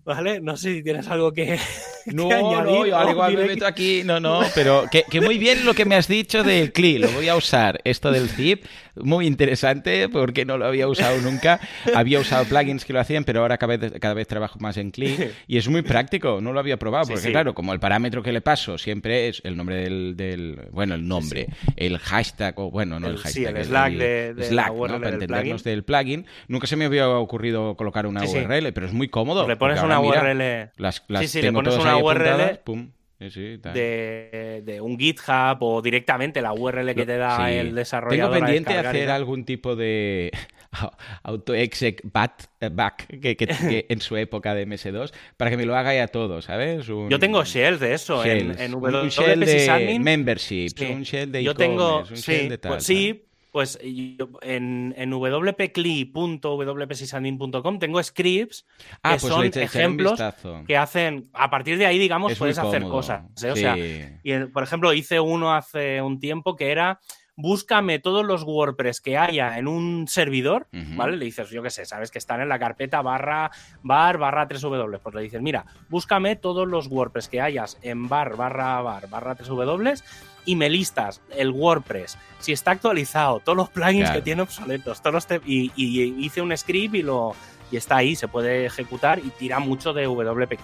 ¿Vale? 0.05 0.39
No 0.39 0.57
sé 0.57 0.75
si 0.75 0.83
tienes 0.83 1.07
algo 1.07 1.33
que. 1.33 1.59
No, 2.05 2.27
no, 2.27 2.85
yo 2.87 2.97
al 2.97 3.09
igual 3.09 3.35
me 3.35 3.45
meto 3.45 3.67
aquí. 3.67 4.01
No, 4.03 4.19
no, 4.19 4.41
pero 4.55 4.85
que, 4.89 5.21
muy 5.21 5.37
bien 5.37 5.63
lo 5.63 5.75
que 5.75 5.85
me 5.85 5.95
has 5.95 6.07
dicho 6.07 6.43
del 6.43 6.71
CLI. 6.71 6.97
Lo 6.97 7.11
voy 7.11 7.27
a 7.29 7.35
usar. 7.35 7.81
Esto 7.83 8.11
del 8.11 8.29
zip, 8.29 8.65
muy 8.95 9.27
interesante 9.27 10.09
porque 10.09 10.43
no 10.43 10.57
lo 10.57 10.65
había 10.65 10.87
usado 10.87 11.19
nunca. 11.21 11.59
Había 11.93 12.19
usado 12.19 12.45
plugins 12.45 12.85
que 12.85 12.93
lo 12.93 12.99
hacían, 12.99 13.25
pero 13.25 13.41
ahora 13.41 13.59
cada 13.59 13.77
vez, 13.77 13.93
cada 13.99 14.15
vez 14.15 14.27
trabajo 14.27 14.57
más 14.59 14.77
en 14.77 14.89
CLI. 14.89 15.29
Y 15.47 15.57
es 15.57 15.67
muy 15.67 15.83
práctico. 15.83 16.41
No 16.41 16.51
lo 16.51 16.59
había 16.59 16.77
probado 16.77 17.09
porque, 17.09 17.29
claro, 17.29 17.53
como 17.53 17.73
el 17.73 17.79
parámetro 17.79 18.23
que 18.23 18.31
le 18.31 18.41
paso 18.41 18.77
siempre 18.77 19.27
es 19.27 19.41
el 19.43 19.55
nombre 19.55 19.75
del. 19.75 20.67
bueno, 20.71 20.95
el 20.95 21.07
nombre, 21.07 21.47
el 21.75 21.99
hashtag, 21.99 22.57
o 22.57 22.71
bueno, 22.71 22.99
no 22.99 23.07
el, 23.07 23.17
hashtag. 23.17 23.33
Sí, 23.33 23.45
el, 23.45 23.65
Slack 23.65 23.93
de, 23.93 24.35
Slack, 24.45 24.73
¿no? 24.73 24.87
Para 24.87 25.09
entendernos 25.09 25.63
del 25.63 25.83
plugin. 25.83 26.25
Nunca 26.47 26.65
se 26.65 26.75
me 26.75 26.85
había 26.85 27.07
ocurrido 27.09 27.75
colocar 27.75 28.07
una 28.07 28.23
URL, 28.23 28.73
pero 28.73 28.87
es 28.87 28.93
muy 28.93 29.09
cómodo. 29.09 29.47
Le 29.47 29.57
pones 29.57 29.81
una 29.97 30.07
URL. 30.07 30.71
Las, 30.77 31.03
las 31.07 31.21
sí, 31.21 31.27
sí, 31.27 31.41
le 31.41 31.51
pones 31.51 31.75
una 31.77 31.97
URL 31.97 32.59
pum. 32.63 32.91
de, 33.19 34.61
de, 34.63 34.81
un 34.81 34.97
GitHub 34.97 35.57
o 35.61 35.81
directamente 35.81 36.41
la 36.41 36.53
URL 36.53 36.93
que 36.95 37.05
te 37.05 37.17
da 37.17 37.51
el 37.51 37.75
desarrollador. 37.75 38.33
Tengo 38.33 38.45
pendiente 38.45 38.77
hacer 38.77 39.09
algún 39.09 39.45
tipo 39.45 39.75
de 39.75 40.31
AutoExec 41.23 42.01
eh, 42.03 42.69
Back 42.71 43.07
que, 43.19 43.85
en 43.89 44.01
su 44.01 44.17
época 44.17 44.53
de 44.53 44.67
MS2 44.67 45.11
para 45.37 45.51
que 45.51 45.57
me 45.57 45.65
lo 45.65 45.75
haga 45.75 45.93
ya 45.93 46.07
todo, 46.07 46.41
¿sabes? 46.41 46.85
Yo 46.85 47.19
tengo 47.19 47.43
shells 47.43 47.79
de 47.79 47.93
eso 47.93 48.23
en, 48.23 48.59
en 48.59 48.75
Un 48.75 49.09
shell 49.09 49.39
de 49.39 49.99
membership, 49.99 50.69
un 50.91 51.03
shell 51.03 51.31
de 51.31 51.43
Yo 51.43 51.55
tengo, 51.55 52.05
sí, 52.05 52.47
de 52.47 52.57
tal, 52.57 52.73
pues, 52.73 52.83
sí, 52.83 53.28
pues 53.51 53.79
en, 53.81 54.93
en 54.97 55.11
wp.wpsysadmin.com 55.11 57.79
tengo 57.79 58.03
scripts 58.03 58.63
que 58.63 58.95
ah, 59.03 59.17
pues 59.19 59.33
son 59.33 59.45
ejemplos 59.45 60.21
que 60.67 60.77
hacen. 60.77 61.29
A 61.33 61.49
partir 61.49 61.77
de 61.77 61.85
ahí, 61.85 61.97
digamos, 61.97 62.37
puedes 62.37 62.57
hacer 62.57 62.83
cosas. 62.83 63.23
¿eh? 63.43 63.51
O 63.51 63.55
sea, 63.55 63.77
y, 63.77 64.45
por 64.53 64.63
ejemplo, 64.63 64.93
hice 64.93 65.19
uno 65.19 65.53
hace 65.53 66.01
un 66.01 66.19
tiempo 66.19 66.55
que 66.55 66.71
era 66.71 66.99
búscame 67.39 67.99
todos 67.99 68.25
los 68.25 68.43
WordPress 68.43 68.99
que 68.99 69.17
haya 69.17 69.57
en 69.57 69.69
un 69.69 70.09
servidor, 70.09 70.67
¿vale? 70.71 71.15
Le 71.15 71.23
dices, 71.23 71.49
yo 71.49 71.63
qué 71.63 71.69
sé, 71.69 71.85
sabes 71.85 72.11
que 72.11 72.17
están 72.17 72.41
en 72.41 72.49
la 72.49 72.59
carpeta 72.59 73.01
barra 73.01 73.49
bar 73.81 74.17
barra 74.17 74.45
3W. 74.45 74.99
Pues 75.01 75.15
le 75.15 75.21
dices, 75.21 75.41
mira, 75.41 75.65
búscame 75.87 76.35
todos 76.35 76.67
los 76.67 76.87
WordPress 76.87 77.29
que 77.29 77.39
hayas 77.39 77.77
en 77.81 78.09
bar 78.09 78.35
barra 78.35 78.81
bar 78.81 79.09
barra 79.09 79.37
3W 79.37 80.03
y 80.49 80.55
me 80.55 80.67
listas 80.67 81.21
el 81.29 81.51
WordPress, 81.51 82.17
si 82.39 82.53
está 82.53 82.71
actualizado, 82.71 83.39
todos 83.39 83.55
los 83.55 83.69
plugins 83.69 84.09
que 84.09 84.23
tiene 84.23 84.41
obsoletos, 84.41 84.99
todos 84.99 85.13
los 85.29 85.41
y, 85.45 85.71
hice 85.77 86.41
un 86.41 86.57
script 86.57 86.95
y 86.95 87.03
lo 87.03 87.35
y 87.71 87.77
está 87.77 87.97
ahí, 87.97 88.15
se 88.15 88.27
puede 88.27 88.65
ejecutar 88.65 89.19
y 89.19 89.29
tira 89.29 89.59
mucho 89.59 89.93
de 89.93 90.05
WP 90.05 90.57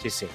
Sí, 0.00 0.10
sí. 0.10 0.28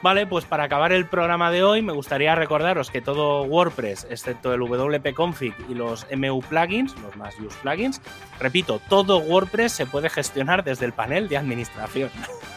Vale, 0.00 0.28
pues 0.28 0.44
para 0.44 0.62
acabar 0.62 0.92
el 0.92 1.06
programa 1.06 1.50
de 1.50 1.64
hoy 1.64 1.82
me 1.82 1.92
gustaría 1.92 2.36
recordaros 2.36 2.88
que 2.88 3.00
todo 3.00 3.42
WordPress, 3.42 4.06
excepto 4.08 4.54
el 4.54 4.60
WP 4.60 5.12
Config 5.12 5.54
y 5.68 5.74
los 5.74 6.06
MU 6.16 6.40
plugins, 6.40 6.94
los 7.00 7.16
más 7.16 7.34
use 7.40 7.58
plugins, 7.62 8.00
repito, 8.38 8.80
todo 8.88 9.18
WordPress 9.18 9.72
se 9.72 9.86
puede 9.86 10.08
gestionar 10.08 10.62
desde 10.62 10.84
el 10.84 10.92
panel 10.92 11.28
de 11.28 11.36
administración. 11.36 12.10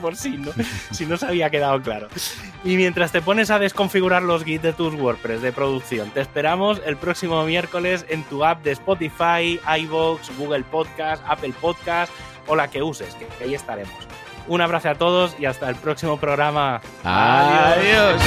Por 0.00 0.16
si 0.16 0.30
no, 0.30 0.50
si 0.90 1.06
no 1.06 1.16
se 1.16 1.26
había 1.26 1.50
quedado 1.50 1.80
claro. 1.82 2.08
Y 2.64 2.76
mientras 2.76 3.12
te 3.12 3.22
pones 3.22 3.50
a 3.50 3.58
desconfigurar 3.58 4.22
los 4.22 4.44
gits 4.44 4.62
de 4.62 4.72
tus 4.72 4.94
WordPress 4.94 5.42
de 5.42 5.52
producción, 5.52 6.10
te 6.10 6.20
esperamos 6.20 6.80
el 6.84 6.96
próximo 6.96 7.44
miércoles 7.44 8.04
en 8.08 8.24
tu 8.24 8.44
app 8.44 8.62
de 8.62 8.72
Spotify, 8.72 9.60
iVoox, 9.80 10.36
Google 10.38 10.64
Podcast, 10.64 11.22
Apple 11.26 11.54
Podcast 11.60 12.12
o 12.46 12.56
la 12.56 12.68
que 12.68 12.82
uses, 12.82 13.14
que 13.14 13.44
ahí 13.44 13.54
estaremos. 13.54 13.94
Un 14.48 14.60
abrazo 14.60 14.90
a 14.90 14.94
todos 14.94 15.36
y 15.38 15.44
hasta 15.44 15.68
el 15.68 15.76
próximo 15.76 16.16
programa. 16.18 16.80
Adiós. 17.04 18.20